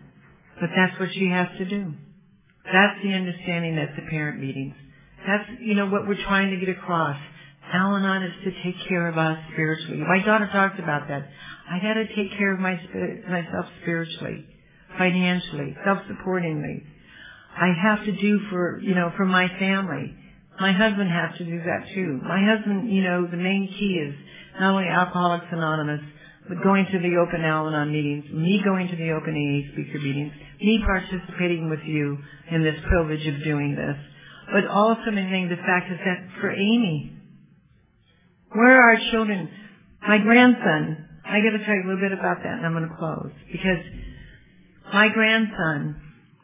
But 0.61 0.71
that's 0.75 0.99
what 1.01 1.11
she 1.13 1.29
has 1.29 1.49
to 1.59 1.65
do. 1.65 1.93
That's 2.65 3.03
the 3.03 3.13
understanding 3.13 3.79
at 3.79 3.95
the 3.97 4.09
parent 4.11 4.41
meetings. 4.41 4.75
That's, 5.27 5.49
you 5.61 5.75
know, 5.75 5.87
what 5.87 6.07
we're 6.07 6.23
trying 6.25 6.51
to 6.51 6.65
get 6.65 6.77
across. 6.77 7.17
Al-Anon 7.73 8.23
is 8.23 8.33
to 8.45 8.51
take 8.63 8.89
care 8.89 9.09
of 9.09 9.19
us 9.19 9.39
spiritually. 9.53 9.99
My 9.99 10.25
daughter 10.25 10.49
talked 10.53 10.79
about 10.79 11.09
that. 11.09 11.29
I 11.69 11.79
got 11.81 11.95
to 11.95 12.07
take 12.15 12.37
care 12.39 12.55
of 12.55 12.61
my, 12.61 12.75
myself 13.29 13.67
spiritually 13.83 14.47
financially, 14.99 15.77
self-supportingly. 15.85 16.85
I 17.57 17.73
have 17.73 18.05
to 18.05 18.13
do 18.13 18.41
for, 18.51 18.79
you 18.81 18.95
know, 18.95 19.13
for 19.17 19.25
my 19.25 19.49
family. 19.59 20.15
My 20.61 20.73
husband 20.73 21.11
has 21.11 21.39
to 21.39 21.45
do 21.45 21.59
that 21.59 21.89
too. 21.95 22.21
My 22.23 22.45
husband, 22.45 22.93
you 22.93 23.03
know, 23.03 23.27
the 23.27 23.37
main 23.37 23.69
key 23.79 24.01
is 24.01 24.15
not 24.61 24.73
only 24.73 24.89
Alcoholics 24.89 25.47
Anonymous, 25.51 26.01
but 26.49 26.63
going 26.63 26.87
to 26.93 26.99
the 26.99 27.17
open 27.17 27.43
Al-Anon 27.43 27.91
meetings, 27.93 28.25
me 28.33 28.61
going 28.65 28.89
to 28.89 28.97
the 28.97 29.11
open 29.13 29.35
AA 29.35 29.73
speaker 29.73 29.99
meetings, 29.99 30.33
me 30.61 30.81
participating 30.85 31.69
with 31.69 31.81
you 31.85 32.19
in 32.51 32.63
this 32.63 32.77
privilege 32.89 33.27
of 33.27 33.43
doing 33.43 33.75
this. 33.75 33.97
But 34.53 34.67
also 34.71 35.11
maintaining 35.11 35.49
the 35.49 35.57
fact 35.57 35.91
is 35.91 35.99
that 36.05 36.41
for 36.41 36.51
Amy, 36.53 37.13
where 38.53 38.81
are 38.81 38.95
our 38.95 39.11
children? 39.11 39.51
My 40.07 40.19
grandson, 40.19 41.07
I 41.25 41.41
got 41.41 41.59
to 41.59 41.65
tell 41.65 41.75
you 41.75 41.83
a 41.83 41.89
little 41.91 42.09
bit 42.09 42.13
about 42.13 42.39
that 42.45 42.63
and 42.63 42.67
I'm 42.67 42.89
to 42.89 42.95
close 42.97 43.33
because 43.51 43.83
my 44.93 45.09
grandson, 45.09 46.01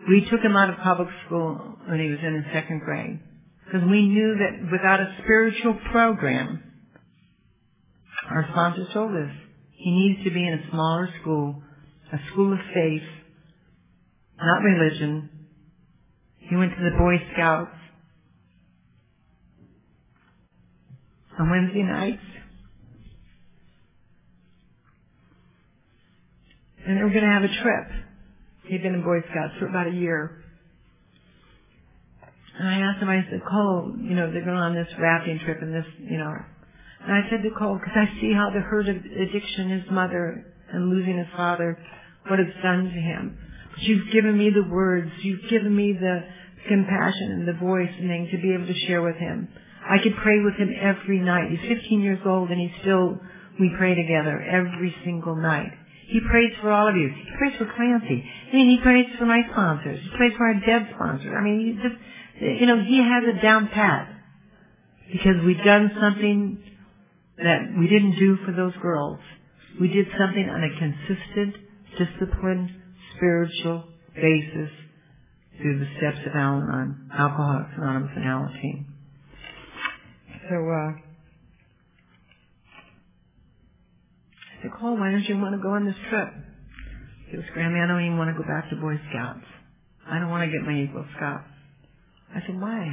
we 0.09 0.27
took 0.31 0.41
him 0.41 0.57
out 0.57 0.71
of 0.71 0.77
public 0.79 1.09
school 1.27 1.77
when 1.87 2.01
he 2.01 2.09
was 2.09 2.19
in 2.23 2.35
the 2.35 2.45
second 2.53 2.81
grade 2.81 3.21
because 3.65 3.89
we 3.89 4.07
knew 4.09 4.37
that 4.37 4.71
without 4.71 5.01
a 5.01 5.17
spiritual 5.23 5.79
program, 5.91 6.63
our 8.31 8.47
sponsors 8.51 8.89
told 8.93 9.13
us 9.13 9.31
he 9.73 9.91
needs 9.91 10.25
to 10.25 10.31
be 10.31 10.47
in 10.47 10.55
a 10.55 10.71
smaller 10.71 11.09
school, 11.21 11.63
a 12.13 12.19
school 12.33 12.53
of 12.53 12.59
faith, 12.75 13.03
not 14.39 14.63
religion. 14.63 15.31
He 16.39 16.57
went 16.57 16.73
to 16.77 16.83
the 16.83 16.97
Boy 16.99 17.17
Scouts 17.33 17.71
on 21.39 21.51
Wednesday 21.51 21.83
nights. 21.83 22.23
And 26.87 26.99
they 26.99 27.03
were 27.03 27.11
going 27.11 27.23
to 27.23 27.29
have 27.29 27.45
a 27.45 27.63
trip. 27.63 28.12
He'd 28.65 28.83
been 28.83 28.95
in 28.95 29.03
Boy 29.03 29.21
Scouts 29.31 29.55
for 29.59 29.67
about 29.69 29.89
a 29.89 29.95
year. 29.95 30.43
And 32.59 32.69
I 32.69 32.79
asked 32.81 33.03
him, 33.03 33.09
I 33.09 33.25
said, 33.31 33.43
Cole, 33.49 33.95
you 33.99 34.15
know, 34.15 34.31
they're 34.31 34.45
going 34.45 34.57
on 34.57 34.75
this 34.75 34.89
rafting 34.99 35.41
trip 35.41 35.59
and 35.63 35.75
this, 35.75 35.87
you 35.99 36.19
know. 36.19 36.35
And 37.03 37.13
I 37.13 37.29
said 37.31 37.43
to 37.43 37.51
Cole, 37.59 37.79
because 37.79 37.97
I 37.97 38.21
see 38.21 38.33
how 38.33 38.51
the 38.51 38.61
hurt 38.61 38.89
of 38.89 38.97
addiction, 38.97 39.71
his 39.71 39.91
mother, 39.91 40.47
and 40.73 40.91
losing 40.91 41.19
his 41.19 41.27
father, 41.37 41.79
what 42.29 42.39
it's 42.39 42.57
done 42.63 42.85
to 42.85 43.01
him. 43.01 43.39
But 43.73 43.83
you've 43.83 44.13
given 44.13 44.39
me 44.39 44.51
the 44.51 44.69
words, 44.71 45.11
you've 45.23 45.49
given 45.51 45.75
me 45.75 45.93
the 45.95 46.21
compassion 46.69 47.33
and 47.33 47.49
the 47.49 47.59
voice 47.59 47.91
and 47.99 48.09
thing 48.09 48.29
to 48.31 48.39
be 48.39 48.55
able 48.55 48.67
to 48.67 48.79
share 48.87 49.03
with 49.03 49.17
him. 49.17 49.49
I 49.83 49.99
could 50.03 50.15
pray 50.23 50.41
with 50.45 50.55
him 50.55 50.71
every 50.81 51.19
night. 51.19 51.51
He's 51.51 51.69
15 51.69 52.01
years 52.01 52.21
old 52.25 52.51
and 52.51 52.61
he's 52.61 52.81
still, 52.83 53.19
we 53.59 53.75
pray 53.77 53.95
together 53.95 54.41
every 54.41 54.95
single 55.05 55.35
night. 55.35 55.73
He 56.07 56.21
prays 56.21 56.53
for 56.61 56.71
all 56.71 56.89
of 56.89 56.97
you. 56.97 57.09
He 57.09 57.31
prays 57.39 57.57
for 57.59 57.67
Clancy. 57.75 58.25
I 58.51 58.55
mean, 58.55 58.77
he 58.77 58.83
prays 58.83 59.07
for 59.19 59.27
my 59.27 59.43
sponsors. 59.51 60.01
He 60.03 60.17
prays 60.17 60.33
for 60.37 60.47
our 60.47 60.61
dead 60.61 60.91
sponsors. 60.95 61.33
I 61.37 61.43
mean, 61.43 61.61
he 61.61 61.89
just, 61.89 62.61
you 62.61 62.67
know, 62.67 62.83
he 62.83 62.99
has 62.99 63.25
it 63.25 63.41
down 63.43 63.69
pat. 63.69 64.09
Because 65.11 65.45
we've 65.45 65.63
done 65.65 65.91
something 66.01 66.63
that 67.39 67.75
we 67.79 67.89
didn't 67.89 68.19
do 68.19 68.37
for 68.45 68.53
those 68.53 68.73
girls. 68.81 69.19
We 69.81 69.89
did 69.89 70.07
something 70.19 70.49
on 70.49 70.63
a 70.63 70.79
consistent, 70.79 71.57
disciplined, 71.99 72.71
spiritual 73.17 73.85
basis 74.15 74.71
through 75.61 75.79
the 75.79 75.87
steps 75.97 76.27
of 76.27 76.35
Al-Anon, 76.35 77.11
Alcoholics 77.13 77.71
Anonymous 77.77 78.11
and 78.17 78.25
Alateen. 78.25 78.85
So, 80.49 80.57
uh, 80.69 81.12
Said, 84.63 84.71
Cole, 84.79 84.97
why 84.97 85.11
don't 85.11 85.25
you 85.25 85.39
want 85.39 85.55
to 85.57 85.63
go 85.63 85.71
on 85.71 85.85
this 85.85 85.99
trip? 86.09 86.29
He 87.27 87.37
goes, 87.37 87.47
Grammy, 87.57 87.83
I 87.83 87.89
don't 87.89 88.05
even 88.05 88.19
want 88.19 88.35
to 88.35 88.41
go 88.41 88.47
back 88.47 88.71
to 88.71 88.77
Boy 88.77 88.95
Scouts. 89.11 89.45
I 90.07 90.19
don't 90.19 90.31
want 90.31 90.49
to 90.49 90.57
get 90.57 90.67
my 90.67 90.79
Eagle 90.79 91.05
Scout. 91.17 91.43
I 92.35 92.41
said, 92.47 92.61
why? 92.61 92.93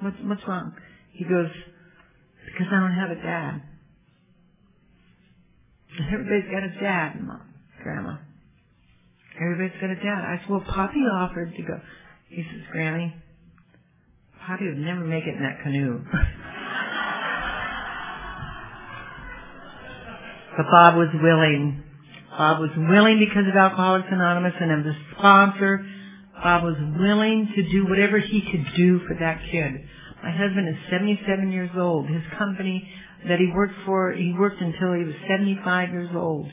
What's, 0.00 0.16
what's 0.22 0.42
wrong? 0.46 0.72
He 1.12 1.24
goes, 1.24 1.50
because 2.46 2.66
I 2.70 2.80
don't 2.80 2.94
have 2.94 3.10
a 3.10 3.20
dad. 3.20 3.62
Everybody's 6.12 6.50
got 6.50 6.62
a 6.62 6.80
dad, 6.80 7.20
Mom, 7.20 7.42
Grandma. 7.82 8.16
Everybody's 9.40 9.80
got 9.80 9.90
a 9.90 9.96
dad. 9.96 10.24
I 10.24 10.38
said, 10.40 10.50
well, 10.50 10.64
Poppy 10.66 11.00
offered 11.00 11.54
to 11.56 11.62
go. 11.62 11.80
He 12.28 12.42
says, 12.42 12.62
Granny, 12.70 13.14
Poppy 14.46 14.68
would 14.68 14.78
never 14.78 15.04
make 15.04 15.24
it 15.24 15.34
in 15.36 15.42
that 15.42 15.62
canoe. 15.62 16.00
but 20.56 20.66
Bob 20.70 20.96
was 20.96 21.08
willing. 21.22 21.82
Bob 22.36 22.60
was 22.60 22.70
willing 22.76 23.18
because 23.18 23.48
of 23.48 23.56
Alcoholics 23.56 24.08
Anonymous 24.10 24.54
and 24.60 24.72
of 24.72 24.84
the 24.84 24.96
sponsor. 25.16 25.84
Bob 26.42 26.64
was 26.64 26.76
willing 26.98 27.52
to 27.54 27.62
do 27.70 27.86
whatever 27.86 28.18
he 28.18 28.40
could 28.40 28.66
do 28.76 29.00
for 29.06 29.14
that 29.20 29.40
kid. 29.50 29.88
My 30.22 30.30
husband 30.30 30.68
is 30.68 30.76
77 30.90 31.52
years 31.52 31.70
old. 31.76 32.06
His 32.08 32.22
company 32.38 32.88
that 33.28 33.38
he 33.38 33.50
worked 33.54 33.74
for, 33.86 34.12
he 34.12 34.34
worked 34.38 34.60
until 34.60 34.94
he 34.94 35.04
was 35.04 35.14
75 35.28 35.90
years 35.90 36.10
old. 36.14 36.50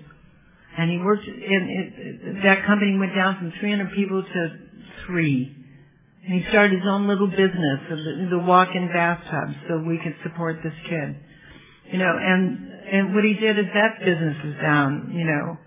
And 0.78 0.89
he 0.89 0.97
worked 0.97 1.26
in, 1.26 1.34
it, 1.36 2.43
that 2.43 2.66
company 2.66 2.97
went 2.97 3.16
down 3.16 3.38
from 3.38 3.54
300 3.60 3.91
people 3.95 4.24
to 4.24 4.50
three. 5.06 5.56
And 6.26 6.41
he 6.41 6.50
started 6.50 6.80
his 6.80 6.88
own 6.88 7.08
little 7.08 7.28
business 7.28 7.80
of 7.89 7.97
the, 7.97 8.28
the 8.32 8.39
walk-in 8.39 8.88
bathtub 8.88 9.56
so 9.68 9.80
we 9.80 9.97
could 9.97 10.16
support 10.24 10.58
this 10.64 10.74
kid. 10.88 11.16
You 11.91 11.97
know, 11.97 12.14
and, 12.18 12.70
and 12.91 13.13
what 13.13 13.23
he 13.23 13.33
did 13.33 13.59
is 13.59 13.65
that 13.73 13.99
business 13.99 14.37
was 14.43 14.55
down, 14.61 15.11
you 15.13 15.25
know. 15.25 15.57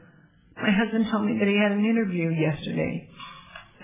My 0.56 0.70
husband 0.70 1.06
told 1.10 1.26
me 1.26 1.38
that 1.38 1.48
he 1.48 1.56
had 1.56 1.72
an 1.72 1.84
interview 1.84 2.30
yesterday 2.30 3.08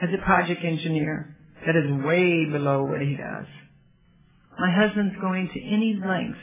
as 0.02 0.10
a 0.12 0.24
project 0.24 0.64
engineer 0.64 1.36
that 1.66 1.76
is 1.76 2.04
way 2.04 2.46
below 2.50 2.84
what 2.84 3.00
he 3.00 3.16
does. 3.16 3.46
My 4.58 4.70
husband's 4.72 5.16
going 5.20 5.48
to 5.54 5.60
any 5.60 5.98
lengths 6.04 6.38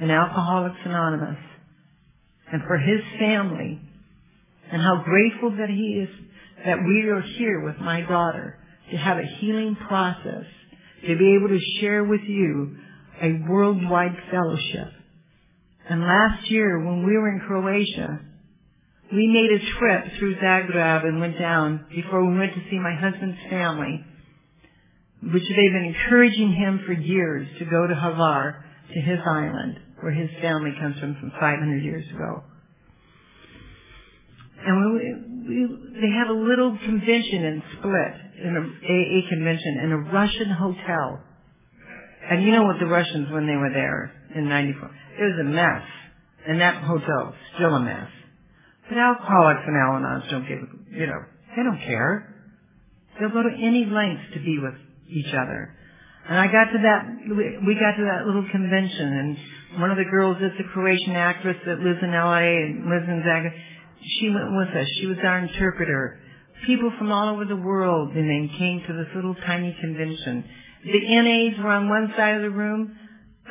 in 0.00 0.10
Alcoholics 0.10 0.78
Anonymous 0.84 1.38
and 2.52 2.62
for 2.62 2.78
his 2.78 3.00
family 3.18 3.80
and 4.72 4.82
how 4.82 5.02
grateful 5.04 5.50
that 5.58 5.68
he 5.68 6.04
is 6.04 6.08
that 6.64 6.78
we 6.86 7.08
are 7.08 7.22
here 7.38 7.60
with 7.60 7.76
my 7.78 8.02
daughter 8.02 8.58
to 8.90 8.96
have 8.96 9.18
a 9.18 9.26
healing 9.40 9.76
process, 9.88 10.44
to 11.06 11.16
be 11.16 11.36
able 11.36 11.48
to 11.48 11.60
share 11.80 12.04
with 12.04 12.22
you 12.22 12.76
a 13.22 13.40
worldwide 13.48 14.16
fellowship. 14.30 14.92
And 15.90 16.02
last 16.02 16.48
year 16.48 16.78
when 16.78 17.04
we 17.04 17.18
were 17.18 17.28
in 17.32 17.40
Croatia, 17.40 18.20
we 19.12 19.26
made 19.26 19.50
a 19.50 19.76
trip 19.76 20.18
through 20.18 20.36
Zagreb 20.36 21.04
and 21.04 21.18
went 21.18 21.36
down 21.36 21.84
before 21.90 22.24
we 22.24 22.38
went 22.38 22.54
to 22.54 22.60
see 22.70 22.78
my 22.78 22.94
husband's 22.94 23.40
family, 23.50 24.04
which 25.20 25.42
they've 25.42 25.72
been 25.74 25.92
encouraging 25.92 26.52
him 26.52 26.82
for 26.86 26.92
years 26.92 27.48
to 27.58 27.64
go 27.64 27.88
to 27.88 27.94
Hvar, 27.94 28.62
to 28.94 29.00
his 29.00 29.18
island, 29.26 29.80
where 30.00 30.12
his 30.12 30.30
family 30.40 30.70
comes 30.80 30.96
from 31.00 31.16
from 31.16 31.32
500 31.32 31.82
years 31.82 32.08
ago. 32.14 32.44
And 34.64 34.94
we, 34.94 35.14
we, 35.48 36.00
they 36.02 36.10
have 36.22 36.28
a 36.28 36.38
little 36.38 36.78
convention 36.84 37.44
in 37.44 37.62
Split, 37.78 38.46
in 38.46 38.56
a 38.56 38.62
AA 38.62 39.28
convention, 39.28 39.80
in 39.82 39.90
a 39.90 39.98
Russian 39.98 40.50
hotel. 40.50 41.20
And 42.30 42.44
you 42.44 42.52
know 42.52 42.62
what 42.62 42.78
the 42.78 42.86
Russians, 42.86 43.32
when 43.32 43.48
they 43.48 43.56
were 43.56 43.70
there 43.70 44.19
in 44.34 44.48
94, 44.48 44.90
it 45.18 45.22
was 45.22 45.38
a 45.40 45.44
mess. 45.44 45.82
And 46.46 46.60
that 46.60 46.82
hotel, 46.82 47.34
still 47.56 47.74
a 47.74 47.80
mess. 47.80 48.08
But 48.88 48.98
alcoholics 48.98 49.60
and 49.66 49.76
Al-Anons 49.76 50.30
don't 50.30 50.48
give, 50.48 50.58
you 50.90 51.06
know, 51.06 51.22
they 51.56 51.62
don't 51.62 51.80
care. 51.80 52.34
They'll 53.18 53.30
go 53.30 53.42
to 53.42 53.54
any 53.54 53.84
lengths 53.86 54.32
to 54.34 54.40
be 54.40 54.58
with 54.58 54.74
each 55.08 55.32
other. 55.34 55.76
And 56.28 56.38
I 56.38 56.46
got 56.46 56.72
to 56.72 56.78
that, 56.82 57.02
we 57.66 57.74
got 57.74 57.96
to 57.96 58.04
that 58.04 58.26
little 58.26 58.46
convention 58.50 59.08
and 59.08 59.36
one 59.78 59.90
of 59.90 59.96
the 59.96 60.10
girls 60.10 60.36
is 60.38 60.50
a 60.58 60.72
Croatian 60.72 61.14
actress 61.14 61.56
that 61.64 61.78
lives 61.78 62.00
in 62.02 62.10
LA 62.10 62.42
and 62.42 62.90
lives 62.90 63.06
in 63.06 63.22
Zagreb. 63.22 63.54
She 64.18 64.28
went 64.30 64.50
with 64.50 64.74
us. 64.74 64.88
She 64.98 65.06
was 65.06 65.18
our 65.22 65.38
interpreter. 65.38 66.18
People 66.66 66.92
from 66.98 67.12
all 67.12 67.28
over 67.34 67.44
the 67.44 67.56
world 67.56 68.10
and 68.16 68.28
then 68.28 68.50
came 68.58 68.82
to 68.86 68.92
this 68.92 69.06
little 69.14 69.34
tiny 69.46 69.76
convention. 69.80 70.44
The 70.84 71.00
NAs 71.06 71.62
were 71.62 71.70
on 71.70 71.88
one 71.88 72.12
side 72.16 72.34
of 72.34 72.42
the 72.42 72.50
room. 72.50 72.96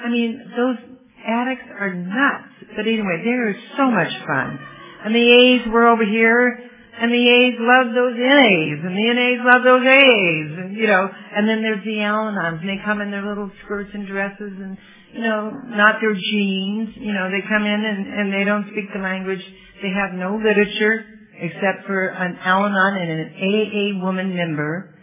I 0.04 0.10
mean, 0.10 0.52
those 0.56 0.78
addicts 1.26 1.70
are 1.80 1.94
nuts. 1.94 2.76
But 2.76 2.88
anyway, 2.88 3.22
they 3.24 3.32
are 3.32 3.56
so 3.78 3.92
much 3.92 4.12
fun. 4.26 4.60
And 5.06 5.16
the 5.16 5.32
A's 5.32 5.62
were 5.72 5.88
over 5.88 6.06
here 6.06 6.70
and 7.00 7.14
the 7.14 7.28
A's 7.32 7.56
love 7.60 7.96
those 7.96 8.16
NAs, 8.20 8.80
and 8.84 8.92
the 8.92 9.08
NAs 9.16 9.40
love 9.48 9.64
those 9.64 9.88
A's, 9.88 10.52
and, 10.60 10.76
you 10.76 10.86
know, 10.86 11.08
and 11.08 11.48
then 11.48 11.62
there's 11.62 11.84
the 11.86 12.04
Al-Anons, 12.04 12.60
and 12.60 12.68
they 12.68 12.84
come 12.84 13.00
in 13.00 13.10
their 13.10 13.26
little 13.26 13.50
skirts 13.64 13.90
and 13.94 14.06
dresses, 14.06 14.52
and, 14.60 14.78
you 15.14 15.22
know, 15.22 15.50
not 15.80 16.02
their 16.02 16.14
jeans, 16.14 16.90
you 17.00 17.14
know, 17.14 17.32
they 17.32 17.40
come 17.48 17.64
in 17.64 17.80
and, 17.88 18.04
and 18.06 18.34
they 18.34 18.44
don't 18.44 18.68
speak 18.72 18.92
the 18.92 19.00
language, 19.00 19.40
they 19.82 19.92
have 19.96 20.12
no 20.12 20.36
literature, 20.36 21.06
except 21.40 21.88
for 21.88 22.08
an 22.10 22.36
Al-Anon 22.44 22.98
and 23.00 23.12
an 23.12 23.32
AA 23.40 24.04
woman 24.04 24.36
member, 24.36 24.94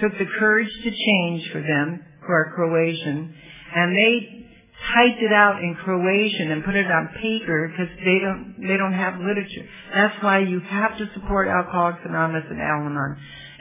took 0.00 0.10
the 0.18 0.26
courage 0.40 0.70
to 0.82 0.90
change 0.90 1.52
for 1.52 1.62
them, 1.62 2.02
who 2.26 2.32
are 2.32 2.50
Croatian, 2.56 3.32
and 3.76 3.94
they 3.94 4.43
typed 4.94 5.22
it 5.22 5.32
out 5.32 5.58
in 5.58 5.74
Croatian 5.84 6.50
and 6.52 6.64
put 6.64 6.74
it 6.74 6.86
on 6.86 7.08
paper 7.20 7.68
because 7.68 7.92
they 8.04 8.18
don't 8.18 8.54
they 8.60 8.76
don't 8.76 8.92
have 8.92 9.14
literature. 9.16 9.66
That's 9.94 10.14
why 10.22 10.40
you 10.40 10.60
have 10.60 10.96
to 10.98 11.06
support 11.14 11.48
Alcoholics 11.48 12.00
Anonymous 12.04 12.44
and 12.50 12.60
Al-Anon. 12.60 13.16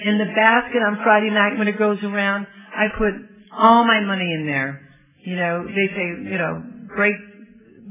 In 0.06 0.18
the 0.18 0.26
basket 0.36 0.82
on 0.82 0.98
Friday 1.04 1.30
night 1.30 1.58
when 1.58 1.68
it 1.68 1.78
goes 1.78 2.00
around, 2.04 2.48
I 2.76 2.88
put 2.98 3.14
all 3.52 3.84
my 3.84 4.00
money 4.02 4.34
in 4.34 4.46
there. 4.46 4.82
You 5.20 5.36
know, 5.38 5.64
they 5.66 5.88
say, 5.96 6.06
you 6.32 6.38
know, 6.38 6.64
break 6.96 7.16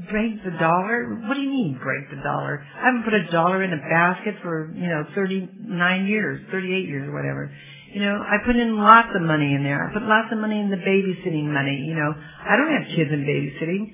break 0.09 0.43
the 0.43 0.51
dollar. 0.59 1.15
What 1.27 1.33
do 1.35 1.41
you 1.41 1.49
mean 1.49 1.79
break 1.81 2.09
the 2.09 2.21
dollar? 2.21 2.61
I 2.75 2.85
haven't 2.85 3.03
put 3.03 3.13
a 3.13 3.31
dollar 3.31 3.63
in 3.63 3.73
a 3.73 3.77
basket 3.77 4.35
for 4.41 4.71
you 4.73 4.89
know 4.89 5.05
39 5.15 6.05
years, 6.05 6.41
38 6.51 6.87
years, 6.87 7.07
or 7.07 7.13
whatever. 7.13 7.51
You 7.93 8.01
know, 8.01 8.17
I 8.25 8.41
put 8.43 8.55
in 8.55 8.75
lots 8.75 9.09
of 9.13 9.21
money 9.21 9.53
in 9.53 9.63
there. 9.63 9.77
I 9.77 9.93
put 9.93 10.01
lots 10.01 10.31
of 10.31 10.39
money 10.39 10.59
in 10.59 10.71
the 10.71 10.81
babysitting 10.81 11.45
money. 11.45 11.85
You 11.85 11.93
know, 11.93 12.09
I 12.09 12.57
don't 12.57 12.73
have 12.73 12.89
kids 12.95 13.11
in 13.13 13.21
babysitting. 13.21 13.93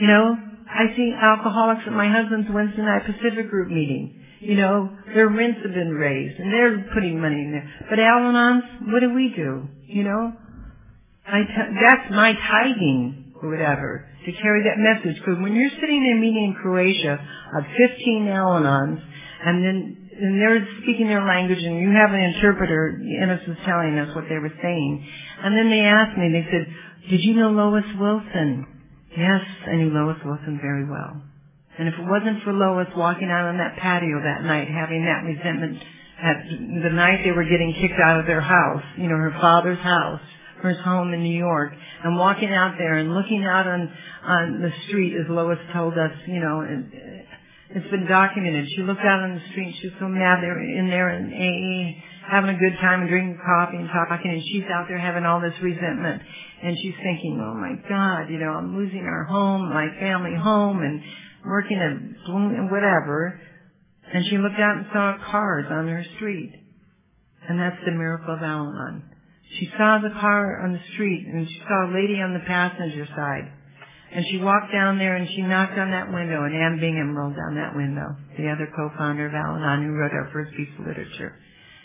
You 0.00 0.06
know, 0.06 0.36
I 0.68 0.94
see 0.94 1.12
alcoholics 1.16 1.80
at 1.86 1.92
my 1.92 2.12
husband's 2.12 2.48
Wednesday 2.52 2.82
night 2.82 3.06
Pacific 3.06 3.48
group 3.48 3.68
meeting. 3.68 4.20
You 4.40 4.54
know, 4.54 4.90
their 5.14 5.28
rents 5.28 5.60
have 5.64 5.72
been 5.72 5.90
raised 5.90 6.38
and 6.38 6.52
they're 6.52 6.92
putting 6.94 7.20
money 7.20 7.40
in 7.40 7.52
there. 7.52 7.68
But 7.88 7.98
Al-Anons, 7.98 8.92
what 8.92 9.00
do 9.00 9.14
we 9.14 9.32
do? 9.34 9.66
You 9.86 10.04
know, 10.04 10.32
I 11.26 11.40
t- 11.42 11.74
that's 11.80 12.10
my 12.10 12.34
tithing 12.34 13.32
or 13.42 13.48
whatever 13.48 14.06
to 14.26 14.32
carry 14.32 14.62
that 14.64 14.76
message. 14.76 15.18
Because 15.18 15.40
when 15.40 15.54
you're 15.54 15.70
sitting 15.80 16.04
in 16.04 16.18
a 16.18 16.20
meeting 16.20 16.54
in 16.54 16.60
Croatia 16.60 17.18
of 17.56 17.64
15 17.64 18.28
Al-Anons 18.28 19.02
and 19.44 19.64
then 19.64 20.07
and 20.20 20.40
they're 20.40 20.66
speaking 20.82 21.06
their 21.06 21.24
language 21.24 21.62
and 21.62 21.78
you 21.78 21.90
have 21.94 22.10
an 22.10 22.20
interpreter, 22.20 22.98
Ennis 23.22 23.46
was 23.46 23.56
telling 23.64 23.98
us 23.98 24.14
what 24.14 24.24
they 24.28 24.38
were 24.38 24.52
saying. 24.62 25.06
And 25.42 25.56
then 25.56 25.70
they 25.70 25.80
asked 25.80 26.18
me, 26.18 26.30
they 26.32 26.46
said, 26.50 26.66
did 27.10 27.22
you 27.22 27.34
know 27.34 27.50
Lois 27.50 27.86
Wilson? 27.98 28.66
Yes, 29.16 29.42
I 29.66 29.76
knew 29.76 29.90
Lois 29.90 30.18
Wilson 30.24 30.58
very 30.60 30.84
well. 30.84 31.22
And 31.78 31.86
if 31.86 31.94
it 31.94 32.04
wasn't 32.04 32.42
for 32.42 32.52
Lois 32.52 32.88
walking 32.96 33.30
out 33.30 33.46
on 33.46 33.58
that 33.58 33.78
patio 33.78 34.20
that 34.22 34.42
night, 34.42 34.68
having 34.68 35.04
that 35.06 35.22
resentment 35.22 35.78
at 36.20 36.36
the 36.50 36.90
night 36.90 37.22
they 37.22 37.30
were 37.30 37.44
getting 37.46 37.72
kicked 37.80 38.00
out 38.02 38.18
of 38.18 38.26
their 38.26 38.40
house, 38.40 38.82
you 38.96 39.08
know, 39.08 39.16
her 39.16 39.36
father's 39.40 39.78
house, 39.78 40.20
her 40.62 40.74
home 40.82 41.14
in 41.14 41.22
New 41.22 41.38
York, 41.38 41.72
and 42.02 42.16
walking 42.16 42.52
out 42.52 42.74
there 42.78 42.96
and 42.96 43.14
looking 43.14 43.44
out 43.44 43.66
on, 43.66 43.92
on 44.24 44.60
the 44.60 44.72
street 44.88 45.14
as 45.14 45.26
Lois 45.30 45.58
told 45.72 45.94
us, 45.94 46.10
you 46.26 46.40
know, 46.40 46.66
it's 47.70 47.90
been 47.90 48.06
documented. 48.06 48.68
She 48.74 48.82
looked 48.82 49.04
out 49.04 49.20
on 49.20 49.34
the 49.34 49.44
street. 49.50 49.76
She 49.80 49.88
was 49.88 49.96
so 50.00 50.08
mad 50.08 50.40
they 50.40 50.48
were 50.48 50.60
in 50.60 50.88
there 50.88 51.10
in 51.10 51.32
AA 51.32 52.00
having 52.28 52.50
a 52.50 52.58
good 52.58 52.76
time 52.80 53.00
and 53.00 53.08
drinking 53.08 53.40
coffee 53.40 53.76
and 53.76 53.88
talking, 53.88 54.30
and 54.30 54.42
she's 54.44 54.68
out 54.72 54.86
there 54.88 54.98
having 54.98 55.24
all 55.24 55.40
this 55.40 55.56
resentment. 55.62 56.22
And 56.62 56.76
she's 56.76 56.94
thinking, 57.02 57.40
oh 57.40 57.54
my 57.54 57.76
God, 57.88 58.28
you 58.30 58.38
know, 58.38 58.52
I'm 58.52 58.76
losing 58.76 59.04
our 59.04 59.24
home, 59.24 59.68
my 59.70 59.88
family 59.98 60.36
home, 60.36 60.82
and 60.82 61.02
working 61.44 61.78
at 61.78 61.92
and 62.28 62.70
whatever. 62.70 63.40
And 64.12 64.24
she 64.26 64.38
looked 64.38 64.60
out 64.60 64.76
and 64.76 64.86
saw 64.92 65.16
cars 65.30 65.66
on 65.70 65.88
her 65.88 66.04
street. 66.16 66.52
And 67.48 67.58
that's 67.58 67.80
the 67.84 67.92
miracle 67.92 68.34
of 68.34 68.42
Al-Anon. 68.42 69.04
She 69.58 69.70
saw 69.78 69.98
the 70.02 70.12
car 70.20 70.60
on 70.62 70.72
the 70.72 70.80
street, 70.92 71.26
and 71.26 71.48
she 71.48 71.62
saw 71.66 71.88
a 71.88 71.94
lady 71.94 72.20
on 72.20 72.34
the 72.34 72.44
passenger 72.46 73.06
side. 73.16 73.52
And 74.12 74.24
she 74.30 74.38
walked 74.38 74.72
down 74.72 74.98
there 74.98 75.16
and 75.16 75.28
she 75.28 75.42
knocked 75.42 75.78
on 75.78 75.90
that 75.90 76.12
window 76.12 76.44
and 76.44 76.54
Anne 76.54 76.80
Bingham 76.80 77.16
rolled 77.16 77.36
down 77.36 77.56
that 77.56 77.76
window, 77.76 78.16
the 78.36 78.48
other 78.48 78.68
co-founder 78.74 79.26
of 79.26 79.34
Al-Anon 79.34 79.84
who 79.84 79.92
wrote 79.92 80.12
our 80.12 80.30
first 80.32 80.56
piece 80.56 80.68
of 80.78 80.86
literature. 80.86 81.34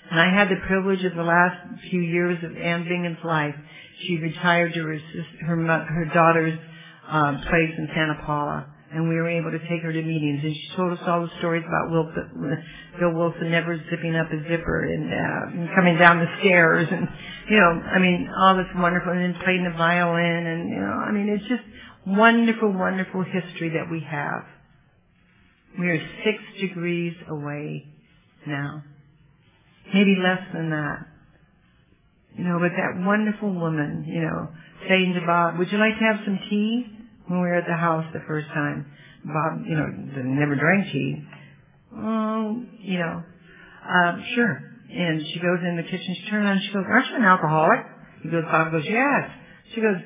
And 0.10 0.20
I 0.20 0.34
had 0.34 0.48
the 0.50 0.62
privilege 0.68 1.04
of 1.04 1.16
the 1.16 1.24
last 1.24 1.58
few 1.90 2.02
years 2.02 2.44
of 2.44 2.56
Anne 2.56 2.88
Bingham's 2.88 3.24
life. 3.24 3.56
She 4.08 4.18
retired 4.18 4.74
to 4.74 4.82
her, 4.82 5.00
her, 5.48 5.86
her 5.86 6.06
daughter's 6.14 6.60
uh, 7.10 7.38
place 7.50 7.74
in 7.78 7.90
Santa 7.94 8.22
Paula 8.26 8.74
and 8.94 9.10
we 9.10 9.16
were 9.16 9.30
able 9.30 9.50
to 9.50 9.60
take 9.68 9.82
her 9.82 9.92
to 9.92 10.02
meetings. 10.02 10.42
And 10.44 10.54
she 10.54 10.70
told 10.78 10.94
us 10.94 11.00
all 11.08 11.22
the 11.22 11.34
stories 11.40 11.64
about 11.66 11.90
Will, 11.90 12.14
Bill 13.00 13.14
Wilson 13.14 13.50
never 13.50 13.76
zipping 13.90 14.16
up 14.16 14.30
his 14.30 14.42
zipper 14.46 14.86
and, 14.86 15.10
uh, 15.10 15.62
and 15.62 15.70
coming 15.76 15.98
down 15.98 16.20
the 16.20 16.30
stairs, 16.40 16.88
and 16.90 17.10
you 17.50 17.58
know, 17.58 17.82
I 17.90 18.00
mean, 18.00 18.30
all 18.30 18.56
this 18.56 18.70
wonderful, 18.76 19.12
and 19.12 19.22
then 19.22 19.42
playing 19.44 19.64
the 19.66 19.76
violin, 19.76 20.46
and 20.46 20.70
you 20.70 20.80
know, 20.80 20.94
I 20.94 21.12
mean, 21.12 21.28
it's 21.28 21.44
just 21.50 21.66
wonderful, 22.06 22.74
wonderful 22.74 23.24
history 23.24 23.70
that 23.70 23.90
we 23.92 24.02
have. 24.10 24.44
We 25.80 25.88
are 25.88 26.00
six 26.24 26.38
degrees 26.60 27.16
away 27.30 27.86
now, 28.46 28.84
maybe 29.94 30.16
less 30.22 30.42
than 30.54 30.70
that. 30.70 31.08
You 32.38 32.44
know, 32.44 32.60
but 32.60 32.72
that 32.76 33.06
wonderful 33.06 33.54
woman, 33.54 34.06
you 34.08 34.22
know, 34.22 34.50
saying 34.88 35.14
to 35.14 35.26
Bob, 35.26 35.58
"Would 35.58 35.72
you 35.72 35.78
like 35.78 35.98
to 35.98 36.06
have 36.06 36.26
some 36.26 36.40
tea?" 36.50 36.94
when 37.28 37.42
we 37.42 37.48
were 37.48 37.56
at 37.56 37.68
the 37.68 37.76
house 37.76 38.06
the 38.14 38.22
first 38.28 38.48
time. 38.50 38.86
Bob, 39.26 39.66
you 39.66 39.76
know, 39.76 39.88
never 40.24 40.56
drank 40.56 40.92
tea. 40.92 41.24
Oh, 41.96 42.64
you 42.80 43.00
know, 43.00 43.24
uh, 43.88 44.18
sure. 44.36 44.62
And 44.92 45.22
she 45.26 45.40
goes 45.40 45.60
in 45.64 45.78
the 45.78 45.84
kitchen, 45.84 46.16
she 46.16 46.30
turns 46.30 46.46
around, 46.46 46.62
she 46.62 46.74
goes, 46.74 46.84
aren't 46.88 47.08
you 47.08 47.16
an 47.16 47.24
alcoholic? 47.24 47.80
He 48.22 48.30
goes, 48.30 48.44
Bob 48.44 48.72
goes, 48.72 48.84
yes. 48.86 49.30
She 49.74 49.82
goes, 49.82 49.98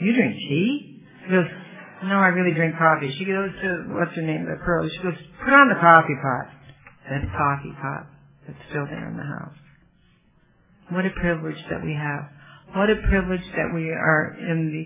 you 0.00 0.14
drink 0.14 0.36
tea? 0.36 0.93
He 1.24 1.30
goes, 1.30 1.48
no, 2.04 2.16
I 2.20 2.28
really 2.28 2.54
drink 2.54 2.76
coffee. 2.76 3.14
She 3.18 3.24
goes 3.24 3.50
to, 3.62 3.68
what's 3.96 4.14
her 4.14 4.22
name, 4.22 4.44
the 4.44 4.60
pearl. 4.64 4.88
She 4.88 5.02
goes, 5.02 5.16
put 5.40 5.52
on 5.52 5.68
the 5.68 5.80
coffee 5.80 6.18
pot. 6.20 6.52
That 7.08 7.22
coffee 7.32 7.72
pot 7.80 8.06
that's 8.46 8.58
still 8.70 8.86
there 8.86 9.08
in 9.08 9.16
the 9.16 9.24
house. 9.24 9.56
What 10.90 11.06
a 11.06 11.10
privilege 11.10 11.60
that 11.70 11.82
we 11.84 11.94
have. 11.94 12.28
What 12.76 12.90
a 12.90 12.96
privilege 13.08 13.44
that 13.56 13.72
we 13.74 13.90
are 13.90 14.36
in 14.38 14.72
the 14.72 14.84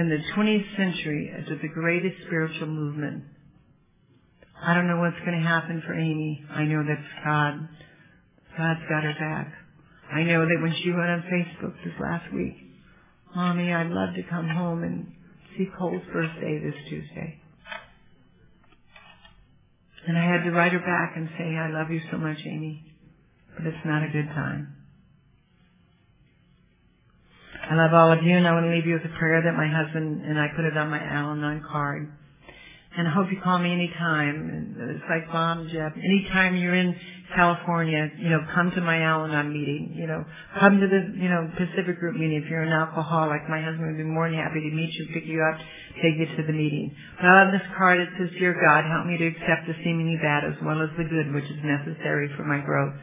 in 0.00 0.08
the 0.08 0.18
20th 0.36 0.76
century 0.76 1.32
as 1.36 1.44
the 1.48 1.68
greatest 1.68 2.16
spiritual 2.26 2.68
movement. 2.68 3.24
I 4.60 4.74
don't 4.74 4.86
know 4.86 4.98
what's 4.98 5.18
going 5.24 5.40
to 5.40 5.46
happen 5.46 5.82
for 5.86 5.94
Amy. 5.94 6.44
I 6.50 6.64
know 6.64 6.84
that 6.84 6.98
God, 7.24 7.68
God's 8.56 8.80
got 8.88 9.02
her 9.02 9.14
back. 9.18 9.52
I 10.12 10.22
know 10.22 10.44
that 10.46 10.58
when 10.62 10.74
she 10.82 10.90
went 10.90 11.10
on 11.10 11.22
Facebook 11.22 11.74
this 11.84 11.94
last 12.00 12.32
week, 12.32 12.54
Mommy, 13.34 13.72
I'd 13.72 13.90
love 13.90 14.14
to 14.14 14.22
come 14.24 14.48
home 14.48 14.84
and 14.84 15.12
see 15.58 15.68
Cole's 15.76 16.02
birthday 16.12 16.60
this 16.62 16.74
Tuesday. 16.88 17.40
And 20.06 20.16
I 20.16 20.24
had 20.24 20.44
to 20.44 20.52
write 20.52 20.72
her 20.72 20.78
back 20.78 21.14
and 21.16 21.28
say, 21.36 21.44
I 21.44 21.68
love 21.68 21.90
you 21.90 22.00
so 22.10 22.16
much, 22.16 22.38
Amy, 22.46 22.82
but 23.56 23.66
it's 23.66 23.84
not 23.84 24.02
a 24.04 24.08
good 24.08 24.28
time. 24.28 24.74
I 27.70 27.74
love 27.74 27.92
all 27.92 28.12
of 28.12 28.22
you, 28.22 28.34
and 28.34 28.48
I 28.48 28.52
want 28.52 28.64
to 28.64 28.74
leave 28.74 28.86
you 28.86 28.94
with 28.94 29.04
a 29.04 29.18
prayer 29.18 29.42
that 29.42 29.52
my 29.52 29.68
husband 29.68 30.24
and 30.24 30.38
I 30.38 30.46
put 30.56 30.64
it 30.64 30.76
on 30.78 30.88
my 30.88 31.02
Al-Anon 31.02 31.62
card. 31.70 32.10
And 32.98 33.06
I 33.06 33.14
hope 33.14 33.30
you 33.30 33.38
call 33.38 33.62
me 33.62 33.70
anytime. 33.70 34.74
It's 34.74 35.06
like 35.06 35.30
Bob, 35.30 35.70
Jeff. 35.70 35.94
Anytime 35.94 36.56
you're 36.56 36.74
in 36.74 36.98
California, 37.30 38.10
you 38.18 38.28
know, 38.28 38.42
come 38.52 38.72
to 38.74 38.80
my 38.80 38.98
Al-Anon 39.06 39.54
meeting. 39.54 39.94
You 39.94 40.08
know, 40.10 40.26
come 40.58 40.80
to 40.82 40.86
the, 40.90 41.14
you 41.14 41.30
know, 41.30 41.46
Pacific 41.54 42.00
Group 42.02 42.18
meeting. 42.18 42.42
If 42.42 42.50
you're 42.50 42.66
an 42.66 42.74
alcoholic, 42.74 43.46
my 43.48 43.62
husband 43.62 43.86
would 43.86 44.02
be 44.02 44.02
more 44.02 44.26
than 44.26 44.34
happy 44.34 44.66
to 44.66 44.74
meet 44.74 44.90
you, 44.98 45.14
pick 45.14 45.30
you 45.30 45.38
up, 45.46 45.62
take 46.02 46.18
you 46.18 46.26
to 46.26 46.42
the 46.42 46.52
meeting. 46.52 46.90
But 47.22 47.30
on 47.30 47.52
this 47.54 47.62
card 47.78 48.00
it 48.00 48.08
says, 48.18 48.34
Dear 48.34 48.58
God, 48.58 48.82
help 48.82 49.06
me 49.06 49.14
to 49.14 49.30
accept 49.30 49.70
the 49.70 49.78
seemingly 49.86 50.18
bad 50.18 50.42
as 50.42 50.58
well 50.58 50.82
as 50.82 50.90
the 50.98 51.06
good 51.06 51.30
which 51.32 51.46
is 51.46 51.62
necessary 51.62 52.34
for 52.34 52.42
my 52.42 52.58
growth. 52.58 52.98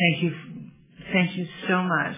Thank 0.00 0.24
you. 0.24 0.32
Thank 1.12 1.36
you 1.36 1.44
so 1.68 1.84
much 1.84 2.16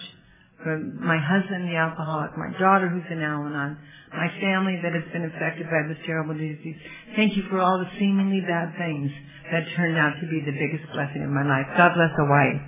my 0.67 1.19
husband, 1.19 1.71
the 1.71 1.77
alcoholic, 1.77 2.37
my 2.37 2.51
daughter 2.59 2.89
who's 2.89 3.07
in 3.11 3.23
Al-Anon, 3.23 3.79
my 4.11 4.29
family 4.41 4.81
that 4.83 4.93
has 4.93 5.07
been 5.13 5.25
affected 5.25 5.67
by 5.71 5.87
this 5.87 5.99
terrible 6.05 6.35
disease. 6.35 6.77
Thank 7.15 7.37
you 7.37 7.45
for 7.49 7.61
all 7.61 7.79
the 7.79 7.91
seemingly 7.99 8.41
bad 8.43 8.75
things 8.77 9.11
that 9.53 9.65
turned 9.77 9.97
out 9.97 10.15
to 10.21 10.27
be 10.27 10.43
the 10.45 10.53
biggest 10.53 10.91
blessing 10.93 11.23
in 11.23 11.33
my 11.33 11.47
life. 11.47 11.67
God 11.77 11.95
bless 11.95 12.11
Hawaii. 12.17 12.68